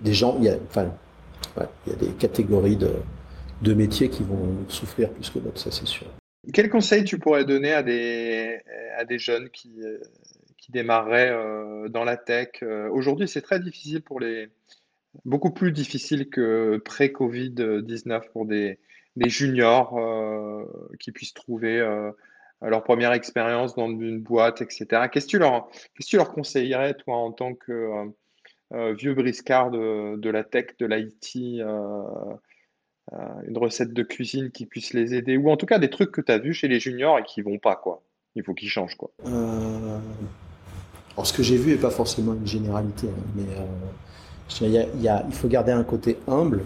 des 0.03 0.15
gens, 0.15 0.37
il 0.39 0.47
y 0.47 0.49
a, 0.49 0.57
enfin, 0.69 0.91
il 1.87 1.93
y 1.93 1.95
a 1.95 1.99
des 1.99 2.13
catégories 2.13 2.77
de 2.77 2.91
deux 3.61 3.75
métiers 3.75 4.09
qui 4.09 4.23
vont 4.23 4.57
souffrir 4.69 5.11
plus 5.11 5.29
que 5.29 5.39
d'autres, 5.39 5.61
ça 5.61 5.71
c'est 5.71 5.87
sûr. 5.87 6.07
Quel 6.55 6.71
conseil 6.71 7.05
tu 7.05 7.19
pourrais 7.19 7.45
donner 7.45 7.73
à 7.75 7.83
des, 7.83 8.61
à 8.97 9.05
des 9.05 9.19
jeunes 9.19 9.51
qui, 9.51 9.83
qui 10.57 10.73
démarreraient 10.73 11.37
dans 11.91 12.03
la 12.03 12.17
tech 12.17 12.63
Aujourd'hui, 12.91 13.29
c'est 13.29 13.43
très 13.43 13.61
difficile 13.61 14.01
pour 14.01 14.21
les, 14.21 14.49
beaucoup 15.25 15.51
plus 15.51 15.73
difficile 15.73 16.31
que 16.31 16.79
pré-Covid-19 16.85 18.31
pour 18.33 18.47
des, 18.47 18.79
juniors 19.17 19.99
euh, 19.99 20.65
qui 20.99 21.13
puissent 21.13 21.35
trouver 21.35 21.79
euh, 21.79 22.11
leur 22.63 22.83
première 22.83 23.13
expérience 23.13 23.75
dans 23.75 23.89
une 23.89 24.21
boîte, 24.21 24.63
etc. 24.63 25.09
Qu'est-ce 25.13 25.27
que 25.27 25.31
tu 26.07 26.17
leur, 26.17 26.33
conseillerais, 26.33 26.95
toi, 26.95 27.17
en 27.17 27.33
tant 27.33 27.55
que 27.55 28.11
euh, 28.73 28.95
vieux 28.95 29.15
briscard 29.15 29.71
de, 29.71 30.31
la 30.31 30.45
tech, 30.45 30.77
de 30.79 30.87
l'IT, 30.87 31.61
une 33.13 33.59
recette 33.59 33.93
de 33.93 34.03
cuisine 34.03 34.51
qui 34.51 34.67
puisse 34.67 34.93
les 34.95 35.15
aider, 35.15 35.37
ou 35.37 35.51
en 35.51 35.57
tout 35.57 35.67
cas 35.67 35.79
des 35.79 35.91
trucs 35.91 36.13
que 36.13 36.21
tu 36.21 36.31
as 36.31 36.39
vus 36.39 36.55
chez 36.55 36.69
les 36.69 36.79
juniors 36.79 37.19
et 37.19 37.25
qui 37.25 37.43
vont 37.43 37.59
pas, 37.59 37.77
quoi. 37.77 38.03
Il 38.37 38.45
faut 38.45 38.55
qu'ils 38.55 38.69
changent, 38.69 38.95
quoi. 38.97 39.11
Alors, 39.25 40.01
ce 41.27 41.33
que 41.33 41.43
j'ai 41.43 41.57
vu 41.57 41.73
n'est 41.73 41.79
pas 41.79 41.91
forcément 41.91 42.35
une 42.35 42.47
généralité, 42.47 43.09
hein, 43.09 43.25
mais 43.35 43.43
il, 44.61 45.33
faut 45.33 45.49
garder 45.49 45.73
un 45.73 45.85
côté 45.85 46.19
humble. 46.29 46.63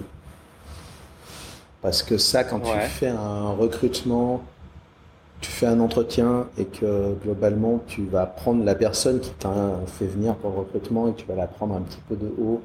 Parce 1.83 2.03
que 2.03 2.17
ça, 2.17 2.45
quand 2.45 2.61
tu 2.61 2.79
fais 2.79 3.09
un 3.09 3.51
recrutement, 3.51 4.43
tu 5.41 5.51
fais 5.51 5.67
un 5.67 5.81
entretien 5.81 6.47
et 6.57 6.65
que 6.65 7.15
globalement, 7.23 7.83
tu 7.87 8.07
vas 8.07 8.25
prendre 8.25 8.65
la 8.65 8.75
personne 8.75 9.21
qui 9.21 9.31
t'a 9.33 9.81
fait 9.87 10.07
venir 10.07 10.35
pour 10.37 10.51
le 10.51 10.59
recrutement 10.61 11.09
et 11.09 11.15
tu 11.15 11.27
vas 11.27 11.35
la 11.35 11.47
prendre 11.47 11.75
un 11.75 11.83
petit 11.83 12.01
peu 12.09 12.17
de 12.17 12.33
haut. 12.41 12.63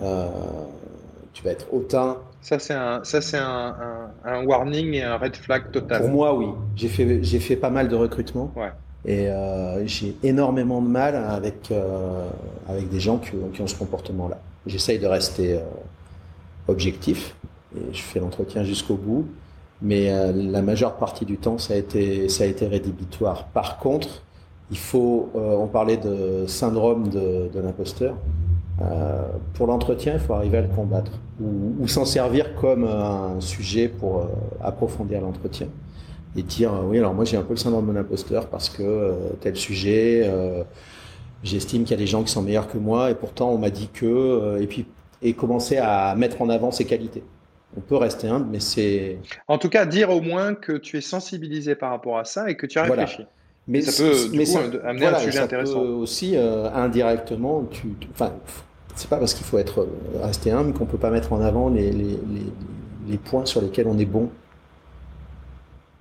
Euh, 0.00 0.28
tu 1.32 1.42
vas 1.42 1.50
être 1.50 1.66
hautain. 1.72 2.18
Ça, 2.40 2.60
c'est 2.60 2.74
un, 2.74 3.02
ça, 3.02 3.20
c'est 3.20 3.38
un, 3.38 4.44
warning 4.44 4.94
et 4.94 5.02
un 5.02 5.16
red 5.16 5.34
flag 5.34 5.72
total. 5.72 6.02
Pour 6.02 6.10
moi, 6.10 6.34
oui. 6.34 6.46
J'ai 6.76 6.88
fait, 6.88 7.22
j'ai 7.24 7.40
fait 7.40 7.56
pas 7.56 7.70
mal 7.70 7.88
de 7.88 7.96
recrutements. 7.96 8.52
Ouais. 8.54 8.70
Et 9.06 9.28
euh, 9.28 9.86
j'ai 9.86 10.16
énormément 10.24 10.82
de 10.82 10.88
mal 10.88 11.14
avec, 11.14 11.70
euh, 11.70 12.28
avec 12.68 12.88
des 12.88 12.98
gens 12.98 13.18
qui, 13.18 13.62
ont 13.62 13.66
ce 13.66 13.76
comportement-là. 13.76 14.38
J'essaye 14.66 14.98
de 14.98 15.06
rester 15.06 15.54
euh, 15.54 15.60
objectif 16.66 17.36
et 17.76 17.94
je 17.94 18.02
fais 18.02 18.18
l'entretien 18.18 18.64
jusqu'au 18.64 18.96
bout, 18.96 19.26
mais 19.80 20.10
la 20.32 20.62
majeure 20.62 20.96
partie 20.96 21.26
du 21.26 21.36
temps, 21.36 21.58
ça 21.58 21.74
a 21.74 21.76
été, 21.76 22.28
ça 22.30 22.44
a 22.44 22.46
été 22.46 22.66
rédhibitoire. 22.66 23.44
Par 23.48 23.78
contre, 23.78 24.22
il 24.70 24.78
faut, 24.78 25.28
on 25.34 25.66
parlait 25.66 25.98
de 25.98 26.46
syndrome 26.46 27.10
de, 27.10 27.50
l'imposteur. 27.54 28.16
pour 29.52 29.66
l'entretien, 29.66 30.14
il 30.14 30.20
faut 30.20 30.32
arriver 30.32 30.56
à 30.58 30.62
le 30.62 30.68
combattre 30.68 31.12
ou 31.40 31.86
s'en 31.86 32.06
servir 32.06 32.54
comme 32.54 32.84
un 32.84 33.38
sujet 33.40 33.88
pour 33.88 34.26
approfondir 34.62 35.20
l'entretien 35.20 35.68
et 36.36 36.42
dire 36.42 36.72
euh, 36.72 36.82
oui 36.84 36.98
alors 36.98 37.14
moi 37.14 37.24
j'ai 37.24 37.36
un 37.36 37.42
peu 37.42 37.54
le 37.54 37.58
syndrome 37.58 37.88
de 37.88 37.92
l'imposteur 37.92 38.48
parce 38.48 38.68
que 38.68 38.82
euh, 38.82 39.12
tel 39.40 39.56
sujet 39.56 40.22
euh, 40.24 40.62
j'estime 41.42 41.84
qu'il 41.84 41.92
y 41.92 41.94
a 41.94 41.98
des 41.98 42.06
gens 42.06 42.22
qui 42.22 42.30
sont 42.30 42.42
meilleurs 42.42 42.68
que 42.68 42.78
moi 42.78 43.10
et 43.10 43.14
pourtant 43.14 43.50
on 43.50 43.58
m'a 43.58 43.70
dit 43.70 43.88
que 43.92 44.58
et 44.60 44.66
puis 44.66 44.86
et 45.22 45.32
commencer 45.32 45.78
à 45.78 46.14
mettre 46.14 46.42
en 46.42 46.50
avant 46.50 46.70
ses 46.70 46.84
qualités. 46.84 47.24
On 47.76 47.80
peut 47.80 47.96
rester 47.96 48.28
humble 48.28 48.46
mais 48.50 48.60
c'est 48.60 49.18
en 49.48 49.58
tout 49.58 49.68
cas 49.68 49.86
dire 49.86 50.10
au 50.10 50.20
moins 50.20 50.54
que 50.54 50.72
tu 50.72 50.98
es 50.98 51.00
sensibilisé 51.00 51.74
par 51.74 51.90
rapport 51.90 52.18
à 52.18 52.24
ça 52.24 52.50
et 52.50 52.56
que 52.56 52.66
tu 52.66 52.78
as 52.78 52.84
réfléchi. 52.84 53.24
Mais 53.68 53.80
ça 53.80 54.04
peut 54.04 54.14
mais 54.32 54.44
amener 54.84 55.06
un 55.06 55.18
sujet 55.18 55.40
intéressant. 55.40 55.80
aussi 55.80 56.36
indirectement 56.36 57.64
tu, 57.70 57.88
enfin 58.12 58.32
c'est 58.94 59.10
pas 59.10 59.16
parce 59.16 59.34
qu'il 59.34 59.44
faut 59.44 59.58
être 59.58 59.88
rester 60.22 60.52
humble 60.52 60.72
qu'on 60.72 60.86
peut 60.86 60.98
pas 60.98 61.10
mettre 61.10 61.32
en 61.32 61.40
avant 61.40 61.68
les, 61.68 61.90
les, 61.90 62.04
les, 62.04 62.46
les 63.08 63.18
points 63.18 63.44
sur 63.44 63.60
lesquels 63.60 63.88
on 63.88 63.98
est 63.98 64.06
bon 64.06 64.30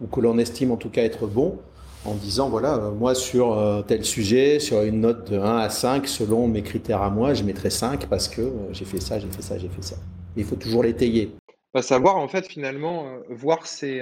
ou 0.02 0.08
que 0.08 0.20
l'on 0.20 0.38
estime 0.38 0.72
en 0.72 0.78
tout 0.78 0.90
cas 0.90 1.04
être 1.04 1.28
bon, 1.28 1.60
en 2.06 2.14
disant 2.14 2.50
voilà, 2.50 2.76
euh, 2.76 2.92
moi 2.92 3.16
sur 3.16 3.58
euh, 3.58 3.82
tel 3.82 4.06
sujet, 4.06 4.60
sur 4.60 4.82
une 4.84 5.02
note 5.02 5.32
de 5.32 5.40
1 5.40 5.58
à 5.58 5.70
5, 5.70 6.08
selon 6.08 6.48
mes 6.48 6.62
critères 6.62 7.02
à 7.02 7.10
moi, 7.10 7.34
je 7.34 7.44
mettrai 7.44 7.70
5 7.70 8.08
parce 8.08 8.28
que 8.28 8.42
euh, 8.42 8.52
j'ai 8.72 8.86
fait 8.86 9.02
ça, 9.02 9.20
j'ai 9.20 9.28
fait 9.28 9.42
ça, 9.42 9.58
j'ai 9.58 9.70
fait 9.70 9.84
ça. 9.84 9.96
il 10.36 10.46
faut 10.46 10.56
toujours 10.56 10.84
l'étayer. 10.84 11.32
À 11.74 11.82
savoir 11.82 12.16
en 12.16 12.30
fait 12.30 12.48
finalement 12.48 13.06
voir 13.30 13.68
ses, 13.68 14.02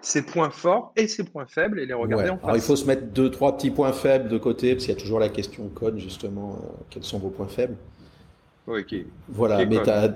ses, 0.00 0.22
points 0.22 0.48
forts 0.48 0.94
et 0.96 1.06
ses 1.06 1.22
points 1.22 1.44
faibles 1.44 1.78
et 1.78 1.84
les 1.84 1.92
regarder 1.92 2.30
en 2.30 2.36
face. 2.36 2.44
Alors 2.44 2.56
il 2.56 2.62
faut 2.62 2.76
se 2.76 2.86
mettre 2.86 3.08
deux 3.08 3.30
trois 3.30 3.58
petits 3.58 3.70
points 3.70 3.92
faibles 3.92 4.30
de 4.30 4.38
côté 4.38 4.72
parce 4.72 4.86
qu'il 4.86 4.94
y 4.94 4.96
a 4.96 5.00
toujours 5.00 5.20
la 5.20 5.28
question 5.28 5.68
code 5.68 5.98
justement 5.98 6.56
quels 6.88 7.04
sont 7.04 7.18
vos 7.18 7.28
points 7.28 7.46
faibles. 7.46 7.76
Oui, 8.66 8.84
qui, 8.84 9.06
voilà, 9.28 9.64
mais 9.64 9.82
tu 9.82 9.90
as 9.90 10.14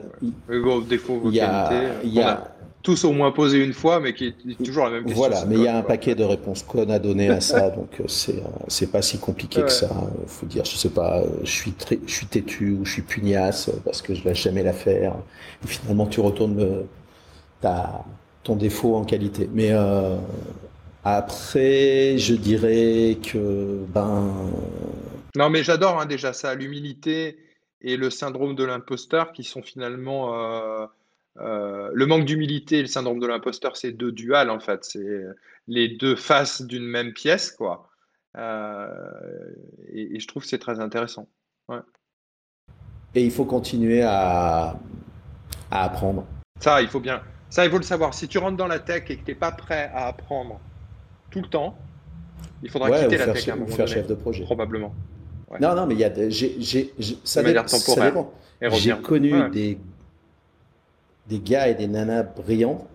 vos 0.49 0.81
défauts, 0.81 1.19
vos 1.19 1.31
qualités. 1.31 1.89
Il 2.05 2.13
y 2.13 2.21
a, 2.21 2.55
tous 2.85 3.05
au 3.05 3.13
moins 3.13 3.33
posé 3.33 3.65
une 3.65 3.73
fois, 3.73 3.99
mais 3.99 4.13
qui 4.13 4.27
est 4.27 4.63
toujours 4.63 4.85
la 4.85 4.91
même 4.91 5.05
question. 5.05 5.19
Voilà, 5.19 5.47
mais 5.47 5.55
il 5.57 5.63
y 5.63 5.69
a 5.69 5.79
un 5.79 5.83
paquet 5.83 6.15
de 6.15 6.23
réponses 6.23 6.63
qu'on 6.63 6.91
a 6.91 6.99
donné 6.99 7.31
à 7.31 7.41
ça, 7.41 7.71
donc 7.77 7.99
euh, 7.99 8.05
c'est 8.07 8.37
euh, 8.37 8.47
c'est 8.69 8.93
pas 8.93 9.01
si 9.01 9.19
compliqué 9.19 9.63
que 9.63 9.73
ça. 9.73 9.89
Il 10.23 10.29
faut 10.29 10.47
dire, 10.47 10.65
je 10.67 10.77
sais 10.77 10.91
pas, 10.91 11.21
euh, 11.21 11.27
je 11.43 11.51
suis 11.51 11.73
très, 11.73 11.99
je 12.07 12.13
suis 12.13 12.27
têtu 12.27 12.73
ou 12.73 12.85
je 12.85 12.93
suis 12.93 13.03
pugnace 13.03 13.71
parce 13.85 14.03
que 14.03 14.15
je 14.15 14.23
lâche 14.25 14.43
jamais 14.43 14.63
l'affaire. 14.63 15.15
Et 15.65 15.67
finalement, 15.67 16.07
tu 16.07 16.21
retournes 16.21 16.59
le, 16.59 16.85
ta, 17.63 18.05
ton 18.45 18.55
défaut 18.55 18.95
en 18.95 19.05
qualité. 19.05 19.49
Mais 19.53 19.71
euh, 19.73 20.17
après, 21.03 22.19
je 22.19 22.35
dirais 22.35 23.17
que 23.21 23.81
ben. 23.93 24.31
Non, 25.37 25.51
mais 25.51 25.65
j'adore 25.65 26.01
hein, 26.01 26.07
déjà 26.07 26.33
ça, 26.33 26.55
l'humilité 26.55 27.39
et 27.85 27.97
le 27.97 28.11
syndrome 28.11 28.57
de 28.57 28.65
l'imposteur 28.65 29.33
qui 29.33 29.45
sont 29.45 29.63
finalement 29.63 30.35
euh, 30.35 30.87
euh, 31.39 31.91
le 31.93 32.07
manque 32.07 32.25
d'humilité 32.25 32.79
et 32.79 32.83
le 32.83 32.89
syndrome 32.89 33.21
de 33.21 33.27
l'imposteur, 33.27 33.77
c'est 33.77 33.93
deux 33.93 34.11
duals 34.11 34.51
en 34.51 34.59
fait, 34.59 34.85
c'est 34.85 35.23
les 35.69 35.89
deux 35.89 36.17
faces 36.17 36.63
d'une 36.63 36.85
même 36.85 37.13
pièce 37.13 37.53
quoi. 37.53 37.89
Euh, 38.37 38.89
et, 39.93 40.19
je 40.19 40.27
trouve 40.27 40.43
que 40.43 40.49
c'est 40.49 40.59
très 40.59 40.81
intéressant. 40.81 41.29
Et 43.15 43.25
il 43.25 43.31
faut 43.31 43.45
continuer 43.45 44.03
à, 44.03 44.77
apprendre. 45.71 46.27
Ça, 46.59 46.83
il 46.83 46.89
faut 46.89 46.99
bien. 46.99 47.23
Ça, 47.49 47.65
il 47.65 47.71
faut 47.71 47.77
le 47.79 47.85
savoir. 47.85 48.13
Si 48.13 48.27
tu 48.27 48.39
rentres 48.39 48.57
dans 48.57 48.67
la 48.67 48.81
tech 48.81 49.05
et 49.09 49.17
que 49.17 49.25
tu 49.25 49.31
n'es 49.31 49.35
pas 49.37 49.53
prêt 49.53 49.89
à 49.95 50.09
apprendre 50.09 50.61
tout 51.31 51.41
le 51.41 51.47
temps, 51.47 51.79
il 52.63 52.71
faudra 52.71 52.91
quitter 52.91 53.19
la 53.19 53.29
tech 53.29 53.49
à 53.49 53.53
un 53.53 53.57
moment 53.57 53.71
faire 53.71 53.87
chef 53.87 54.09
de 54.09 54.15
projet. 54.15 54.43
Probablement. 54.43 54.93
Non, 55.61 55.75
non, 55.75 55.87
mais 55.87 55.95
il 55.95 56.01
y 56.01 56.05
a 56.05 56.13
ça, 57.25 57.43
dépend. 57.43 58.33
J'ai 58.73 58.97
connu 58.97 59.51
des 59.51 59.79
des 61.29 61.41
gars 61.41 61.69
et 61.69 61.75
des 61.75 61.87
nanas 61.87 62.23
brillants 62.23 62.87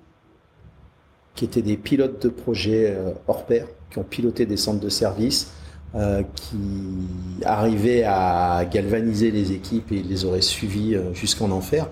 qui 1.35 1.45
étaient 1.45 1.61
des 1.61 1.77
pilotes 1.77 2.21
de 2.21 2.29
projets 2.29 2.93
euh, 2.95 3.11
hors 3.27 3.45
pair, 3.45 3.65
qui 3.89 3.97
ont 3.97 4.03
piloté 4.03 4.45
des 4.45 4.57
centres 4.57 4.81
de 4.81 4.89
services, 4.89 5.51
euh, 5.95 6.21
qui 6.35 7.45
arrivaient 7.45 8.03
à 8.03 8.65
galvaniser 8.69 9.31
les 9.31 9.53
équipes 9.53 9.91
et 9.91 10.03
les 10.03 10.25
auraient 10.25 10.41
suivis 10.41 10.95
euh, 10.95 11.13
jusqu'en 11.13 11.49
enfer, 11.51 11.89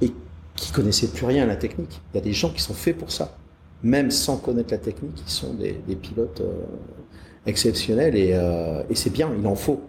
et 0.00 0.12
qui 0.54 0.72
connaissaient 0.72 1.08
plus 1.08 1.26
rien 1.26 1.42
à 1.42 1.46
la 1.46 1.56
technique. 1.56 2.00
Il 2.12 2.16
y 2.16 2.20
a 2.20 2.22
des 2.22 2.32
gens 2.32 2.50
qui 2.50 2.62
sont 2.62 2.74
faits 2.74 2.96
pour 2.96 3.10
ça. 3.10 3.36
Même 3.82 4.10
sans 4.10 4.38
connaître 4.38 4.72
la 4.72 4.78
technique, 4.78 5.20
ils 5.26 5.30
sont 5.30 5.52
des, 5.54 5.74
pilotes 5.96 6.40
exceptionnels 7.46 8.16
et, 8.16 8.30
et 8.90 8.94
c'est 8.94 9.10
bien, 9.10 9.30
il 9.38 9.46
en 9.46 9.54
faut. 9.54 9.82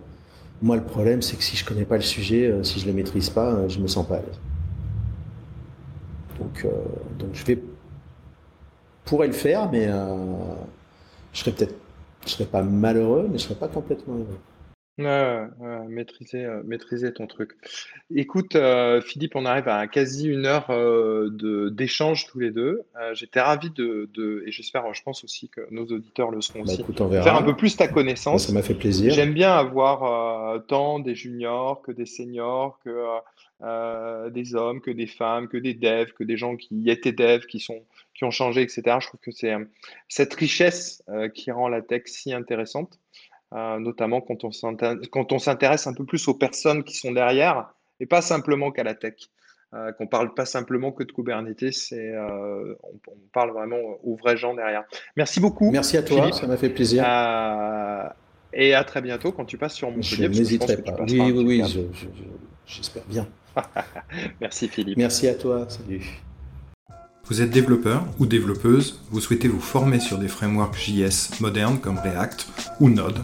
Moi, 0.62 0.76
le 0.76 0.84
problème, 0.84 1.22
c'est 1.22 1.36
que 1.38 1.43
si 1.43 1.56
je 1.56 1.66
connais 1.66 1.86
pas 1.86 1.95
le 1.95 2.01
sujet, 2.01 2.53
si 2.64 2.80
je 2.80 2.88
le 2.88 2.93
maîtrise 2.93 3.30
pas, 3.30 3.68
je 3.68 3.80
me 3.80 3.88
sens 3.88 4.08
pas 4.08 4.16
à 4.16 4.20
l'aise. 4.20 4.39
Donc, 6.39 6.66
euh, 6.66 6.72
je 7.34 7.43
vais 7.45 7.60
pourrais 9.03 9.28
le 9.28 9.34
faire, 9.34 9.70
mais 9.72 9.88
euh, 9.88 10.16
je 11.32 11.39
serais 11.39 11.51
peut-être, 11.51 11.76
je 12.26 12.32
serais 12.32 12.45
pas 12.45 12.64
malheureux, 12.64 13.28
mais 13.32 13.38
je 13.38 13.43
serais 13.43 13.56
pas 13.56 13.68
complètement 13.68 14.16
heureux. 14.16 14.39
Ouais, 14.97 15.43
maîtriser, 15.89 16.45
euh, 16.45 16.61
maîtriser 16.63 17.13
ton 17.13 17.27
truc. 17.27 17.51
Écoute, 18.15 18.57
Philippe, 19.03 19.35
on 19.35 19.45
arrive 19.45 19.67
à 19.67 19.87
quasi 19.87 20.27
une 20.27 20.45
heure 20.45 20.67
de 20.69 21.69
d'échange 21.69 22.27
tous 22.27 22.39
les 22.39 22.51
deux. 22.51 22.83
j'étais 23.13 23.41
ravi 23.41 23.69
de, 23.71 24.09
de 24.13 24.43
et 24.45 24.51
j'espère, 24.51 24.93
je 24.93 25.03
pense 25.03 25.23
aussi 25.23 25.49
que 25.49 25.61
nos 25.71 25.85
auditeurs 25.85 26.31
le 26.31 26.39
seront 26.41 26.63
bah, 26.63 26.71
aussi, 26.71 26.83
faire 27.23 27.35
un 27.35 27.43
peu 27.43 27.55
plus 27.55 27.75
ta 27.75 27.87
connaissance. 27.87 28.47
ça 28.47 28.53
m'a 28.53 28.61
fait 28.61 28.75
plaisir. 28.75 29.13
J'aime 29.13 29.33
bien 29.33 29.51
avoir 29.51 30.65
tant 30.67 30.99
des 30.99 31.15
juniors 31.15 31.81
que 31.81 31.91
des 31.91 32.05
seniors, 32.05 32.79
que 32.83 32.89
euh, 33.61 34.29
des 34.31 34.53
hommes, 34.53 34.81
que 34.81 34.91
des 34.91 35.07
femmes, 35.07 35.47
que 35.47 35.55
des 35.55 35.73
devs, 35.73 36.11
que 36.11 36.25
des 36.25 36.35
gens 36.35 36.57
qui 36.57 36.89
étaient 36.89 37.13
devs, 37.13 37.45
qui, 37.45 37.61
sont, 37.61 37.83
qui 38.13 38.25
ont 38.25 38.31
changé, 38.31 38.61
etc. 38.61 38.97
Je 38.99 39.07
trouve 39.07 39.21
que 39.21 39.31
c'est 39.31 39.53
euh, 39.53 39.63
cette 40.09 40.33
richesse 40.33 41.01
euh, 41.07 41.29
qui 41.29 41.51
rend 41.51 41.69
la 41.69 41.81
tech 41.81 42.03
si 42.05 42.33
intéressante, 42.33 42.99
notamment 43.80 44.22
quand 44.22 44.43
on 44.43 45.39
s'intéresse 45.39 45.88
un 45.88 45.93
peu 45.93 46.06
plus 46.06 46.28
aux 46.28 46.34
personnes 46.34 46.84
qui 46.84 46.95
sont 46.95 47.12
derrière 47.12 47.70
et 47.99 48.06
pas 48.06 48.22
simplement 48.22 48.72
qu'à 48.72 48.84
la 48.84 48.95
tech. 48.95 49.16
qu'on 49.97 50.08
parle 50.08 50.34
pas 50.34 50.45
simplement 50.45 50.91
que 50.91 51.03
de 51.03 51.12
Kubernetes, 51.12 51.72
c'est 51.72 52.14
on, 52.18 53.18
parle 53.34 53.51
vraiment 53.51 53.78
aux 54.03 54.16
vrais 54.16 54.38
gens 54.38 54.53
derrière. 54.53 54.84
Merci 55.16 55.39
beaucoup. 55.39 55.72
Merci 55.72 55.97
à 55.97 56.03
toi, 56.03 56.32
ça 56.32 56.47
m'a 56.47 56.58
fait 56.58 56.70
plaisir. 56.70 57.03
et 58.53 58.74
à 58.74 58.84
très 58.84 59.01
bientôt 59.01 59.32
quand 59.32 59.45
tu 59.45 59.58
passes 59.58 59.76
sur 59.76 59.91
mon 59.91 60.01
Je 60.01 60.26
n'hésiterai 60.26 60.78
pas. 60.82 60.95
Oui, 61.08 61.32
oui, 61.32 61.43
oui, 61.45 61.64
j'espère 62.66 63.03
bien. 63.06 63.28
Merci 64.41 64.68
Philippe. 64.68 64.97
Merci 64.97 65.28
à 65.28 65.36
toi. 65.36 65.66
Salut. 65.70 66.22
Vous 67.28 67.41
êtes 67.41 67.49
développeur 67.49 68.06
ou 68.20 68.28
développeuse, 68.28 69.01
vous 69.10 69.20
souhaitez 69.20 69.47
vous 69.47 69.60
former 69.60 69.99
sur 69.99 70.20
des 70.20 70.28
frameworks 70.28 70.78
JS 70.78 71.39
modernes 71.39 71.80
comme 71.80 71.97
React 71.97 72.47
ou 72.80 72.89
Node. 72.89 73.18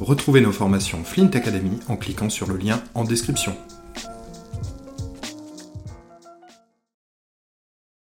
Retrouvez 0.00 0.40
nos 0.40 0.52
formations 0.52 1.02
Flint 1.02 1.30
Academy 1.34 1.80
en 1.88 1.96
cliquant 1.96 2.30
sur 2.30 2.46
le 2.46 2.56
lien 2.56 2.80
en 2.94 3.02
description. 3.02 3.56